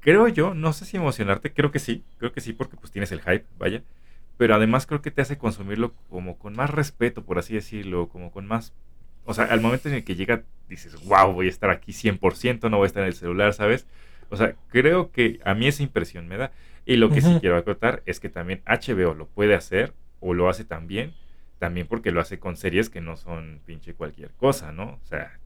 Creo 0.00 0.26
yo, 0.26 0.54
no 0.54 0.72
sé 0.72 0.86
si 0.86 0.96
emocionarte, 0.96 1.52
creo 1.52 1.70
que 1.70 1.78
sí, 1.78 2.02
creo 2.16 2.32
que 2.32 2.40
sí, 2.40 2.52
porque 2.52 2.76
pues 2.76 2.90
tienes 2.90 3.12
el 3.12 3.20
hype, 3.20 3.44
vaya, 3.60 3.84
pero 4.38 4.56
además 4.56 4.84
creo 4.84 5.00
que 5.00 5.12
te 5.12 5.22
hace 5.22 5.38
consumirlo 5.38 5.94
como 6.10 6.36
con 6.36 6.56
más 6.56 6.70
respeto, 6.70 7.22
por 7.24 7.38
así 7.38 7.54
decirlo, 7.54 8.08
como 8.08 8.32
con 8.32 8.44
más... 8.44 8.72
O 9.24 9.34
sea, 9.34 9.44
al 9.44 9.60
momento 9.60 9.88
en 9.88 9.94
el 9.94 10.02
que 10.02 10.16
llega, 10.16 10.42
dices, 10.68 10.96
wow, 11.04 11.32
voy 11.32 11.46
a 11.46 11.50
estar 11.50 11.70
aquí 11.70 11.92
100%, 11.92 12.70
no 12.70 12.78
voy 12.78 12.86
a 12.86 12.88
estar 12.88 13.04
en 13.04 13.10
el 13.10 13.14
celular, 13.14 13.54
¿sabes? 13.54 13.86
O 14.30 14.36
sea, 14.36 14.54
creo 14.68 15.10
que 15.10 15.40
a 15.44 15.54
mí 15.54 15.66
esa 15.66 15.82
impresión 15.82 16.28
me 16.28 16.36
da. 16.36 16.52
Y 16.84 16.96
lo 16.96 17.10
que 17.10 17.20
sí 17.20 17.36
quiero 17.40 17.56
acotar 17.56 18.02
es 18.06 18.18
que 18.18 18.28
también 18.28 18.62
HBO 18.66 19.14
lo 19.14 19.26
puede 19.26 19.54
hacer 19.54 19.92
o 20.20 20.32
lo 20.32 20.48
hace 20.48 20.64
también, 20.64 21.12
también 21.58 21.86
porque 21.86 22.12
lo 22.12 22.20
hace 22.20 22.38
con 22.38 22.56
series 22.56 22.88
que 22.88 23.00
no 23.00 23.16
son 23.16 23.60
pinche 23.66 23.92
cualquier 23.94 24.30
cosa, 24.30 24.72
¿no? 24.72 24.98
O 25.02 25.06
sea, 25.06 25.38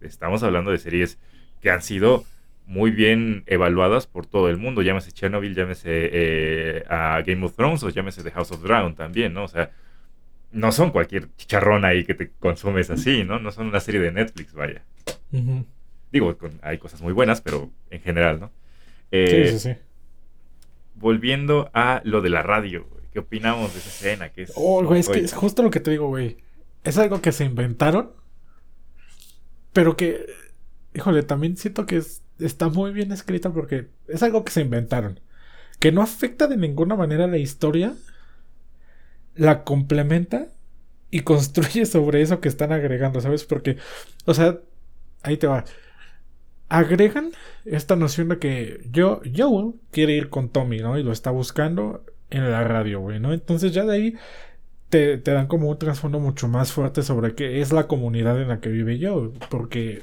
estamos 0.00 0.42
hablando 0.42 0.70
de 0.70 0.78
series 0.78 1.18
que 1.62 1.70
han 1.70 1.82
sido 1.82 2.24
muy 2.66 2.90
bien 2.90 3.42
evaluadas 3.46 4.06
por 4.06 4.26
todo 4.26 4.48
el 4.48 4.56
mundo, 4.56 4.82
llámese 4.82 5.12
Chernobyl, 5.12 5.54
llámese 5.54 6.10
eh, 6.12 6.84
a 6.88 7.22
Game 7.22 7.44
of 7.44 7.56
Thrones 7.56 7.82
o 7.82 7.88
llámese 7.88 8.22
The 8.22 8.30
House 8.30 8.52
of 8.52 8.62
Dragon 8.62 8.94
también, 8.94 9.34
¿no? 9.34 9.44
O 9.44 9.48
sea, 9.48 9.70
no 10.52 10.70
son 10.72 10.90
cualquier 10.90 11.34
chicharrón 11.36 11.84
ahí 11.84 12.04
que 12.04 12.14
te 12.14 12.30
consumes 12.38 12.90
así, 12.90 13.24
¿no? 13.24 13.38
No 13.38 13.50
son 13.50 13.66
una 13.68 13.80
serie 13.80 14.00
de 14.00 14.12
Netflix, 14.12 14.52
vaya. 14.52 14.82
Digo, 16.12 16.36
hay 16.60 16.78
cosas 16.78 17.00
muy 17.00 17.12
buenas, 17.12 17.40
pero 17.40 17.70
en 17.90 18.00
general, 18.00 18.40
¿no? 18.40 18.50
sí, 19.10 19.48
sí, 19.48 19.58
sí 19.58 19.74
volviendo 21.02 21.68
a 21.74 22.00
lo 22.04 22.22
de 22.22 22.30
la 22.30 22.42
radio, 22.42 22.86
¿Qué 23.12 23.18
opinamos 23.18 23.74
de 23.74 23.80
esa 23.80 23.90
escena? 23.90 24.30
Que 24.30 24.44
es, 24.44 24.52
oh, 24.54 24.82
güey, 24.82 25.00
es 25.00 25.08
que 25.10 25.18
es 25.18 25.34
justo 25.34 25.62
lo 25.62 25.70
que 25.70 25.80
te 25.80 25.90
digo, 25.90 26.08
güey. 26.08 26.38
Es 26.82 26.96
algo 26.96 27.20
que 27.20 27.30
se 27.30 27.44
inventaron, 27.44 28.12
pero 29.74 29.98
que, 29.98 30.24
híjole, 30.94 31.22
también 31.22 31.58
siento 31.58 31.84
que 31.84 32.02
está 32.38 32.70
muy 32.70 32.90
bien 32.92 33.12
escrita 33.12 33.52
porque 33.52 33.88
es 34.08 34.22
algo 34.22 34.44
que 34.44 34.50
se 34.50 34.62
inventaron. 34.62 35.20
Que 35.78 35.92
no 35.92 36.00
afecta 36.00 36.46
de 36.46 36.56
ninguna 36.56 36.96
manera 36.96 37.26
la 37.26 37.36
historia, 37.36 37.92
la 39.34 39.62
complementa 39.62 40.46
y 41.10 41.20
construye 41.22 41.84
sobre 41.84 42.22
eso 42.22 42.40
que 42.40 42.48
están 42.48 42.72
agregando, 42.72 43.20
¿sabes? 43.20 43.44
Porque, 43.44 43.76
o 44.24 44.32
sea, 44.32 44.58
ahí 45.22 45.36
te 45.36 45.46
va 45.46 45.66
agregan 46.72 47.32
esta 47.66 47.96
noción 47.96 48.30
de 48.30 48.38
que 48.38 48.80
yo, 48.90 49.20
Joel 49.36 49.74
quiere 49.90 50.14
ir 50.14 50.30
con 50.30 50.48
Tommy, 50.48 50.78
¿no? 50.78 50.98
Y 50.98 51.02
lo 51.02 51.12
está 51.12 51.30
buscando 51.30 52.02
en 52.30 52.50
la 52.50 52.64
radio, 52.64 53.00
güey, 53.00 53.20
¿no? 53.20 53.34
Entonces 53.34 53.74
ya 53.74 53.84
de 53.84 53.94
ahí 53.94 54.14
te, 54.88 55.18
dan 55.18 55.48
como 55.48 55.68
un 55.68 55.78
trasfondo 55.78 56.18
mucho 56.18 56.48
más 56.48 56.72
fuerte 56.72 57.02
sobre 57.02 57.34
qué 57.34 57.60
es 57.60 57.72
la 57.72 57.86
comunidad 57.86 58.40
en 58.40 58.48
la 58.48 58.60
que 58.60 58.70
vive 58.70 58.98
Joel. 59.00 59.32
Porque 59.50 60.02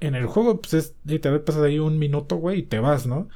en 0.00 0.14
el 0.14 0.24
juego, 0.24 0.60
pues 0.60 0.72
es 0.72 0.94
literal, 1.04 1.42
pasas 1.42 1.62
ahí 1.62 1.78
un 1.78 1.98
minuto, 1.98 2.36
güey, 2.36 2.60
y 2.60 2.62
te 2.62 2.80
vas, 2.80 3.06
¿no? 3.06 3.28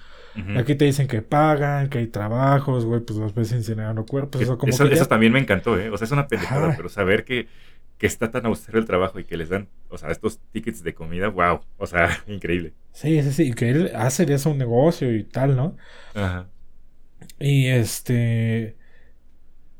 Aquí 0.56 0.74
te 0.74 0.86
dicen 0.86 1.06
que 1.06 1.20
pagan, 1.20 1.90
que 1.90 1.98
hay 1.98 2.06
trabajos, 2.06 2.86
güey, 2.86 3.00
pues 3.00 3.18
los 3.18 3.34
ves 3.34 3.52
incinerando 3.52 4.06
cuerpos. 4.06 4.40
Eso, 4.40 4.56
como 4.56 4.72
eso, 4.72 5.06
también 5.06 5.34
me 5.34 5.38
encantó, 5.38 5.78
¿eh? 5.78 5.90
O 5.90 5.98
sea, 5.98 6.06
es 6.06 6.12
una 6.12 6.28
pendejada, 6.28 6.74
pero 6.76 6.88
saber 6.88 7.24
que 7.24 7.48
que 8.00 8.06
está 8.06 8.30
tan 8.30 8.46
austero 8.46 8.78
el 8.78 8.86
trabajo 8.86 9.20
y 9.20 9.24
que 9.24 9.36
les 9.36 9.50
dan, 9.50 9.68
o 9.90 9.98
sea, 9.98 10.10
estos 10.10 10.40
tickets 10.52 10.82
de 10.82 10.94
comida, 10.94 11.28
wow, 11.28 11.60
o 11.76 11.86
sea, 11.86 12.08
increíble. 12.26 12.72
Sí, 12.94 13.22
sí, 13.22 13.30
sí, 13.30 13.52
que 13.52 13.68
él 13.68 13.92
hace 13.94 14.24
de 14.24 14.34
eso 14.34 14.50
un 14.50 14.56
negocio 14.56 15.14
y 15.14 15.22
tal, 15.22 15.54
¿no? 15.54 15.76
Ajá. 16.14 16.48
Y 17.38 17.66
este, 17.66 18.78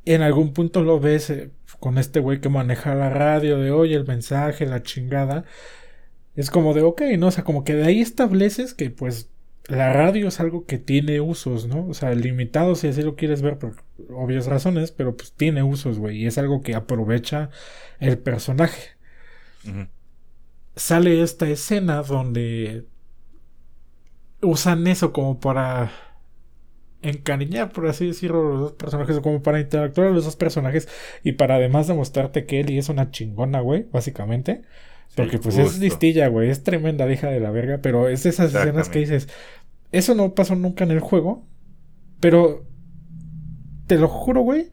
en 0.05 0.21
algún 0.21 0.53
punto 0.53 0.83
lo 0.83 1.01
ves 1.01 1.31
eh, 1.31 1.51
con 1.81 1.97
este 1.97 2.21
güey 2.21 2.43
que 2.43 2.51
maneja 2.51 2.95
la 2.95 3.09
radio 3.09 3.57
de, 3.59 3.71
oye, 3.71 3.95
el 3.97 4.07
mensaje, 4.07 4.67
la 4.67 4.83
chingada. 4.83 5.47
Es 6.37 6.51
como 6.51 6.75
de, 6.75 6.83
ok, 6.83 7.01
¿no? 7.19 7.29
O 7.29 7.31
sea, 7.31 7.43
como 7.45 7.65
que 7.65 7.75
de 7.75 7.85
ahí 7.85 8.03
estableces 8.03 8.75
que 8.75 8.91
pues 8.91 9.30
la 9.69 9.93
radio 9.93 10.29
es 10.29 10.41
algo 10.41 10.67
que 10.67 10.79
tiene 10.79 11.21
usos, 11.21 11.67
¿no? 11.67 11.87
O 11.87 11.95
sea, 11.95 12.15
limitado 12.15 12.75
si 12.75 12.89
así 12.89 13.03
lo 13.03 13.17
quieres 13.17 13.43
ver 13.43 13.59
por 13.59 13.77
obvias 14.09 14.47
razones, 14.47 14.93
pero 14.93 15.17
pues 15.17 15.33
tiene 15.33 15.63
usos, 15.63 15.99
güey, 15.99 16.19
y 16.19 16.27
es 16.27 16.39
algo 16.39 16.63
que 16.63 16.75
aprovecha 16.75 17.51
el 17.99 18.19
personaje. 18.19 18.97
Sale 20.77 21.23
esta 21.23 21.49
escena 21.49 22.03
donde 22.03 22.87
usan 24.43 24.87
eso 24.87 25.13
como 25.13 25.39
para 25.39 25.93
encariñar, 27.03 27.73
por 27.73 27.87
así 27.87 28.09
decirlo, 28.09 28.43
los 28.43 28.61
dos 28.61 28.73
personajes, 28.73 29.21
como 29.21 29.43
para 29.43 29.61
interactuar 29.61 30.11
los 30.11 30.25
dos 30.25 30.37
personajes 30.37 30.89
y 31.23 31.33
para 31.33 31.57
además 31.57 31.87
demostrarte 31.87 32.45
que 32.47 32.61
Ellie 32.61 32.79
es 32.79 32.89
una 32.89 33.11
chingona, 33.11 33.61
güey, 33.61 33.87
básicamente. 33.93 34.63
Porque 35.17 35.39
pues 35.39 35.59
es 35.59 35.79
listilla, 35.79 36.29
güey, 36.29 36.51
es 36.51 36.63
tremenda 36.63 37.11
hija 37.11 37.29
de 37.29 37.41
la 37.41 37.51
verga, 37.51 37.79
pero 37.83 38.09
es 38.09 38.23
de 38.23 38.31
esas 38.31 38.55
escenas 38.55 38.89
que 38.89 39.01
dices, 39.01 39.29
eso 39.93 40.15
no 40.15 40.35
pasó 40.35 40.55
nunca 40.55 40.85
en 40.85 40.93
el 40.93 41.01
juego, 41.01 41.45
pero 42.21 42.65
te 43.87 43.99
lo 43.99 44.09
juro, 44.09 44.43
güey, 44.43 44.71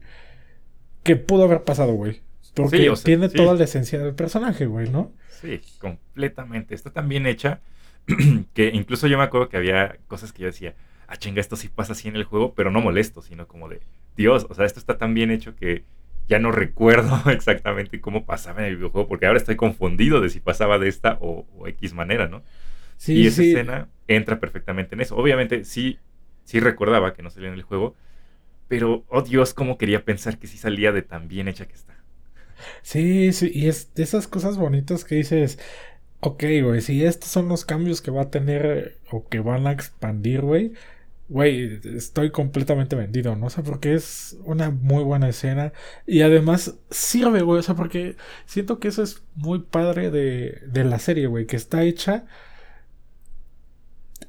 que 1.02 1.16
pudo 1.16 1.44
haber 1.44 1.64
pasado, 1.64 1.94
güey. 1.94 2.22
Porque 2.54 2.92
tiene 3.04 3.28
toda 3.28 3.54
la 3.54 3.64
esencia 3.64 3.98
del 3.98 4.14
personaje, 4.14 4.66
güey, 4.66 4.90
¿no? 4.90 5.12
Sí, 5.40 5.60
completamente. 5.78 6.74
Está 6.74 6.90
tan 6.90 7.08
bien 7.08 7.26
hecha 7.26 7.60
que 8.54 8.70
incluso 8.72 9.06
yo 9.06 9.18
me 9.18 9.24
acuerdo 9.24 9.48
que 9.48 9.56
había 9.56 9.98
cosas 10.06 10.32
que 10.32 10.42
yo 10.42 10.46
decía, 10.46 10.74
ah, 11.06 11.16
chinga, 11.16 11.40
esto 11.40 11.56
sí 11.56 11.68
pasa 11.68 11.92
así 11.92 12.08
en 12.08 12.16
el 12.16 12.24
juego, 12.24 12.54
pero 12.54 12.70
no 12.70 12.80
molesto, 12.80 13.22
sino 13.22 13.46
como 13.46 13.68
de, 13.68 13.80
Dios, 14.16 14.46
o 14.48 14.54
sea, 14.54 14.64
esto 14.64 14.80
está 14.80 14.98
tan 14.98 15.14
bien 15.14 15.30
hecho 15.30 15.54
que 15.54 15.84
ya 16.28 16.38
no 16.38 16.52
recuerdo 16.52 17.22
exactamente 17.30 18.00
cómo 18.00 18.24
pasaba 18.24 18.60
en 18.60 18.66
el 18.66 18.76
videojuego, 18.76 19.08
porque 19.08 19.26
ahora 19.26 19.38
estoy 19.38 19.56
confundido 19.56 20.20
de 20.20 20.28
si 20.28 20.40
pasaba 20.40 20.78
de 20.78 20.88
esta 20.88 21.18
o, 21.20 21.46
X 21.66 21.94
manera, 21.94 22.28
¿no? 22.28 22.42
Sí, 22.96 23.14
y 23.14 23.26
esa 23.26 23.42
escena 23.42 23.88
entra 24.08 24.40
perfectamente 24.40 24.94
en 24.94 25.00
eso. 25.00 25.16
Obviamente 25.16 25.64
sí, 25.64 25.98
sí 26.44 26.60
recordaba 26.60 27.14
que 27.14 27.22
no 27.22 27.30
salía 27.30 27.48
en 27.48 27.54
el 27.54 27.62
juego, 27.62 27.94
pero, 28.66 29.04
oh 29.08 29.22
Dios, 29.22 29.54
cómo 29.54 29.78
quería 29.78 30.04
pensar 30.04 30.38
que 30.38 30.46
sí 30.46 30.58
salía 30.58 30.92
de 30.92 31.02
tan 31.02 31.28
bien 31.28 31.48
hecha 31.48 31.66
que 31.66 31.74
está. 31.74 31.96
Sí, 32.82 33.32
sí, 33.32 33.50
y 33.54 33.68
es 33.68 33.94
de 33.94 34.02
esas 34.02 34.26
cosas 34.26 34.58
bonitas 34.58 35.04
que 35.04 35.14
dices, 35.14 35.58
ok, 36.20 36.44
güey, 36.62 36.80
si 36.80 37.04
estos 37.04 37.30
son 37.30 37.48
los 37.48 37.64
cambios 37.64 38.02
que 38.02 38.10
va 38.10 38.22
a 38.22 38.30
tener 38.30 38.98
o 39.10 39.28
que 39.28 39.40
van 39.40 39.66
a 39.66 39.72
expandir, 39.72 40.42
güey, 40.42 40.72
güey, 41.28 41.80
estoy 41.96 42.30
completamente 42.30 42.96
vendido, 42.96 43.36
¿no? 43.36 43.46
O 43.46 43.50
sea, 43.50 43.62
porque 43.64 43.94
es 43.94 44.36
una 44.44 44.70
muy 44.70 45.04
buena 45.04 45.28
escena 45.28 45.72
y 46.06 46.22
además 46.22 46.76
sirve, 46.90 47.42
güey, 47.42 47.60
o 47.60 47.62
sea, 47.62 47.74
porque 47.74 48.16
siento 48.46 48.78
que 48.80 48.88
eso 48.88 49.02
es 49.02 49.22
muy 49.34 49.60
padre 49.60 50.10
de, 50.10 50.62
de 50.66 50.84
la 50.84 50.98
serie, 50.98 51.26
güey, 51.26 51.46
que 51.46 51.56
está 51.56 51.82
hecha 51.82 52.26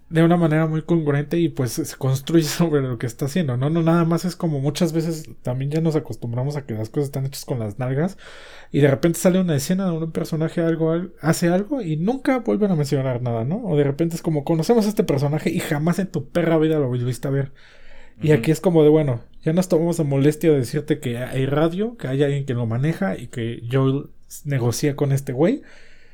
de 0.09 0.23
una 0.23 0.37
manera 0.37 0.65
muy 0.65 0.81
congruente 0.81 1.37
y 1.37 1.49
pues 1.49 1.73
se 1.73 1.95
construye 1.95 2.43
sobre 2.47 2.81
lo 2.81 2.97
que 2.97 3.05
está 3.05 3.25
haciendo, 3.25 3.57
¿no? 3.57 3.69
No 3.69 3.83
nada 3.83 4.05
más 4.05 4.25
es 4.25 4.35
como 4.35 4.59
muchas 4.59 4.91
veces 4.91 5.29
también 5.43 5.71
ya 5.71 5.81
nos 5.81 5.95
acostumbramos 5.95 6.55
a 6.55 6.65
que 6.65 6.73
las 6.73 6.89
cosas 6.89 7.05
están 7.05 7.25
hechas 7.25 7.45
con 7.45 7.59
las 7.59 7.77
nalgas 7.77 8.17
y 8.71 8.79
de 8.79 8.89
repente 8.89 9.19
sale 9.19 9.39
una 9.39 9.55
escena 9.55 9.85
donde 9.85 10.05
un 10.05 10.11
personaje 10.11 10.61
algo, 10.61 10.93
hace 11.21 11.49
algo 11.49 11.81
y 11.81 11.97
nunca 11.97 12.39
vuelven 12.39 12.71
a 12.71 12.75
mencionar 12.75 13.21
nada, 13.21 13.43
¿no? 13.43 13.63
O 13.63 13.77
de 13.77 13.83
repente 13.83 14.15
es 14.15 14.21
como 14.21 14.43
conocemos 14.43 14.85
a 14.85 14.89
este 14.89 15.03
personaje 15.03 15.49
y 15.51 15.59
jamás 15.59 15.99
en 15.99 16.07
tu 16.07 16.29
perra 16.29 16.57
vida 16.57 16.79
lo 16.79 16.87
volviste 16.87 17.27
a 17.27 17.31
ver. 17.31 17.51
Y 18.21 18.33
aquí 18.33 18.51
es 18.51 18.59
como 18.59 18.83
de, 18.83 18.89
bueno, 18.89 19.21
ya 19.43 19.53
nos 19.53 19.69
tomamos 19.69 19.97
la 19.97 20.03
molestia 20.03 20.51
de 20.51 20.57
decirte 20.57 20.99
que 20.99 21.19
hay 21.19 21.45
radio, 21.45 21.95
que 21.95 22.09
hay 22.09 22.21
alguien 22.21 22.45
que 22.45 22.53
lo 22.53 22.65
maneja 22.65 23.17
y 23.17 23.27
que 23.27 23.63
Joel 23.71 24.07
negocia 24.43 24.97
con 24.97 25.13
este 25.13 25.31
güey. 25.31 25.61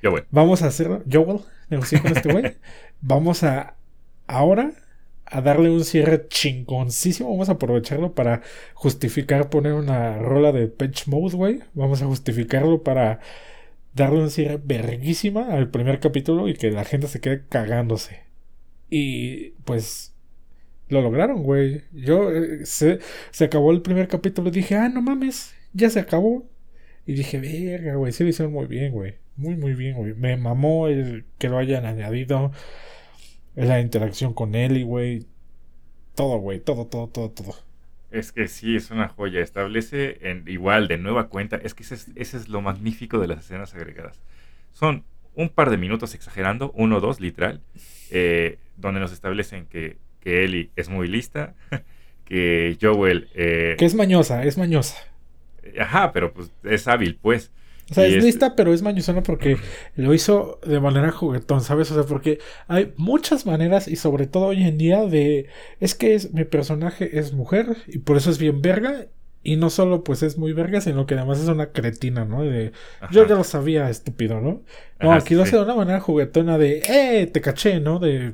Joel. 0.04 0.26
Vamos 0.30 0.62
a 0.62 0.68
hacerlo. 0.68 1.02
Joel 1.12 1.40
negocia 1.70 2.00
con 2.02 2.16
este 2.16 2.32
güey. 2.32 2.58
Vamos 3.02 3.44
a 3.44 3.76
ahora 4.28 4.74
a 5.26 5.42
darle 5.42 5.70
un 5.70 5.84
cierre 5.86 6.28
chingoncísimo. 6.30 7.30
Vamos 7.32 7.50
a 7.50 7.54
aprovecharlo 7.54 8.14
para 8.14 8.42
justificar 8.74 9.50
poner 9.50 9.74
una 9.74 10.18
rola 10.20 10.52
de 10.52 10.68
Patch 10.68 11.08
Mode, 11.08 11.36
güey. 11.36 11.60
Vamos 11.74 12.02
a 12.02 12.06
justificarlo 12.08 12.84
para 12.84 13.20
darle 13.94 14.20
un 14.22 14.30
cierre 14.32 14.60
verguísima 14.64 15.54
al 15.54 15.70
primer 15.70 16.00
capítulo 16.00 16.48
y 16.50 16.56
que 16.56 16.72
la 16.72 16.86
gente 16.86 17.08
se 17.08 17.22
quede 17.22 17.44
cagándose. 17.50 18.22
Y 18.90 19.52
pues 19.66 20.14
Lo 20.90 21.02
lograron, 21.02 21.44
güey. 21.44 21.84
Yo 21.94 22.32
eh, 22.32 22.66
se, 22.66 23.00
se 23.32 23.46
acabó 23.46 23.72
el 23.72 23.82
primer 23.82 24.08
capítulo 24.08 24.50
y 24.50 24.52
dije, 24.52 24.76
ah, 24.76 24.90
no 24.90 25.02
mames, 25.02 25.56
ya 25.74 25.90
se 25.90 26.00
acabó. 26.00 26.48
Y 27.06 27.14
dije, 27.14 27.40
verga, 27.40 27.96
güey, 27.96 28.12
sí 28.14 28.24
lo 28.24 28.30
hicieron 28.30 28.54
muy 28.54 28.68
bien, 28.68 28.92
güey. 28.94 29.16
Muy, 29.36 29.56
muy 29.58 29.74
bien, 29.76 29.96
güey. 29.98 30.14
Me 30.16 30.38
mamó 30.38 30.88
el 30.88 31.26
que 31.40 31.50
lo 31.50 31.58
hayan 31.58 31.86
añadido. 31.86 32.52
La 33.56 33.80
interacción 33.80 34.34
con 34.34 34.56
Ellie, 34.56 34.84
güey. 34.84 35.26
Todo, 36.14 36.38
güey. 36.38 36.60
Todo, 36.60 36.88
todo, 36.88 37.08
todo, 37.08 37.32
todo. 37.32 37.56
Es 38.12 38.32
que 38.32 38.48
sí, 38.48 38.76
es 38.76 38.92
una 38.92 39.08
joya. 39.08 39.42
Establece 39.42 40.30
en, 40.30 40.44
igual 40.48 40.88
de 40.88 40.98
nueva 40.98 41.30
cuenta. 41.30 41.58
Es 41.58 41.74
que 41.74 41.84
ese 41.84 41.96
es, 41.96 42.12
ese 42.16 42.38
es 42.38 42.50
lo 42.50 42.62
magnífico 42.62 43.20
de 43.20 43.28
las 43.28 43.40
escenas 43.40 43.74
agregadas. 43.74 44.22
Son 44.72 45.04
un 45.36 45.50
par 45.50 45.70
de 45.70 45.78
minutos 45.78 46.16
exagerando, 46.16 46.72
uno 46.76 46.98
o 46.98 47.02
dos, 47.02 47.20
literal, 47.20 47.62
eh, 48.10 48.58
donde 48.78 49.00
nos 49.00 49.12
establecen 49.12 49.66
que, 49.66 49.98
que 50.22 50.44
Ellie 50.44 50.72
es 50.76 50.90
muy 50.90 51.08
lista, 51.08 51.56
que 52.26 52.78
Joel... 52.82 53.30
Eh, 53.36 53.76
que 53.78 53.86
es 53.86 53.96
mañosa, 53.96 54.44
es 54.44 54.58
mañosa. 54.58 54.98
Ajá, 55.80 56.12
pero 56.12 56.34
pues 56.34 56.52
es 56.64 56.88
hábil, 56.88 57.18
pues. 57.22 57.52
O 57.92 57.94
sea, 57.94 58.06
es, 58.06 58.24
lista, 58.24 58.56
pero 58.56 58.74
es 58.74 58.82
mañosona 58.82 59.22
porque 59.22 59.58
lo 59.96 60.14
hizo 60.14 60.60
de 60.66 60.80
manera 60.80 61.12
juguetón, 61.12 61.62
¿sabes? 61.62 61.92
O 61.92 61.94
sea, 61.94 62.04
porque 62.04 62.40
hay 62.68 62.94
muchas 62.98 63.46
maneras 63.46 63.88
y 63.88 63.96
sobre 63.96 64.26
todo 64.26 64.48
hoy 64.48 64.64
en 64.64 64.78
día 64.78 65.06
de... 65.06 65.48
Es 65.80 65.94
que 65.94 66.16
es, 66.16 66.34
mi 66.34 66.46
personaje 66.46 67.20
es 67.20 67.34
mujer 67.34 67.78
y 67.88 68.00
por 68.00 68.18
eso 68.18 68.32
es 68.32 68.40
bien 68.40 68.62
verga. 68.62 69.06
Y 69.44 69.58
no 69.58 69.70
solo 69.70 70.04
pues 70.04 70.24
es 70.24 70.40
muy 70.40 70.54
verga, 70.54 70.82
sino 70.82 71.06
que 71.06 71.14
además 71.14 71.40
es 71.40 71.48
una 71.48 71.72
cretina, 71.72 72.26
¿no? 72.26 72.42
De, 72.42 72.72
yo 73.12 73.28
ya 73.28 73.36
lo 73.36 73.44
sabía, 73.44 73.92
estúpido, 73.92 74.42
¿no? 74.42 74.64
No, 75.00 75.14
aquí 75.14 75.36
lo 75.36 75.44
hace 75.44 75.56
de 75.56 75.62
una 75.62 75.76
manera 75.76 76.00
juguetona 76.00 76.58
de, 76.58 76.82
¡eh! 76.90 77.28
Te 77.28 77.42
caché, 77.42 77.80
¿no? 77.80 78.00
De 78.00 78.34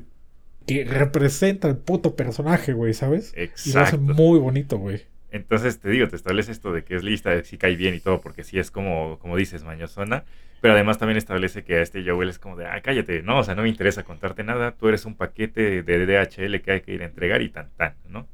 que 0.66 0.84
representa 0.84 1.68
al 1.68 1.76
puto 1.76 2.16
personaje, 2.16 2.72
güey, 2.72 2.94
¿sabes? 2.94 3.34
Exacto. 3.36 3.68
Y 3.68 3.72
lo 3.72 3.80
hace 3.80 3.96
muy 3.98 4.38
bonito, 4.38 4.78
güey. 4.78 5.02
Entonces 5.32 5.80
te 5.80 5.88
digo, 5.88 6.06
te 6.08 6.16
establece 6.16 6.52
esto 6.52 6.72
de 6.72 6.84
que 6.84 6.94
es 6.94 7.02
lista, 7.02 7.30
de 7.30 7.42
si 7.44 7.56
cae 7.56 7.74
bien 7.74 7.94
y 7.94 8.00
todo, 8.00 8.20
porque 8.20 8.44
sí 8.44 8.58
es 8.58 8.70
como, 8.70 9.18
como 9.18 9.36
dices, 9.36 9.64
mañosona. 9.64 10.24
Pero 10.60 10.74
además 10.74 10.98
también 10.98 11.16
establece 11.16 11.64
que 11.64 11.76
a 11.76 11.82
este 11.82 12.04
Joel 12.08 12.28
es 12.28 12.38
como 12.38 12.54
de, 12.56 12.66
ah, 12.66 12.80
cállate, 12.82 13.22
no, 13.22 13.38
o 13.38 13.44
sea, 13.44 13.54
no 13.54 13.62
me 13.62 13.68
interesa 13.68 14.04
contarte 14.04 14.44
nada, 14.44 14.72
tú 14.72 14.88
eres 14.88 15.06
un 15.06 15.16
paquete 15.16 15.82
de 15.82 16.06
DHL 16.06 16.60
que 16.60 16.72
hay 16.72 16.80
que 16.82 16.92
ir 16.92 17.02
a 17.02 17.06
entregar 17.06 17.42
y 17.42 17.48
tan, 17.48 17.70
tan, 17.76 17.94
¿no? 18.08 18.28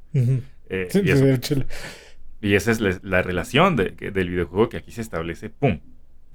Eh, 0.69 0.89
sí, 0.91 0.99
y, 0.99 1.13
DHL. 1.13 1.65
y, 2.43 2.55
esa 2.55 2.73
es 2.73 2.81
la, 3.03 3.23
relación 3.23 3.77
del 3.77 4.29
videojuego 4.29 4.69
que 4.69 4.77
aquí 4.77 4.91
se 4.91 5.01
establece, 5.01 5.49
¡pum! 5.49 5.81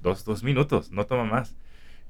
Dos, 0.02 0.24
dos 0.24 0.42
minutos, 0.42 0.90
no 0.90 1.06
toma 1.06 1.24
más. 1.24 1.56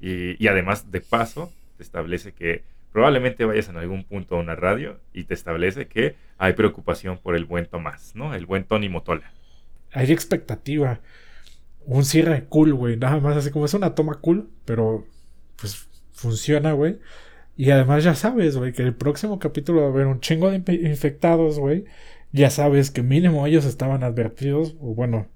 Y, 0.01 0.43
y 0.43 0.47
además, 0.47 0.91
de 0.91 1.01
paso, 1.01 1.53
te 1.77 1.83
establece 1.83 2.31
que 2.31 2.63
probablemente 2.95 3.43
vayas 3.43 3.67
en 3.67 3.75
algún 3.75 4.05
punto 4.05 4.37
a 4.37 4.39
una 4.39 4.55
radio 4.55 5.01
y 5.11 5.25
te 5.25 5.33
establece 5.33 5.89
que 5.89 6.15
hay 6.37 6.53
preocupación 6.53 7.17
por 7.17 7.35
el 7.35 7.43
buen 7.43 7.65
Tomás, 7.65 8.15
¿no? 8.15 8.33
El 8.33 8.45
buen 8.45 8.63
Tony 8.63 8.87
Motola. 8.87 9.33
Hay 9.91 10.13
expectativa. 10.13 11.01
Un 11.83 12.05
cierre 12.05 12.45
cool, 12.45 12.73
güey. 12.73 12.95
Nada 12.95 13.19
más 13.19 13.35
así 13.35 13.51
como 13.51 13.65
es 13.65 13.73
una 13.73 13.95
toma 13.95 14.21
cool, 14.21 14.49
pero 14.63 15.05
pues 15.57 15.89
funciona, 16.13 16.71
güey. 16.71 16.99
Y 17.57 17.69
además 17.71 18.05
ya 18.05 18.15
sabes, 18.15 18.55
güey, 18.55 18.71
que 18.71 18.83
el 18.83 18.95
próximo 18.95 19.39
capítulo 19.39 19.81
va 19.81 19.87
a 19.87 19.89
haber 19.89 20.07
un 20.07 20.21
chingo 20.21 20.49
de 20.49 20.63
infectados, 20.73 21.59
güey. 21.59 21.83
Ya 22.31 22.49
sabes 22.49 22.91
que 22.91 23.03
mínimo 23.03 23.45
ellos 23.45 23.65
estaban 23.65 24.05
advertidos, 24.05 24.77
o 24.79 24.95
bueno, 24.95 25.27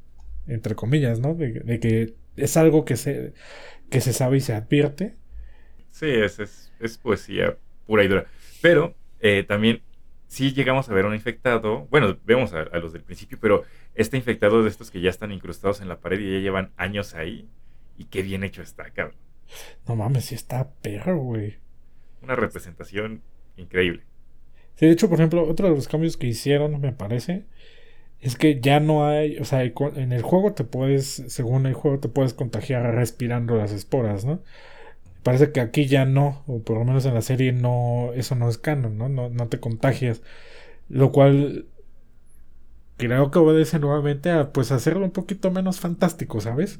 entre 0.48 0.76
comillas, 0.76 1.20
¿no? 1.20 1.36
De, 1.36 1.60
de 1.60 1.80
que 1.82 2.16
es 2.38 2.56
algo 2.56 2.86
que 2.86 2.96
se, 2.96 3.34
que 3.90 4.00
se 4.00 4.14
sabe 4.14 4.38
y 4.38 4.40
se 4.40 4.54
advierte. 4.54 5.18
Sí, 5.92 6.08
es, 6.08 6.40
es 6.40 6.69
es 6.80 6.98
poesía 6.98 7.58
pura 7.86 8.04
y 8.04 8.08
dura. 8.08 8.26
Pero 8.62 8.96
eh, 9.20 9.44
también 9.48 9.82
si 10.30 10.54
llegamos 10.54 10.88
a 10.88 10.94
ver 10.94 11.06
a 11.06 11.08
un 11.08 11.16
infectado, 11.16 11.88
bueno, 11.90 12.18
vemos 12.24 12.54
a, 12.54 12.64
los 12.78 12.94
del 12.94 13.02
principio, 13.02 13.40
pero 13.42 13.64
este 13.96 14.16
infectado 14.16 14.64
de 14.64 14.70
estos 14.70 14.92
que 14.92 15.02
ya 15.02 15.10
están 15.10 15.32
incrustados 15.32 15.82
en 15.82 15.90
la 15.90 16.00
pared 16.00 16.20
y 16.20 16.32
ya 16.34 16.40
llevan 16.40 16.72
años 16.78 17.16
ahí, 17.16 17.50
y 17.98 18.06
qué 18.06 18.22
bien 18.22 18.44
hecho 18.44 18.62
está, 18.62 18.92
cabrón. 18.92 19.18
No 19.88 19.96
mames, 19.96 20.26
sí 20.26 20.36
está 20.36 20.70
perro, 20.82 21.18
güey. 21.18 21.58
Una 22.22 22.36
representación 22.36 23.24
increíble. 23.58 24.04
Sí, 24.76 24.86
de 24.86 24.92
hecho, 24.92 25.10
por 25.10 25.20
ejemplo, 25.20 25.44
otro 25.50 25.68
de 25.68 25.76
los 25.76 25.88
cambios 25.88 26.16
que 26.16 26.28
hicieron, 26.28 26.80
me 26.80 26.94
parece, 26.94 27.46
es 28.22 28.36
que 28.36 28.62
ya 28.62 28.80
no 28.80 29.08
hay, 29.08 29.38
o 29.40 29.46
sea, 29.46 29.64
en 29.64 30.12
el 30.12 30.22
juego 30.22 30.54
te 30.54 30.64
puedes, 30.64 31.24
según 31.28 31.66
el 31.66 31.74
juego, 31.74 32.00
te 32.00 32.08
puedes 32.08 32.36
contagiar 32.36 32.84
respirando 32.94 33.56
las 33.56 33.72
esporas, 33.72 34.26
¿no? 34.26 34.44
Parece 35.24 35.52
que 35.52 35.60
aquí 35.62 35.88
ya 35.88 36.06
no, 36.06 36.44
o 36.48 36.62
por 36.64 36.78
lo 36.78 36.86
menos 36.86 37.06
en 37.06 37.14
la 37.14 37.22
serie 37.22 37.52
no, 37.52 38.12
eso 38.16 38.36
no 38.36 38.50
es 38.50 38.58
canon, 38.58 38.98
¿no? 38.98 39.10
No, 39.10 39.30
no 39.30 39.48
te 39.50 39.60
contagias. 39.60 40.22
Lo 40.90 41.12
cual 41.12 41.68
creo 42.98 43.32
que 43.32 43.40
obedece 43.40 43.80
nuevamente 43.80 44.30
a 44.32 44.52
pues 44.54 44.72
hacerlo 44.72 45.06
un 45.06 45.12
poquito 45.12 45.52
menos 45.52 45.80
fantástico, 45.80 46.42
¿sabes? 46.42 46.80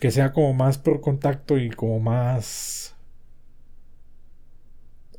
Que 0.00 0.10
sea 0.10 0.32
como 0.32 0.52
más 0.52 0.78
por 0.78 1.00
contacto 1.00 1.56
y 1.56 1.70
como 1.70 2.00
más 2.00 2.96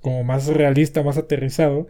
como 0.02 0.24
más 0.24 0.48
realista, 0.48 1.04
más 1.04 1.18
aterrizado. 1.18 1.88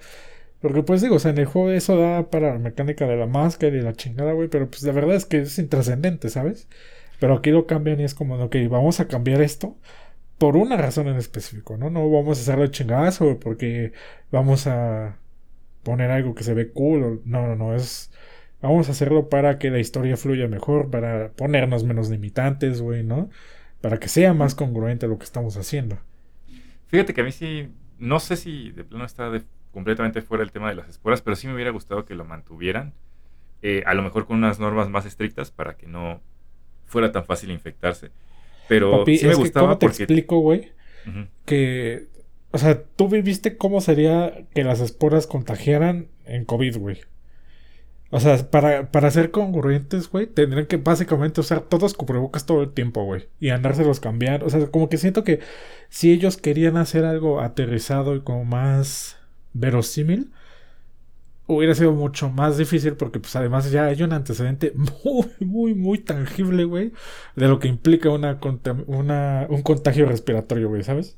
Porque 0.61 0.83
pues 0.83 1.01
digo, 1.01 1.17
o 1.17 1.19
sea, 1.19 1.31
en 1.31 1.39
el 1.39 1.45
juego 1.45 1.71
eso 1.71 1.97
da 1.97 2.29
para 2.29 2.53
la 2.53 2.59
mecánica 2.59 3.07
de 3.07 3.17
la 3.17 3.27
máscara 3.27 3.75
y 3.77 3.81
la 3.81 3.93
chingada, 3.93 4.33
güey, 4.33 4.49
pero 4.49 4.69
pues 4.69 4.83
la 4.83 4.93
verdad 4.93 5.15
es 5.15 5.25
que 5.25 5.41
es 5.41 5.59
intrascendente, 5.59 6.29
¿sabes? 6.29 6.67
Pero 7.21 7.35
aquí 7.35 7.51
lo 7.51 7.67
cambian 7.67 7.99
y 7.99 8.03
es 8.03 8.15
como, 8.15 8.33
ok, 8.43 8.55
vamos 8.67 8.99
a 8.99 9.07
cambiar 9.07 9.43
esto 9.43 9.77
por 10.39 10.57
una 10.57 10.75
razón 10.75 11.07
en 11.07 11.17
específico, 11.17 11.77
¿no? 11.77 11.91
No 11.91 12.09
vamos 12.09 12.39
a 12.39 12.41
hacerlo 12.41 12.65
chingazo 12.65 13.39
porque 13.39 13.93
vamos 14.31 14.65
a 14.65 15.19
poner 15.83 16.09
algo 16.09 16.33
que 16.33 16.41
se 16.43 16.55
ve 16.55 16.71
cool. 16.71 17.21
No, 17.23 17.45
no, 17.45 17.55
no, 17.55 17.75
es... 17.75 18.11
Vamos 18.59 18.89
a 18.89 18.93
hacerlo 18.93 19.29
para 19.29 19.59
que 19.59 19.69
la 19.69 19.77
historia 19.77 20.17
fluya 20.17 20.47
mejor, 20.47 20.89
para 20.89 21.29
ponernos 21.33 21.83
menos 21.83 22.09
limitantes, 22.09 22.81
güey, 22.81 23.03
¿no? 23.03 23.29
Para 23.81 23.99
que 23.99 24.07
sea 24.07 24.33
más 24.33 24.55
congruente 24.55 25.07
lo 25.07 25.19
que 25.19 25.25
estamos 25.25 25.57
haciendo. 25.57 25.99
Fíjate 26.87 27.13
que 27.13 27.21
a 27.21 27.23
mí 27.23 27.31
sí, 27.31 27.69
no 27.99 28.19
sé 28.19 28.35
si 28.35 28.71
de 28.71 28.83
plano 28.83 29.05
está 29.05 29.31
completamente 29.71 30.23
fuera 30.23 30.43
el 30.43 30.51
tema 30.51 30.69
de 30.69 30.75
las 30.75 30.89
esporas, 30.89 31.21
pero 31.21 31.35
sí 31.35 31.45
me 31.45 31.53
hubiera 31.53 31.69
gustado 31.69 32.03
que 32.03 32.15
lo 32.15 32.25
mantuvieran. 32.25 32.95
Eh, 33.61 33.83
a 33.85 33.93
lo 33.93 34.01
mejor 34.01 34.25
con 34.25 34.37
unas 34.37 34.59
normas 34.59 34.89
más 34.89 35.05
estrictas 35.05 35.51
para 35.51 35.77
que 35.77 35.85
no 35.85 36.19
fuera 36.91 37.11
tan 37.11 37.25
fácil 37.25 37.51
infectarse. 37.51 38.11
Pero 38.67 39.03
sí 39.05 39.25
me 39.25 39.35
gustaba 39.35 39.67
¿cómo 39.67 39.77
te 39.77 39.85
explico, 39.87 40.39
güey? 40.39 40.71
Que, 41.45 42.07
o 42.51 42.57
sea, 42.57 42.83
tú 42.83 43.09
viviste 43.09 43.57
cómo 43.57 43.81
sería 43.81 44.45
que 44.53 44.63
las 44.63 44.79
esporas 44.79 45.25
contagiaran 45.25 46.07
en 46.25 46.45
COVID, 46.45 46.77
güey. 46.77 46.99
O 48.11 48.19
sea, 48.19 48.37
para, 48.49 48.91
para 48.91 49.09
ser 49.09 49.31
congruentes, 49.31 50.09
güey, 50.09 50.27
tendrían 50.27 50.67
que 50.67 50.75
básicamente 50.75 51.39
usar 51.39 51.61
todos 51.61 51.93
cubrebocas 51.93 52.45
todo 52.45 52.61
el 52.61 52.71
tiempo, 52.71 53.05
güey. 53.05 53.29
Y 53.39 53.49
andárselos 53.49 54.01
cambiar. 54.01 54.43
O 54.43 54.49
sea, 54.49 54.67
como 54.67 54.89
que 54.89 54.97
siento 54.97 55.23
que 55.23 55.39
si 55.89 56.11
ellos 56.11 56.35
querían 56.35 56.75
hacer 56.75 57.05
algo 57.05 57.39
aterrizado 57.39 58.15
y 58.17 58.21
como 58.21 58.43
más 58.43 59.17
verosímil, 59.53 60.31
hubiera 61.55 61.75
sido 61.75 61.91
mucho 61.93 62.29
más 62.29 62.57
difícil 62.57 62.95
porque 62.95 63.19
pues 63.19 63.35
además 63.35 63.71
ya 63.71 63.85
hay 63.85 64.01
un 64.03 64.13
antecedente 64.13 64.73
muy, 65.03 65.27
muy, 65.39 65.73
muy 65.73 65.99
tangible, 65.99 66.63
güey, 66.65 66.91
de 67.35 67.47
lo 67.47 67.59
que 67.59 67.67
implica 67.67 68.09
una, 68.09 68.39
una 68.87 69.45
un 69.49 69.61
contagio 69.61 70.05
respiratorio, 70.05 70.69
güey, 70.69 70.83
¿sabes? 70.83 71.17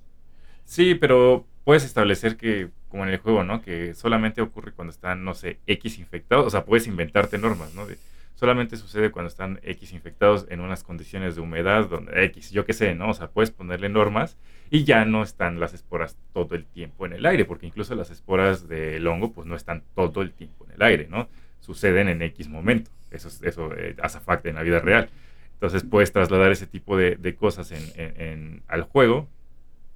Sí, 0.66 0.96
pero 0.96 1.46
puedes 1.64 1.84
establecer 1.84 2.38
que, 2.38 2.70
como 2.90 3.04
en 3.04 3.10
el 3.10 3.18
juego, 3.18 3.44
¿no? 3.44 3.62
Que 3.62 3.94
solamente 3.94 4.42
ocurre 4.42 4.74
cuando 4.74 4.92
están, 4.92 5.24
no 5.24 5.34
sé, 5.34 5.60
X 5.68 6.00
infectados, 6.00 6.48
o 6.48 6.50
sea, 6.50 6.66
puedes 6.66 6.88
inventarte 6.88 7.38
normas, 7.38 7.74
¿no? 7.74 7.86
De, 7.86 7.98
solamente 8.36 8.78
sucede 8.78 9.12
cuando 9.12 9.28
están 9.28 9.60
X 9.64 9.94
infectados 9.94 10.46
en 10.50 10.60
unas 10.60 10.84
condiciones 10.84 11.36
de 11.36 11.42
humedad, 11.42 11.88
donde 11.88 12.24
X, 12.26 12.52
yo 12.52 12.66
qué 12.66 12.74
sé, 12.74 12.96
¿no? 12.96 13.10
O 13.10 13.14
sea, 13.14 13.30
puedes 13.30 13.52
ponerle 13.52 13.90
normas 13.90 14.38
y 14.70 14.84
ya 14.84 15.06
no 15.06 15.24
están 15.24 15.60
las 15.60 15.74
esporas 15.74 16.18
todo 16.34 16.56
el 16.56 16.66
tiempo 16.66 17.06
en 17.06 17.14
el 17.14 17.26
aire, 17.26 17.46
porque 17.46 17.68
incluso 17.68 17.96
las 17.96 18.10
esporas 18.10 18.68
del 18.68 19.06
hongo, 19.08 19.32
pues 19.32 19.48
no 19.48 19.56
están 19.56 19.84
todo 19.96 20.22
el 20.22 20.32
tiempo 20.32 20.66
en 20.66 20.74
el 20.74 20.82
aire, 20.82 21.08
¿no? 21.10 21.30
Suceden 21.60 22.10
en 22.10 22.22
X 22.22 22.50
momento. 22.50 22.92
Eso, 23.12 23.30
eso 23.44 23.74
eh, 23.78 23.96
hace 24.02 24.20
falta 24.20 24.50
en 24.50 24.56
la 24.56 24.64
vida 24.64 24.80
real. 24.80 25.10
Entonces 25.54 25.84
puedes 25.90 26.12
trasladar 26.12 26.52
ese 26.52 26.68
tipo 26.68 26.98
de, 26.98 27.36
cosas 27.36 27.72
en, 27.72 28.64
al 28.68 28.84
juego 28.84 29.30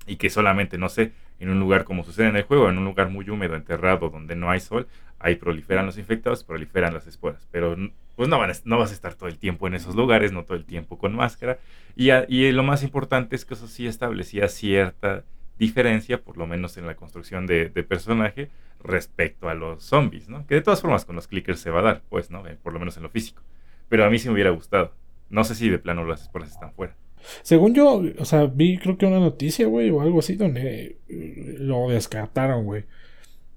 y 0.06 0.16
que 0.16 0.30
solamente, 0.30 0.78
no 0.78 0.88
sé, 0.88 1.12
en 1.40 1.50
un 1.50 1.60
lugar 1.60 1.84
como 1.84 2.06
sucede 2.06 2.30
en 2.30 2.38
el 2.38 2.44
juego, 2.44 2.70
en 2.70 2.78
un 2.78 2.86
lugar 2.86 3.10
muy 3.10 3.30
húmedo, 3.30 3.56
enterrado, 3.56 4.10
donde 4.10 4.36
no 4.38 4.50
hay 4.50 4.62
sol, 4.62 4.88
ahí 5.20 5.36
proliferan 5.36 5.86
los 5.86 5.98
infectados, 5.98 6.46
proliferan 6.46 6.94
las 6.94 7.06
esporas. 7.06 7.48
Pero 7.52 7.76
pues 8.18 8.28
no, 8.28 8.40
van 8.40 8.52
no 8.66 8.80
vas 8.80 8.90
a 8.90 8.94
estar 8.96 9.14
todo 9.14 9.30
el 9.30 9.38
tiempo 9.38 9.68
en 9.68 9.76
esos 9.76 9.96
lugares, 9.96 10.34
no 10.34 10.44
todo 10.44 10.58
el 10.58 10.66
tiempo 10.66 10.98
con 10.98 11.16
máscara. 11.16 11.60
Y, 11.96 12.10
y 12.28 12.52
lo 12.52 12.64
más 12.64 12.82
importante 12.82 13.36
es 13.36 13.46
que 13.46 13.54
eso 13.54 13.68
sí 13.68 13.86
establecía 13.86 14.50
cierta 14.50 15.24
diferencia, 15.60 16.22
por 16.22 16.36
lo 16.36 16.48
menos 16.48 16.78
en 16.78 16.88
la 16.88 16.96
construcción 16.96 17.46
de, 17.46 17.70
personaje, 17.88 18.50
respecto 18.84 19.50
a 19.50 19.54
los 19.54 19.84
zombies, 19.84 20.30
¿no? 20.30 20.48
Que 20.48 20.56
de 20.56 20.62
todas 20.62 20.82
formas 20.82 21.06
con 21.06 21.16
los 21.16 21.28
clickers 21.28 21.60
se 21.60 21.70
va 21.70 21.80
a 21.80 21.84
dar, 21.84 22.02
pues, 22.10 22.32
¿no? 22.32 22.46
Eh, 22.48 22.58
por 22.62 22.74
lo 22.74 22.80
menos 22.80 22.98
en 22.98 23.04
lo 23.04 23.10
físico. 23.10 23.44
Pero 23.88 24.04
a 24.04 24.10
mí 24.10 24.18
sí 24.18 24.28
me 24.28 24.34
hubiera 24.34 24.50
gustado. 24.50 24.94
No 25.30 25.44
sé 25.44 25.54
si 25.54 25.70
de 25.70 25.78
plano 25.78 26.04
las 26.04 26.24
esporas 26.24 26.50
están 26.50 26.74
fuera. 26.74 26.96
Según 27.44 27.76
yo, 27.76 28.02
o 28.18 28.26
sea, 28.26 28.46
vi 28.46 28.80
creo 28.80 28.98
que 28.98 29.06
una 29.06 29.20
noticia, 29.20 29.68
güey, 29.68 29.92
o 29.92 30.02
algo 30.02 30.20
así, 30.20 30.36
donde 30.36 30.98
eh, 31.08 31.56
lo 31.60 31.88
descartaron, 31.90 32.66
güey. 32.66 32.86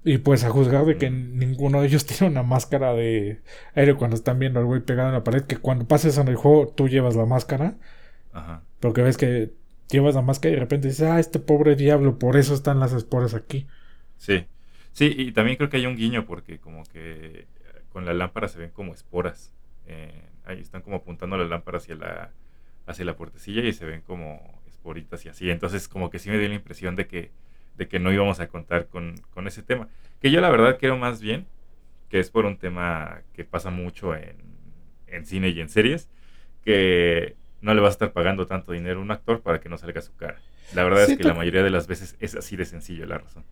Y 0.03 0.17
pues 0.17 0.43
a 0.43 0.49
juzgar 0.49 0.85
de 0.85 0.97
que 0.97 1.09
ninguno 1.09 1.81
de 1.81 1.87
ellos 1.87 2.05
tiene 2.07 2.31
una 2.31 2.43
máscara 2.43 2.93
de 2.93 3.41
aire 3.75 3.95
cuando 3.95 4.15
están 4.15 4.39
viendo 4.39 4.59
al 4.59 4.65
güey 4.65 4.81
pegado 4.81 5.09
en 5.09 5.15
la 5.15 5.23
pared, 5.23 5.43
que 5.43 5.57
cuando 5.57 5.87
pases 5.87 6.17
en 6.17 6.27
el 6.27 6.35
juego 6.35 6.67
tú 6.67 6.87
llevas 6.87 7.15
la 7.15 7.25
máscara. 7.25 7.75
Ajá. 8.33 8.63
Porque 8.79 9.01
ves 9.01 9.17
que 9.17 9.51
llevas 9.89 10.15
la 10.15 10.21
máscara 10.21 10.51
y 10.51 10.55
de 10.55 10.61
repente 10.61 10.87
dices, 10.87 11.07
ah, 11.07 11.19
este 11.19 11.39
pobre 11.39 11.75
diablo, 11.75 12.17
por 12.17 12.37
eso 12.37 12.53
están 12.53 12.79
las 12.79 12.93
esporas 12.93 13.33
aquí. 13.33 13.67
Sí. 14.17 14.45
Sí, 14.93 15.13
y 15.17 15.31
también 15.31 15.57
creo 15.57 15.69
que 15.69 15.77
hay 15.77 15.85
un 15.85 15.95
guiño 15.95 16.25
porque 16.25 16.59
como 16.59 16.83
que 16.83 17.47
con 17.91 18.05
la 18.05 18.13
lámpara 18.13 18.47
se 18.47 18.59
ven 18.59 18.71
como 18.71 18.93
esporas. 18.93 19.53
Eh, 19.85 20.23
ahí 20.45 20.59
están 20.59 20.81
como 20.81 20.97
apuntando 20.97 21.37
la 21.37 21.45
lámpara 21.45 21.77
hacia 21.77 21.95
la, 21.95 22.31
hacia 22.85 23.05
la 23.05 23.15
puertecilla 23.15 23.61
y 23.63 23.73
se 23.73 23.85
ven 23.85 24.01
como 24.01 24.61
esporitas 24.67 25.25
y 25.25 25.29
así. 25.29 25.49
Entonces 25.49 25.87
como 25.87 26.09
que 26.09 26.19
sí 26.19 26.29
me 26.29 26.37
dio 26.37 26.47
la 26.49 26.55
impresión 26.55 26.95
de 26.95 27.07
que, 27.07 27.31
de 27.77 27.87
que 27.87 27.99
no 27.99 28.11
íbamos 28.11 28.39
a 28.39 28.47
contar 28.47 28.87
con, 28.87 29.15
con 29.33 29.47
ese 29.47 29.63
tema. 29.63 29.87
Que 30.21 30.31
yo 30.31 30.41
la 30.41 30.49
verdad 30.49 30.77
creo 30.79 30.97
más 30.97 31.21
bien 31.21 31.47
que 32.09 32.19
es 32.19 32.29
por 32.29 32.45
un 32.45 32.57
tema 32.57 33.21
que 33.33 33.45
pasa 33.45 33.69
mucho 33.71 34.15
en, 34.15 34.35
en 35.07 35.25
cine 35.25 35.49
y 35.49 35.61
en 35.61 35.69
series, 35.69 36.09
que 36.63 37.35
no 37.61 37.73
le 37.73 37.81
vas 37.81 37.91
a 37.91 37.93
estar 37.93 38.11
pagando 38.11 38.47
tanto 38.47 38.73
dinero 38.73 38.99
a 38.99 39.03
un 39.03 39.11
actor 39.11 39.41
para 39.41 39.59
que 39.61 39.69
no 39.69 39.77
salga 39.77 40.01
su 40.01 40.15
cara. 40.15 40.39
La 40.73 40.83
verdad 40.83 41.03
es 41.03 41.17
que 41.17 41.23
la 41.23 41.33
mayoría 41.33 41.63
de 41.63 41.69
las 41.69 41.87
veces 41.87 42.15
es 42.19 42.35
así 42.35 42.55
de 42.55 42.65
sencillo 42.65 43.05
la 43.05 43.17
razón. 43.17 43.43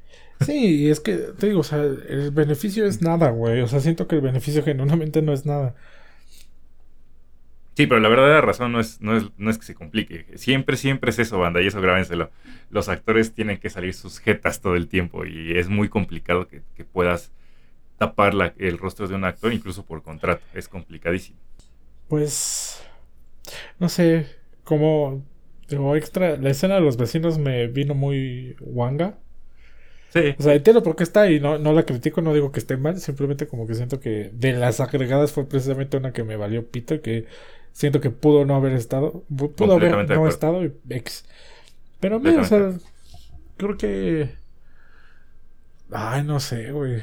Sí, 0.42 0.84
y 0.84 0.90
es 0.90 1.00
que 1.00 1.16
te 1.18 1.48
digo, 1.48 1.60
o 1.60 1.64
sea, 1.64 1.82
el 1.82 2.32
beneficio 2.32 2.86
es 2.86 3.02
nada, 3.02 3.30
güey. 3.30 3.62
O 3.62 3.68
sea, 3.68 3.82
siento 3.82 4.08
que 4.08 4.16
el 4.16 4.22
beneficio 4.22 4.64
genuinamente 4.64 5.22
no 5.22 5.34
es 5.34 5.46
nada. 5.46 5.76
Sí, 7.80 7.88
pero 7.88 8.02
la 8.02 8.10
verdadera 8.10 8.42
razón 8.42 8.74
no 8.74 8.82
es, 8.82 9.00
no 9.00 9.16
es, 9.16 9.24
no 9.38 9.50
es 9.50 9.58
que 9.58 9.64
se 9.64 9.74
complique. 9.74 10.26
Siempre, 10.36 10.76
siempre 10.76 11.12
es 11.12 11.20
eso, 11.20 11.40
banda, 11.40 11.62
y 11.62 11.68
eso 11.68 11.80
grábenselo. 11.80 12.30
Los 12.70 12.90
actores 12.90 13.34
tienen 13.34 13.58
que 13.58 13.70
salir 13.70 13.94
sus 13.94 14.20
jetas 14.20 14.60
todo 14.60 14.76
el 14.76 14.90
tiempo 14.90 15.26
y 15.26 15.58
es 15.58 15.70
muy 15.70 15.88
complicado 15.88 16.50
que, 16.50 16.62
puedas 16.84 17.32
tapar 17.98 18.34
la, 18.34 18.54
el 18.58 18.78
rostro 18.80 19.08
de 19.08 19.16
un 19.16 19.24
actor, 19.24 19.54
incluso 19.54 19.86
por 19.86 20.04
contrato. 20.04 20.44
Es 20.54 20.68
complicadísimo. 20.68 21.40
Pues, 22.10 22.84
no 23.80 23.88
sé, 23.88 24.28
como 24.66 25.24
Digo, 25.70 25.96
extra, 25.96 26.36
la 26.36 26.50
escena 26.50 26.76
de 26.76 26.82
los 26.82 26.98
vecinos 26.98 27.38
me 27.38 27.68
vino 27.68 27.96
muy 27.96 28.58
wanga. 28.60 29.20
Sí. 30.10 30.36
O 30.38 30.44
sea, 30.44 30.54
entiendo 30.54 30.84
por 30.84 30.98
qué 30.98 31.04
está 31.04 31.32
y 31.32 31.40
no, 31.40 31.60
no 31.60 31.72
la 31.72 31.86
critico, 31.86 32.22
no 32.22 32.34
digo 32.34 32.52
que 32.52 32.60
esté 32.60 32.76
mal, 32.76 33.00
simplemente 33.00 33.48
como 33.48 33.66
que 33.66 33.76
siento 33.76 34.02
que 34.02 34.32
de 34.34 34.52
las 34.52 34.82
agregadas 34.82 35.32
fue 35.32 35.48
precisamente 35.48 35.96
una 35.96 36.12
que 36.12 36.26
me 36.26 36.36
valió 36.36 36.68
pito, 36.68 37.02
que 37.02 37.26
siento 37.80 38.02
que 38.02 38.10
pudo 38.10 38.44
no 38.44 38.56
haber 38.56 38.74
estado, 38.74 39.24
pudo 39.30 39.76
haber 39.76 40.10
no 40.10 40.28
estado 40.28 40.66
y 40.66 40.74
ex. 40.90 41.24
Pero 42.02 42.18
a 42.18 42.20
mí, 42.20 42.30
o 42.32 42.44
sea, 42.44 42.74
creo 43.56 43.78
que... 43.78 44.36
Ay, 45.90 46.26
no 46.26 46.42
sé, 46.42 46.74
güey. 46.74 47.02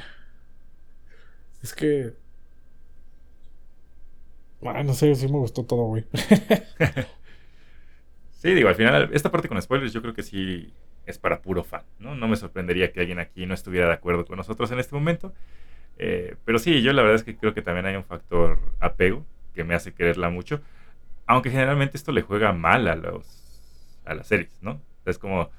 Es 1.62 1.72
que... 1.72 2.12
Ay, 4.66 4.84
no 4.84 4.92
sé, 4.92 5.14
sí 5.14 5.26
me 5.28 5.38
gustó 5.38 5.64
todo, 5.64 5.84
güey. 5.84 6.04
Sí, 8.32 8.52
digo, 8.52 8.68
al 8.68 8.74
final, 8.74 9.08
esta 9.14 9.32
parte 9.32 9.48
con 9.48 9.60
spoilers 9.60 9.94
yo 9.94 10.02
creo 10.02 10.12
que 10.12 10.22
sí 10.22 10.72
es 11.06 11.18
para 11.18 11.40
puro 11.40 11.64
fan, 11.64 11.82
¿no? 11.98 12.14
No 12.14 12.28
me 12.28 12.36
sorprendería 12.36 12.92
que 12.92 13.00
alguien 13.00 13.18
aquí 13.18 13.46
no 13.46 13.54
estuviera 13.54 13.86
de 13.88 13.94
acuerdo 13.94 14.26
con 14.26 14.36
nosotros 14.36 14.70
en 14.70 14.78
este 14.78 14.94
momento. 14.94 15.32
Eh, 15.96 16.36
pero 16.44 16.58
sí, 16.58 16.82
yo 16.82 16.92
la 16.92 17.00
verdad 17.00 17.16
es 17.16 17.24
que 17.24 17.34
creo 17.34 17.54
que 17.54 17.62
también 17.62 17.86
hay 17.86 17.96
un 17.96 18.04
factor 18.04 18.58
apego 18.78 19.24
que 19.56 19.64
me 19.64 19.74
hace 19.74 19.92
quererla 19.92 20.30
mucho. 20.30 20.60
Aunque 21.26 21.50
generalmente 21.50 21.96
esto 21.96 22.12
le 22.12 22.22
juega 22.22 22.52
mal 22.52 22.86
a 22.86 22.94
los 22.94 23.42
a 24.04 24.14
las 24.14 24.28
series, 24.28 24.62
¿no? 24.62 24.80
es 25.10 25.18
como 25.18 25.50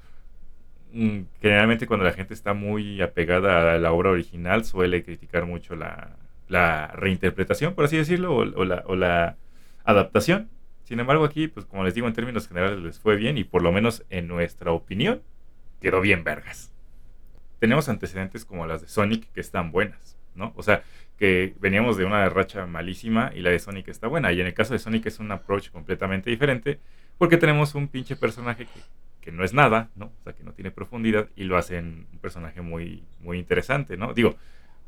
mm, 0.92 1.20
generalmente 1.40 1.86
cuando 1.86 2.04
la 2.04 2.12
gente 2.12 2.34
está 2.34 2.54
muy 2.54 3.00
apegada 3.02 3.74
a 3.74 3.78
la 3.78 3.92
obra 3.92 4.10
original 4.10 4.64
suele 4.64 5.04
criticar 5.04 5.46
mucho 5.46 5.76
la, 5.76 6.16
la 6.48 6.88
reinterpretación, 6.88 7.74
por 7.74 7.84
así 7.84 7.96
decirlo, 7.96 8.36
o, 8.36 8.64
la, 8.64 8.82
o 8.86 8.96
la 8.96 9.36
adaptación. 9.84 10.48
Sin 10.84 11.00
embargo, 11.00 11.24
aquí, 11.24 11.48
pues 11.48 11.66
como 11.66 11.84
les 11.84 11.94
digo, 11.94 12.06
en 12.06 12.14
términos 12.14 12.48
generales 12.48 12.78
les 12.78 12.98
fue 12.98 13.16
bien 13.16 13.36
y 13.36 13.44
por 13.44 13.62
lo 13.62 13.72
menos 13.72 14.04
en 14.08 14.26
nuestra 14.26 14.72
opinión, 14.72 15.22
quedó 15.80 16.00
bien 16.00 16.24
vergas. 16.24 16.72
Tenemos 17.58 17.88
antecedentes 17.88 18.44
como 18.44 18.66
las 18.66 18.80
de 18.80 18.88
Sonic 18.88 19.30
que 19.32 19.40
están 19.40 19.70
buenas, 19.70 20.16
¿no? 20.34 20.52
O 20.56 20.62
sea, 20.62 20.82
que 21.18 21.54
veníamos 21.60 21.96
de 21.96 22.04
una 22.04 22.28
racha 22.28 22.66
malísima 22.66 23.32
y 23.34 23.40
la 23.40 23.50
de 23.50 23.58
Sonic 23.58 23.88
está 23.88 24.06
buena. 24.06 24.32
Y 24.32 24.40
en 24.40 24.46
el 24.46 24.54
caso 24.54 24.72
de 24.72 24.78
Sonic 24.78 25.06
es 25.06 25.18
un 25.18 25.30
approach 25.32 25.70
completamente 25.70 26.30
diferente 26.30 26.78
porque 27.18 27.36
tenemos 27.36 27.74
un 27.74 27.88
pinche 27.88 28.14
personaje 28.14 28.66
que, 28.66 28.80
que 29.20 29.32
no 29.32 29.44
es 29.44 29.52
nada, 29.52 29.90
¿no? 29.96 30.06
O 30.06 30.22
sea, 30.22 30.32
que 30.32 30.44
no 30.44 30.52
tiene 30.52 30.70
profundidad 30.70 31.28
y 31.34 31.44
lo 31.44 31.56
hacen 31.56 32.06
un 32.12 32.18
personaje 32.20 32.60
muy, 32.60 33.02
muy 33.20 33.38
interesante, 33.38 33.96
¿no? 33.96 34.14
Digo, 34.14 34.36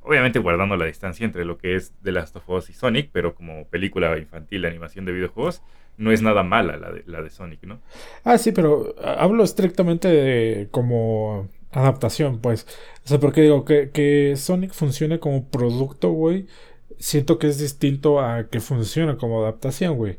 obviamente 0.02 0.38
guardando 0.38 0.76
la 0.76 0.86
distancia 0.86 1.24
entre 1.24 1.44
lo 1.44 1.58
que 1.58 1.74
es 1.74 1.92
The 2.02 2.12
Last 2.12 2.36
of 2.36 2.48
Us 2.48 2.70
y 2.70 2.74
Sonic, 2.74 3.10
pero 3.12 3.34
como 3.34 3.66
película 3.66 4.16
infantil 4.16 4.62
de 4.62 4.68
animación 4.68 5.04
de 5.04 5.12
videojuegos, 5.12 5.62
no 5.96 6.12
es 6.12 6.22
nada 6.22 6.42
mala 6.44 6.76
la 6.76 6.92
de, 6.92 7.02
la 7.06 7.22
de 7.22 7.30
Sonic, 7.30 7.64
¿no? 7.64 7.80
Ah, 8.24 8.38
sí, 8.38 8.52
pero 8.52 8.94
hablo 9.04 9.42
estrictamente 9.42 10.08
de 10.08 10.68
como 10.70 11.48
adaptación, 11.72 12.40
pues. 12.40 12.66
O 13.04 13.08
sea, 13.08 13.20
porque 13.20 13.42
digo 13.42 13.64
que, 13.64 13.90
que 13.90 14.34
Sonic 14.36 14.72
funcione 14.72 15.20
como 15.20 15.48
producto, 15.48 16.10
güey. 16.10 16.46
Siento 16.98 17.38
que 17.38 17.48
es 17.48 17.58
distinto 17.58 18.20
a 18.20 18.48
que 18.48 18.60
funcione 18.60 19.16
como 19.16 19.40
adaptación, 19.42 19.96
güey. 19.96 20.18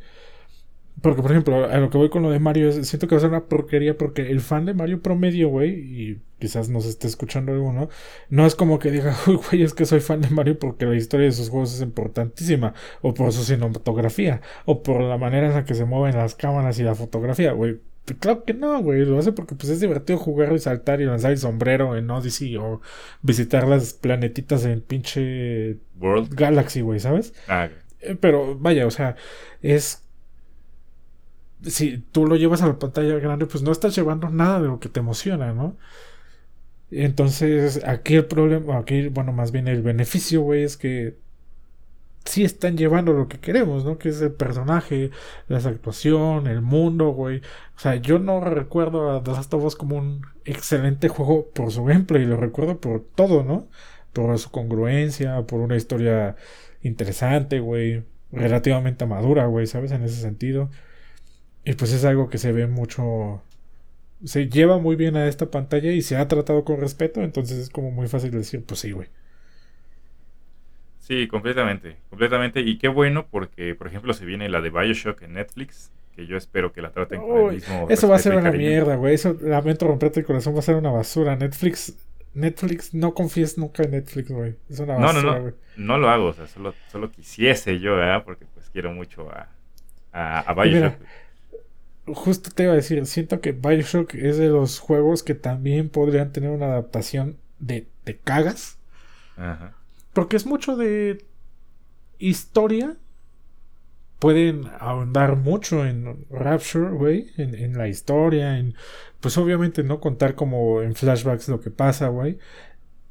Porque, 1.01 1.21
por 1.21 1.31
ejemplo, 1.31 1.65
a 1.65 1.77
lo 1.77 1.89
que 1.89 1.97
voy 1.97 2.09
con 2.09 2.21
lo 2.21 2.29
de 2.29 2.39
Mario, 2.39 2.71
siento 2.83 3.07
que 3.07 3.15
va 3.15 3.17
a 3.17 3.21
ser 3.21 3.29
una 3.31 3.45
porquería 3.45 3.97
porque 3.97 4.29
el 4.29 4.39
fan 4.39 4.65
de 4.65 4.75
Mario 4.75 5.01
promedio, 5.01 5.49
güey, 5.49 5.71
y 5.71 6.21
quizás 6.39 6.69
nos 6.69 6.85
esté 6.85 7.07
escuchando 7.07 7.51
alguno, 7.51 7.89
no 8.29 8.45
es 8.45 8.53
como 8.55 8.77
que 8.77 8.91
diga, 8.91 9.15
uy, 9.27 9.39
güey, 9.49 9.63
es 9.63 9.73
que 9.73 9.85
soy 9.85 9.99
fan 9.99 10.21
de 10.21 10.29
Mario 10.29 10.59
porque 10.59 10.85
la 10.85 10.95
historia 10.95 11.25
de 11.25 11.31
sus 11.31 11.49
juegos 11.49 11.73
es 11.73 11.81
importantísima, 11.81 12.75
o 13.01 13.13
por 13.15 13.31
su 13.33 13.43
cinematografía, 13.43 14.41
o 14.65 14.83
por 14.83 15.01
la 15.01 15.17
manera 15.17 15.47
en 15.47 15.53
la 15.53 15.65
que 15.65 15.73
se 15.73 15.85
mueven 15.85 16.15
las 16.15 16.35
cámaras 16.35 16.77
y 16.79 16.83
la 16.83 16.93
fotografía, 16.93 17.53
güey. 17.53 17.79
Claro 18.19 18.43
que 18.43 18.53
no, 18.53 18.81
güey, 18.81 19.05
lo 19.05 19.17
hace 19.19 19.31
porque 19.31 19.55
pues 19.55 19.69
es 19.69 19.79
divertido 19.79 20.17
jugar 20.19 20.53
y 20.53 20.59
saltar 20.59 21.01
y 21.01 21.05
lanzar 21.05 21.31
el 21.31 21.37
sombrero 21.37 21.95
en 21.95 22.09
Odyssey 22.09 22.57
o 22.57 22.81
visitar 23.21 23.67
las 23.67 23.93
planetitas 23.93 24.65
en 24.65 24.81
pinche 24.81 25.77
World 25.99 26.33
Galaxy, 26.33 26.81
güey, 26.81 26.99
¿sabes? 26.99 27.33
Ah, 27.47 27.69
eh, 28.01 28.15
Pero 28.19 28.57
vaya, 28.57 28.87
o 28.87 28.91
sea, 28.91 29.15
es 29.61 30.03
si 31.63 31.99
tú 31.99 32.25
lo 32.25 32.35
llevas 32.35 32.61
a 32.61 32.67
la 32.67 32.79
pantalla 32.79 33.15
grande, 33.19 33.45
pues 33.45 33.63
no 33.63 33.71
estás 33.71 33.95
llevando 33.95 34.29
nada 34.29 34.61
de 34.61 34.67
lo 34.67 34.79
que 34.79 34.89
te 34.89 34.99
emociona, 34.99 35.53
¿no? 35.53 35.77
Entonces, 36.91 37.81
aquí 37.85 38.15
el 38.15 38.25
problema, 38.25 38.77
aquí, 38.77 39.07
bueno, 39.07 39.31
más 39.31 39.51
bien 39.51 39.67
el 39.67 39.81
beneficio, 39.81 40.41
güey, 40.41 40.63
es 40.63 40.77
que 40.77 41.17
sí 42.25 42.43
están 42.43 42.77
llevando 42.77 43.13
lo 43.13 43.27
que 43.27 43.39
queremos, 43.39 43.85
¿no? 43.85 43.97
Que 43.97 44.09
es 44.09 44.21
el 44.21 44.31
personaje, 44.33 45.11
la 45.47 45.57
actuación, 45.57 46.47
el 46.47 46.61
mundo, 46.61 47.09
güey. 47.09 47.39
O 47.75 47.79
sea, 47.79 47.95
yo 47.95 48.19
no 48.19 48.39
recuerdo 48.41 49.11
a 49.11 49.23
The 49.23 49.31
Last 49.31 49.53
of 49.53 49.63
Us 49.65 49.75
como 49.75 49.97
un 49.97 50.21
excelente 50.45 51.09
juego 51.09 51.49
por 51.53 51.71
su 51.71 51.83
gameplay, 51.85 52.25
lo 52.25 52.37
recuerdo 52.37 52.79
por 52.79 53.03
todo, 53.03 53.43
¿no? 53.43 53.67
Por 54.13 54.37
su 54.39 54.51
congruencia, 54.51 55.41
por 55.47 55.61
una 55.61 55.75
historia 55.75 56.35
interesante, 56.83 57.59
güey. 57.59 58.03
Relativamente 58.31 59.05
madura, 59.05 59.45
güey, 59.47 59.67
¿sabes? 59.67 59.91
En 59.91 60.03
ese 60.03 60.21
sentido. 60.21 60.69
Y 61.65 61.73
pues 61.73 61.93
es 61.93 62.05
algo 62.05 62.29
que 62.29 62.37
se 62.37 62.51
ve 62.51 62.67
mucho. 62.67 63.43
Se 64.23 64.49
lleva 64.49 64.77
muy 64.77 64.95
bien 64.95 65.15
a 65.17 65.27
esta 65.27 65.51
pantalla 65.51 65.91
y 65.91 66.01
se 66.01 66.15
ha 66.17 66.27
tratado 66.27 66.63
con 66.65 66.79
respeto, 66.79 67.21
entonces 67.21 67.57
es 67.59 67.69
como 67.69 67.91
muy 67.91 68.07
fácil 68.07 68.31
decir, 68.31 68.63
pues 68.65 68.79
sí, 68.81 68.91
güey. 68.91 69.09
Sí, 71.11 71.27
completamente, 71.27 71.97
completamente. 72.09 72.61
Y 72.61 72.77
qué 72.77 72.87
bueno 72.87 73.27
porque, 73.29 73.75
por 73.75 73.87
ejemplo, 73.87 74.13
se 74.13 74.23
viene 74.23 74.47
la 74.47 74.61
de 74.61 74.69
Bioshock 74.69 75.23
en 75.23 75.33
Netflix, 75.33 75.91
que 76.15 76.25
yo 76.25 76.37
espero 76.37 76.71
que 76.71 76.81
la 76.81 76.91
traten 76.91 77.19
con 77.19 77.47
el 77.49 77.55
mismo. 77.55 77.87
Eso 77.89 78.07
va 78.07 78.15
a 78.15 78.19
ser 78.19 78.33
una 78.33 78.49
mierda, 78.49 78.95
güey. 78.95 79.15
Eso, 79.15 79.35
lamento 79.41 79.85
romperte 79.85 80.21
el 80.21 80.25
corazón, 80.25 80.55
va 80.55 80.59
a 80.59 80.61
ser 80.61 80.75
una 80.75 80.89
basura. 80.89 81.35
Netflix, 81.35 81.97
Netflix, 82.33 82.93
no 82.93 83.13
confíes 83.13 83.57
nunca 83.57 83.83
en 83.83 83.91
Netflix, 83.91 84.31
güey. 84.31 84.55
Es 84.69 84.79
una 84.79 84.95
basura, 84.95 85.21
no, 85.21 85.33
no, 85.33 85.49
no. 85.49 85.53
No 85.75 85.97
lo 85.97 86.09
hago, 86.09 86.27
o 86.27 86.33
sea, 86.33 86.47
solo, 86.47 86.73
solo 86.89 87.11
quisiese 87.11 87.81
yo, 87.81 87.97
¿verdad? 87.97 88.23
Porque 88.23 88.45
pues 88.53 88.69
quiero 88.69 88.93
mucho 88.93 89.29
a, 90.13 90.39
a, 90.39 90.53
Bioshock 90.53 90.95
justo 92.07 92.51
te 92.51 92.63
iba 92.63 92.71
a 92.71 92.75
decir, 92.75 93.05
siento 93.05 93.41
que 93.41 93.51
Bioshock 93.51 94.15
es 94.15 94.37
de 94.37 94.47
los 94.47 94.79
juegos 94.79 95.23
que 95.23 95.35
también 95.35 95.89
podrían 95.89 96.31
tener 96.31 96.51
una 96.51 96.67
adaptación 96.67 97.37
de, 97.59 97.87
de 98.05 98.17
cagas. 98.17 98.79
Ajá. 99.35 99.75
Porque 100.13 100.37
es 100.37 100.45
mucho 100.45 100.75
de 100.75 101.25
historia. 102.19 102.97
Pueden 104.19 104.69
ahondar 104.79 105.35
mucho 105.35 105.83
en 105.85 106.27
Rapture, 106.29 106.91
güey, 106.91 107.31
en, 107.37 107.55
en, 107.55 107.75
la 107.75 107.87
historia, 107.87 108.59
en, 108.59 108.75
pues 109.19 109.35
obviamente 109.39 109.81
no 109.83 109.99
contar 109.99 110.35
como 110.35 110.83
en 110.83 110.93
flashbacks 110.93 111.49
lo 111.49 111.59
que 111.59 111.71
pasa, 111.71 112.09
güey. 112.09 112.37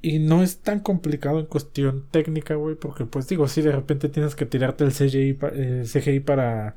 Y 0.02 0.20
no 0.20 0.42
es 0.44 0.60
tan 0.60 0.80
complicado 0.80 1.40
en 1.40 1.46
cuestión 1.46 2.06
técnica, 2.12 2.54
güey, 2.54 2.76
porque 2.76 3.06
pues 3.06 3.26
digo, 3.26 3.48
si 3.48 3.60
de 3.60 3.72
repente 3.72 4.08
tienes 4.08 4.36
que 4.36 4.46
tirarte 4.46 4.84
el 4.84 4.92
CGI, 4.92 5.38
el 5.52 5.88
CGI 5.88 6.20
para 6.20 6.76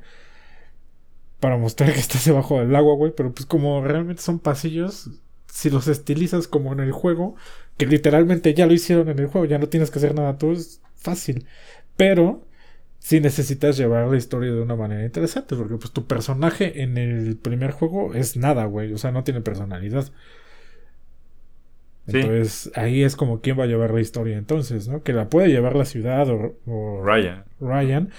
para 1.44 1.58
mostrar 1.58 1.92
que 1.92 2.00
estás 2.00 2.24
debajo 2.24 2.58
del 2.58 2.74
agua, 2.74 2.94
güey. 2.96 3.12
Pero 3.14 3.32
pues 3.34 3.44
como 3.44 3.84
realmente 3.84 4.22
son 4.22 4.38
pasillos, 4.38 5.10
si 5.46 5.68
los 5.68 5.88
estilizas 5.88 6.48
como 6.48 6.72
en 6.72 6.80
el 6.80 6.92
juego, 6.92 7.36
que 7.76 7.86
literalmente 7.86 8.54
ya 8.54 8.66
lo 8.66 8.72
hicieron 8.72 9.08
en 9.08 9.18
el 9.18 9.26
juego, 9.26 9.46
ya 9.46 9.58
no 9.58 9.68
tienes 9.68 9.90
que 9.90 9.98
hacer 9.98 10.14
nada 10.14 10.38
tú, 10.38 10.52
es 10.52 10.80
fácil. 10.96 11.46
Pero 11.96 12.46
si 12.98 13.20
necesitas 13.20 13.76
llevar 13.76 14.08
la 14.08 14.16
historia 14.16 14.52
de 14.52 14.62
una 14.62 14.76
manera 14.76 15.04
interesante, 15.04 15.56
porque 15.56 15.76
pues 15.76 15.90
tu 15.90 16.06
personaje 16.06 16.82
en 16.82 16.96
el 16.96 17.36
primer 17.36 17.72
juego 17.72 18.14
es 18.14 18.36
nada, 18.36 18.64
güey, 18.64 18.92
o 18.92 18.98
sea, 18.98 19.12
no 19.12 19.24
tiene 19.24 19.40
personalidad. 19.40 20.10
Entonces 22.06 22.70
ahí 22.74 23.02
es 23.02 23.16
como 23.16 23.40
quién 23.40 23.58
va 23.58 23.64
a 23.64 23.66
llevar 23.66 23.92
la 23.92 24.00
historia 24.00 24.36
entonces, 24.36 24.88
¿no? 24.88 25.02
Que 25.02 25.12
la 25.12 25.28
puede 25.28 25.48
llevar 25.48 25.74
la 25.74 25.84
ciudad 25.84 26.28
o, 26.30 27.02
Ryan. 27.02 27.44
Ryan, 27.60 28.10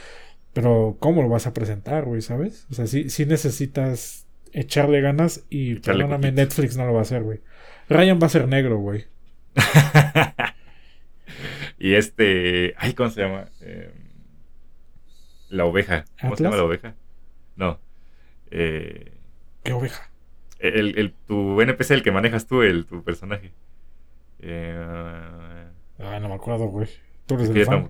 pero 0.54 0.98
¿cómo 1.00 1.22
lo 1.22 1.30
vas 1.30 1.48
a 1.48 1.54
presentar, 1.54 2.06
güey, 2.06 2.22
sabes? 2.22 2.68
O 2.72 2.74
sea, 2.74 2.88
sí, 2.88 3.10
sí 3.10 3.26
necesitas 3.26 4.26
echarle 4.54 5.02
ganas 5.02 5.46
y 5.50 5.76
perdóname, 5.76 6.32
Netflix 6.32 6.78
no 6.78 6.86
lo 6.86 6.94
va 6.94 7.00
a 7.00 7.04
hacer, 7.04 7.24
güey. 7.24 7.42
Ryan 7.90 8.20
va 8.22 8.28
a 8.28 8.30
ser 8.30 8.48
negro, 8.48 8.78
güey. 8.78 9.06
y 11.80 11.94
este, 11.94 12.76
ay, 12.78 12.94
¿cómo 12.94 13.10
se 13.10 13.22
llama? 13.22 13.46
Em, 13.62 13.92
la 15.50 15.66
oveja. 15.66 16.06
¿Cómo 16.22 16.36
se 16.36 16.44
llama 16.44 16.58
la 16.58 16.64
oveja? 16.64 16.96
No. 17.56 17.80
Eh, 18.52 19.12
¿Qué 19.64 19.74
oveja? 19.74 20.10
El, 20.60 20.98
el, 20.98 21.14
tu 21.28 21.62
NPC, 21.62 21.92
el 21.92 22.04
que 22.04 22.12
manejas 22.12 22.48
tú, 22.48 22.62
el, 22.62 22.86
tu 22.86 23.04
personaje. 23.04 23.52
Eh, 24.40 24.76
ah, 26.00 26.20
no 26.20 26.30
me 26.30 26.36
acuerdo, 26.36 26.68
güey. 26.68 26.88
Tú 27.26 27.36
eres 27.36 27.50
el 27.50 27.66
fan? 27.66 27.90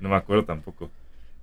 no 0.00 0.08
me 0.08 0.16
acuerdo 0.16 0.44
tampoco. 0.44 0.90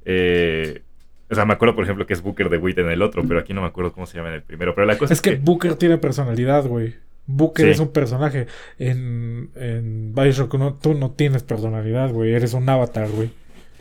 Eh, 0.06 0.82
o 1.30 1.36
sea, 1.36 1.46
me 1.46 1.54
acuerdo, 1.54 1.76
por 1.76 1.84
ejemplo, 1.84 2.06
que 2.06 2.14
es 2.14 2.22
Booker 2.22 2.50
de 2.50 2.58
Witt 2.58 2.78
en 2.78 2.90
el 2.90 3.02
otro, 3.02 3.24
pero 3.28 3.40
aquí 3.40 3.54
no 3.54 3.62
me 3.62 3.68
acuerdo 3.68 3.92
cómo 3.92 4.06
se 4.06 4.18
llama 4.18 4.30
en 4.30 4.36
el 4.36 4.44
primero. 4.44 4.76
Pero 4.76 4.86
la 4.86 4.98
cosa 4.98 5.14
es, 5.14 5.22
que, 5.22 5.36
Booker 5.36 5.76
tiene 5.76 5.98
personalidad, 5.98 6.66
güey. 6.66 6.96
Booker 7.26 7.70
es 7.70 7.80
un 7.80 7.92
personaje. 7.92 8.48
En, 8.78 9.50
en 9.56 10.14
Bioshock 10.14 10.54
no, 10.56 10.76
tú 10.76 10.94
no 10.94 11.12
tienes 11.12 11.44
personalidad, 11.44 12.12
güey. 12.12 12.34
Eres 12.34 12.54
un 12.54 12.68
avatar, 12.68 13.10
güey. 13.10 13.32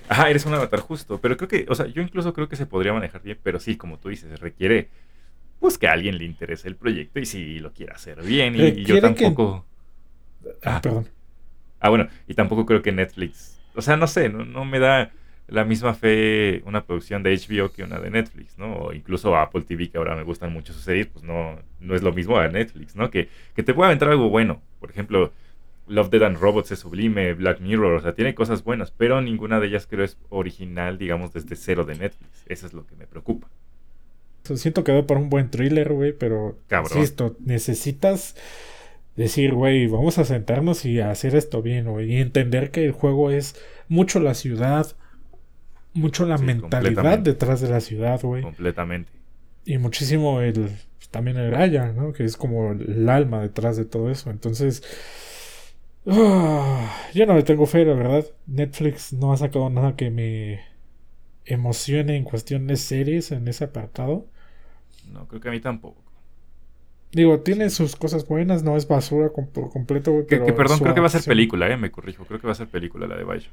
Ajá, 0.08 0.30
eres 0.30 0.46
un 0.46 0.54
avatar 0.54 0.80
justo. 0.80 1.18
Pero 1.20 1.36
creo 1.36 1.48
que, 1.48 1.66
o 1.68 1.74
sea, 1.74 1.86
yo 1.86 2.02
incluso 2.02 2.32
creo 2.34 2.48
que 2.48 2.56
se 2.56 2.66
podría 2.66 2.92
manejar 2.92 3.22
bien, 3.22 3.38
pero 3.42 3.58
sí, 3.58 3.76
como 3.76 3.98
tú 3.98 4.08
dices, 4.10 4.38
requiere 4.40 4.88
pues 5.58 5.78
que 5.78 5.86
a 5.86 5.92
alguien 5.92 6.18
le 6.18 6.24
interese 6.24 6.66
el 6.66 6.74
proyecto 6.74 7.20
y 7.20 7.26
si 7.26 7.60
lo 7.60 7.72
quiera 7.72 7.94
hacer 7.94 8.20
bien. 8.22 8.54
Y, 8.56 8.84
yo 8.84 9.00
tampoco. 9.00 9.64
Ah, 10.64 10.80
perdón. 10.82 11.08
Ah, 11.78 11.88
bueno, 11.88 12.08
y 12.26 12.34
tampoco 12.34 12.66
creo 12.66 12.82
que 12.82 12.92
Netflix. 12.92 13.60
O 13.74 13.80
sea, 13.80 13.96
no 13.96 14.06
sé, 14.06 14.28
no, 14.28 14.44
no 14.44 14.64
me 14.64 14.80
da 14.80 15.12
la 15.52 15.64
misma 15.64 15.94
fe 15.94 16.62
una 16.64 16.84
producción 16.84 17.22
de 17.22 17.36
HBO 17.36 17.70
que 17.72 17.84
una 17.84 18.00
de 18.00 18.10
Netflix, 18.10 18.58
¿no? 18.58 18.74
O 18.74 18.92
incluso 18.92 19.36
Apple 19.36 19.62
TV, 19.62 19.90
que 19.90 19.98
ahora 19.98 20.16
me 20.16 20.22
gustan 20.22 20.52
mucho 20.52 20.72
sus 20.72 20.82
series, 20.82 21.06
pues 21.06 21.24
no, 21.24 21.58
no 21.80 21.94
es 21.94 22.02
lo 22.02 22.12
mismo 22.12 22.38
a 22.38 22.48
Netflix, 22.48 22.96
¿no? 22.96 23.10
Que, 23.10 23.28
que 23.54 23.62
te 23.62 23.74
pueda 23.74 23.88
aventar 23.88 24.08
algo 24.08 24.30
bueno. 24.30 24.62
Por 24.80 24.90
ejemplo, 24.90 25.32
Love, 25.88 26.10
Dead 26.10 26.22
and 26.22 26.38
Robots 26.38 26.72
es 26.72 26.78
sublime, 26.80 27.34
Black 27.34 27.60
Mirror, 27.60 27.94
o 27.94 28.00
sea, 28.00 28.14
tiene 28.14 28.34
cosas 28.34 28.64
buenas, 28.64 28.90
pero 28.90 29.20
ninguna 29.20 29.60
de 29.60 29.66
ellas 29.66 29.86
creo 29.88 30.04
es 30.04 30.16
original, 30.30 30.96
digamos, 30.98 31.32
desde 31.32 31.54
cero 31.56 31.84
de 31.84 31.96
Netflix. 31.96 32.44
Eso 32.46 32.66
es 32.66 32.72
lo 32.72 32.86
que 32.86 32.96
me 32.96 33.06
preocupa. 33.06 33.48
Siento 34.42 34.82
que 34.84 34.92
va 34.92 35.06
por 35.06 35.18
un 35.18 35.30
buen 35.30 35.50
thriller, 35.50 35.92
güey, 35.92 36.12
pero 36.12 36.56
Cabrón. 36.66 36.98
insisto, 36.98 37.36
necesitas 37.40 38.36
decir, 39.16 39.52
güey, 39.52 39.86
vamos 39.86 40.18
a 40.18 40.24
sentarnos 40.24 40.84
y 40.84 41.00
hacer 41.00 41.36
esto 41.36 41.62
bien, 41.62 41.86
güey, 41.90 42.12
y 42.12 42.16
entender 42.16 42.70
que 42.70 42.84
el 42.84 42.92
juego 42.92 43.30
es 43.30 43.54
mucho 43.88 44.18
la 44.18 44.34
ciudad, 44.34 44.96
mucho 45.94 46.26
la 46.26 46.38
mentalidad 46.38 47.18
detrás 47.18 47.60
de 47.60 47.68
la 47.68 47.80
ciudad, 47.80 48.20
güey. 48.22 48.42
Completamente. 48.42 49.10
Y 49.64 49.78
muchísimo 49.78 50.40
el 50.40 50.70
también 51.12 51.36
el 51.36 51.52
Raya, 51.52 51.92
¿no? 51.92 52.12
Que 52.12 52.24
es 52.24 52.36
como 52.36 52.72
el 52.72 53.08
alma 53.08 53.42
detrás 53.42 53.76
de 53.76 53.84
todo 53.84 54.10
eso. 54.10 54.30
Entonces, 54.30 54.82
ah, 56.06 56.90
yo 57.14 57.26
no 57.26 57.34
le 57.34 57.42
tengo 57.44 57.66
fe, 57.66 57.84
la 57.84 57.94
verdad. 57.94 58.26
Netflix 58.46 59.12
no 59.12 59.32
ha 59.32 59.36
sacado 59.36 59.70
nada 59.70 59.94
que 59.94 60.10
me 60.10 60.60
emocione 61.44 62.16
en 62.16 62.24
cuestión 62.24 62.66
de 62.66 62.76
series 62.76 63.30
en 63.30 63.46
ese 63.46 63.64
apartado. 63.64 64.26
No, 65.12 65.28
creo 65.28 65.40
que 65.40 65.48
a 65.48 65.52
mí 65.52 65.60
tampoco. 65.60 66.02
Digo, 67.12 67.40
tiene 67.40 67.68
sus 67.68 67.94
cosas 67.94 68.26
buenas, 68.26 68.62
no 68.62 68.74
es 68.74 68.88
basura 68.88 69.30
por 69.30 69.70
completo, 69.70 70.12
güey. 70.12 70.26
Que, 70.26 70.38
perdón, 70.54 70.78
creo 70.78 70.94
que 70.94 71.00
va 71.00 71.08
a 71.08 71.10
ser 71.10 71.24
película, 71.24 71.70
eh, 71.70 71.76
me 71.76 71.90
corrijo. 71.90 72.24
Creo 72.24 72.40
que 72.40 72.46
va 72.46 72.52
a 72.52 72.56
ser 72.56 72.68
película 72.68 73.06
la 73.06 73.16
de 73.16 73.24
Bioshock. 73.24 73.52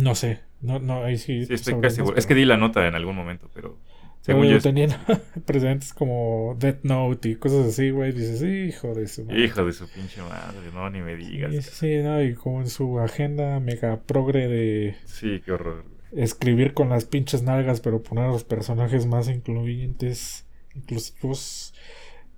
No 0.00 0.14
sé, 0.14 0.40
no, 0.60 0.78
no, 0.78 1.04
ahí 1.04 1.18
sí. 1.18 1.46
Sí, 1.46 1.54
estoy 1.54 1.80
casi 1.80 1.96
seguro. 1.96 2.16
Es 2.16 2.26
que 2.26 2.34
di 2.34 2.44
la 2.44 2.56
nota 2.56 2.86
en 2.86 2.94
algún 2.94 3.16
momento, 3.16 3.50
pero. 3.54 3.78
Según 4.20 4.46
yo. 4.46 4.60
Tenían 4.60 4.90
presentes 5.46 5.94
como 5.94 6.56
Death 6.58 6.80
Note 6.82 7.30
y 7.30 7.36
cosas 7.36 7.66
así, 7.66 7.90
güey. 7.90 8.12
Dices, 8.12 8.42
hijo 8.42 8.94
de 8.94 9.08
su 9.08 9.24
madre. 9.24 9.44
Hijo 9.44 9.64
de 9.64 9.72
su 9.72 9.88
pinche 9.88 10.20
madre, 10.22 10.70
no, 10.74 10.90
ni 10.90 11.00
me 11.00 11.16
digas. 11.16 11.52
Sí, 11.52 11.62
sí, 11.62 11.96
no, 12.02 12.22
y 12.22 12.34
como 12.34 12.60
en 12.60 12.68
su 12.68 13.00
agenda 13.00 13.58
mega 13.60 14.00
progre 14.00 14.48
de. 14.48 14.96
Sí, 15.06 15.40
qué 15.44 15.52
horror 15.52 15.84
escribir 16.12 16.74
con 16.74 16.88
las 16.88 17.04
pinches 17.04 17.42
nalgas, 17.42 17.80
pero 17.80 18.02
poner 18.02 18.24
a 18.24 18.28
los 18.32 18.44
personajes 18.44 19.06
más 19.06 19.28
incluyentes, 19.28 20.46
inclusivos 20.74 21.74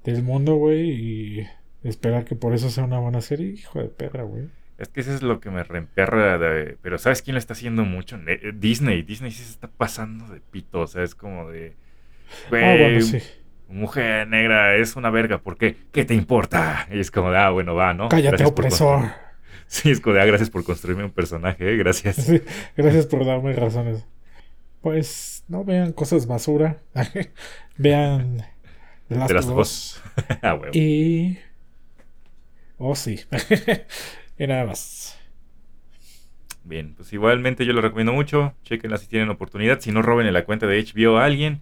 del 0.05 0.23
mundo, 0.23 0.57
güey, 0.57 0.91
y 0.91 1.47
esperar 1.83 2.25
que 2.25 2.37
por 2.37 2.55
eso 2.55 2.71
sea 2.71 2.85
una 2.85 2.99
buena 2.99 3.21
serie, 3.21 3.49
hijo 3.49 3.81
de 3.81 3.89
perra, 3.89 4.25
güey. 4.25 4.49
Es 4.83 4.89
que 4.89 5.01
eso 5.01 5.15
es 5.15 5.23
lo 5.23 5.39
que 5.39 5.49
me 5.49 5.63
reemperra. 5.63 6.39
De, 6.39 6.77
pero 6.83 6.99
¿sabes 6.99 7.23
quién 7.23 7.37
lo 7.37 7.39
está 7.39 7.53
haciendo 7.53 7.85
mucho? 7.85 8.19
Eh, 8.27 8.53
Disney. 8.53 9.03
Disney 9.03 9.31
sí 9.31 9.45
se 9.45 9.53
está 9.53 9.69
pasando 9.69 10.27
de 10.27 10.41
pito. 10.41 10.81
O 10.81 10.87
sea, 10.89 11.05
es 11.05 11.15
como 11.15 11.49
de. 11.49 11.77
ah, 12.47 12.49
bueno, 12.51 13.01
sí. 13.01 13.19
Mujer 13.69 14.27
negra 14.27 14.75
es 14.75 14.97
una 14.97 15.11
verga. 15.11 15.39
¿Por 15.39 15.57
qué? 15.57 15.77
¿Qué 15.93 16.05
te 16.05 16.15
importa? 16.15 16.89
Y 16.91 16.99
es 16.99 17.13
como 17.13 17.31
de, 17.31 17.39
ah, 17.39 17.51
bueno, 17.51 17.77
va, 17.77 17.95
¿no? 17.95 18.09
Cállate, 18.09 18.45
opresor. 18.45 19.05
Sí, 19.69 19.91
es 19.91 20.01
como 20.01 20.17
de, 20.17 20.21
ah, 20.21 20.27
gracias 20.27 20.51
por 20.51 20.65
construirme 20.65 21.03
un 21.03 21.13
personaje, 21.13 21.73
¿eh? 21.73 21.77
gracias. 21.79 22.17
Sí, 22.17 22.43
gracias 22.77 23.07
por 23.07 23.25
darme 23.25 23.55
razones. 23.55 24.05
Pues 24.83 25.45
no 25.49 25.65
vean 25.65 25.93
cosas 25.95 26.27
basura. 26.27 26.77
vean 27.79 28.45
de 29.09 29.17
las 29.17 29.47
dos. 29.47 30.03
ah, 30.43 30.59
Y. 30.75 31.39
Oh, 32.77 32.95
sí. 32.95 33.21
y 34.45 34.47
nada 34.49 34.65
más. 34.65 35.19
Bien, 36.65 36.95
pues 36.95 37.13
igualmente 37.13 37.65
yo 37.65 37.73
lo 37.73 37.81
recomiendo 37.81 38.13
mucho. 38.13 38.55
Chequenla 38.65 38.99
si 38.99 39.07
tienen 39.07 39.31
oportunidad. 39.31 39.81
Si 39.81 39.93
no, 39.93 40.03
roben 40.03 40.27
en 40.27 40.33
la 40.33 40.45
cuenta 40.45 40.67
de 40.67 40.83
HBO 40.83 41.19
a 41.19 41.25
alguien. 41.25 41.61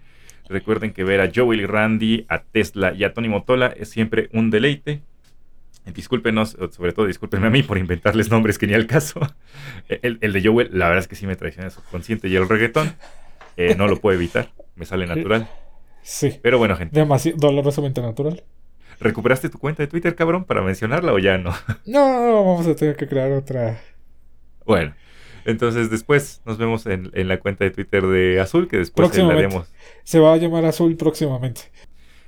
Recuerden 0.48 0.92
que 0.92 1.04
ver 1.04 1.20
a 1.20 1.30
Joel 1.34 1.60
y 1.60 1.66
Randy, 1.66 2.26
a 2.28 2.42
Tesla 2.42 2.92
y 2.92 3.04
a 3.04 3.14
Tony 3.14 3.28
Motola 3.28 3.68
es 3.68 3.88
siempre 3.88 4.28
un 4.32 4.50
deleite. 4.50 5.02
Discúlpenos, 5.86 6.56
sobre 6.72 6.92
todo 6.92 7.06
discúlpenme 7.06 7.46
a 7.46 7.50
mí 7.50 7.62
por 7.62 7.78
inventarles 7.78 8.30
nombres 8.30 8.58
que 8.58 8.66
ni 8.66 8.74
al 8.74 8.86
caso. 8.86 9.20
El, 9.88 10.18
de 10.18 10.42
Joel, 10.42 10.70
la 10.72 10.88
verdad 10.88 11.02
es 11.02 11.08
que 11.08 11.16
sí 11.16 11.26
me 11.26 11.36
traiciona 11.36 11.66
el 11.66 11.72
subconsciente 11.72 12.28
y 12.28 12.36
el 12.36 12.48
reggaetón. 12.48 12.94
Eh, 13.56 13.74
no 13.76 13.88
lo 13.88 13.96
puedo 13.96 14.16
evitar, 14.16 14.50
me 14.76 14.84
sale 14.84 15.06
natural. 15.06 15.48
Sí. 16.02 16.38
Pero 16.42 16.58
bueno, 16.58 16.76
gente. 16.76 16.98
Demasiado 16.98 17.38
dolorosamente 17.38 18.00
natural. 18.00 18.42
¿Recuperaste 19.00 19.48
tu 19.48 19.58
cuenta 19.58 19.82
de 19.82 19.86
Twitter, 19.86 20.14
cabrón, 20.14 20.44
para 20.44 20.62
mencionarla 20.62 21.12
o 21.12 21.18
ya 21.18 21.38
no? 21.38 21.52
No, 21.86 22.44
vamos 22.44 22.66
a 22.66 22.74
tener 22.74 22.96
que 22.96 23.08
crear 23.08 23.32
otra. 23.32 23.80
Bueno, 24.66 24.94
entonces 25.44 25.90
después 25.90 26.42
nos 26.44 26.58
vemos 26.58 26.86
en, 26.86 27.10
la 27.12 27.40
cuenta 27.40 27.64
de 27.64 27.70
Twitter 27.70 28.06
de 28.06 28.40
Azul, 28.40 28.68
que 28.68 28.76
después 28.76 29.16
le 29.16 29.22
haremos. 29.24 29.72
Se 30.04 30.18
va 30.18 30.34
a 30.34 30.36
llamar 30.36 30.64
Azul 30.66 30.96
próximamente. 30.96 31.62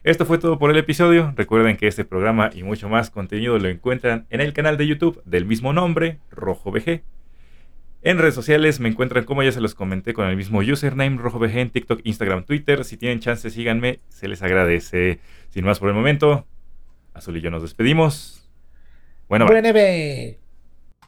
Esto 0.03 0.27
fue 0.27 0.39
todo 0.39 0.59
por 0.59 0.70
el 0.70 0.79
episodio. 0.79 1.33
Recuerden 1.37 1.77
que 1.77 1.87
este 1.87 2.05
programa 2.05 2.51
y 2.53 2.62
mucho 2.62 2.89
más 2.89 3.11
contenido 3.11 3.59
lo 3.59 3.68
encuentran 3.68 4.27
en 4.31 4.41
el 4.41 4.53
canal 4.53 4.77
de 4.77 4.87
YouTube 4.87 5.23
del 5.25 5.45
mismo 5.45 5.73
nombre, 5.73 6.18
Rojo 6.31 6.73
VG. 6.73 7.03
En 8.05 8.18
redes 8.18 8.35
sociales 8.35 8.81
me 8.81 8.89
encuentran, 8.89 9.25
como 9.25 9.45
ya 9.45 9.53
se 9.53 9.61
los 9.61 9.77
comenté, 9.77 10.12
con 10.12 10.27
el 10.27 10.37
mismo 10.37 10.59
username, 10.59 11.18
RojoVG 11.18 11.59
en 11.59 11.70
TikTok, 11.70 12.01
Instagram, 12.03 12.43
Twitter. 12.43 12.85
Si 12.85 12.97
tienen 12.97 13.20
chance, 13.20 13.49
síganme, 13.49 14.01
se 14.09 14.27
les 14.27 14.43
agradece. 14.43 15.20
Sin 15.51 15.64
más 15.64 15.79
por 15.79 15.89
el 15.89 15.95
momento, 15.95 16.45
Azul 17.15 17.37
y 17.37 17.41
yo 17.41 17.51
nos 17.51 17.63
despedimos. 17.63 18.49
Bueno, 19.29 19.47
bye. 19.73 20.41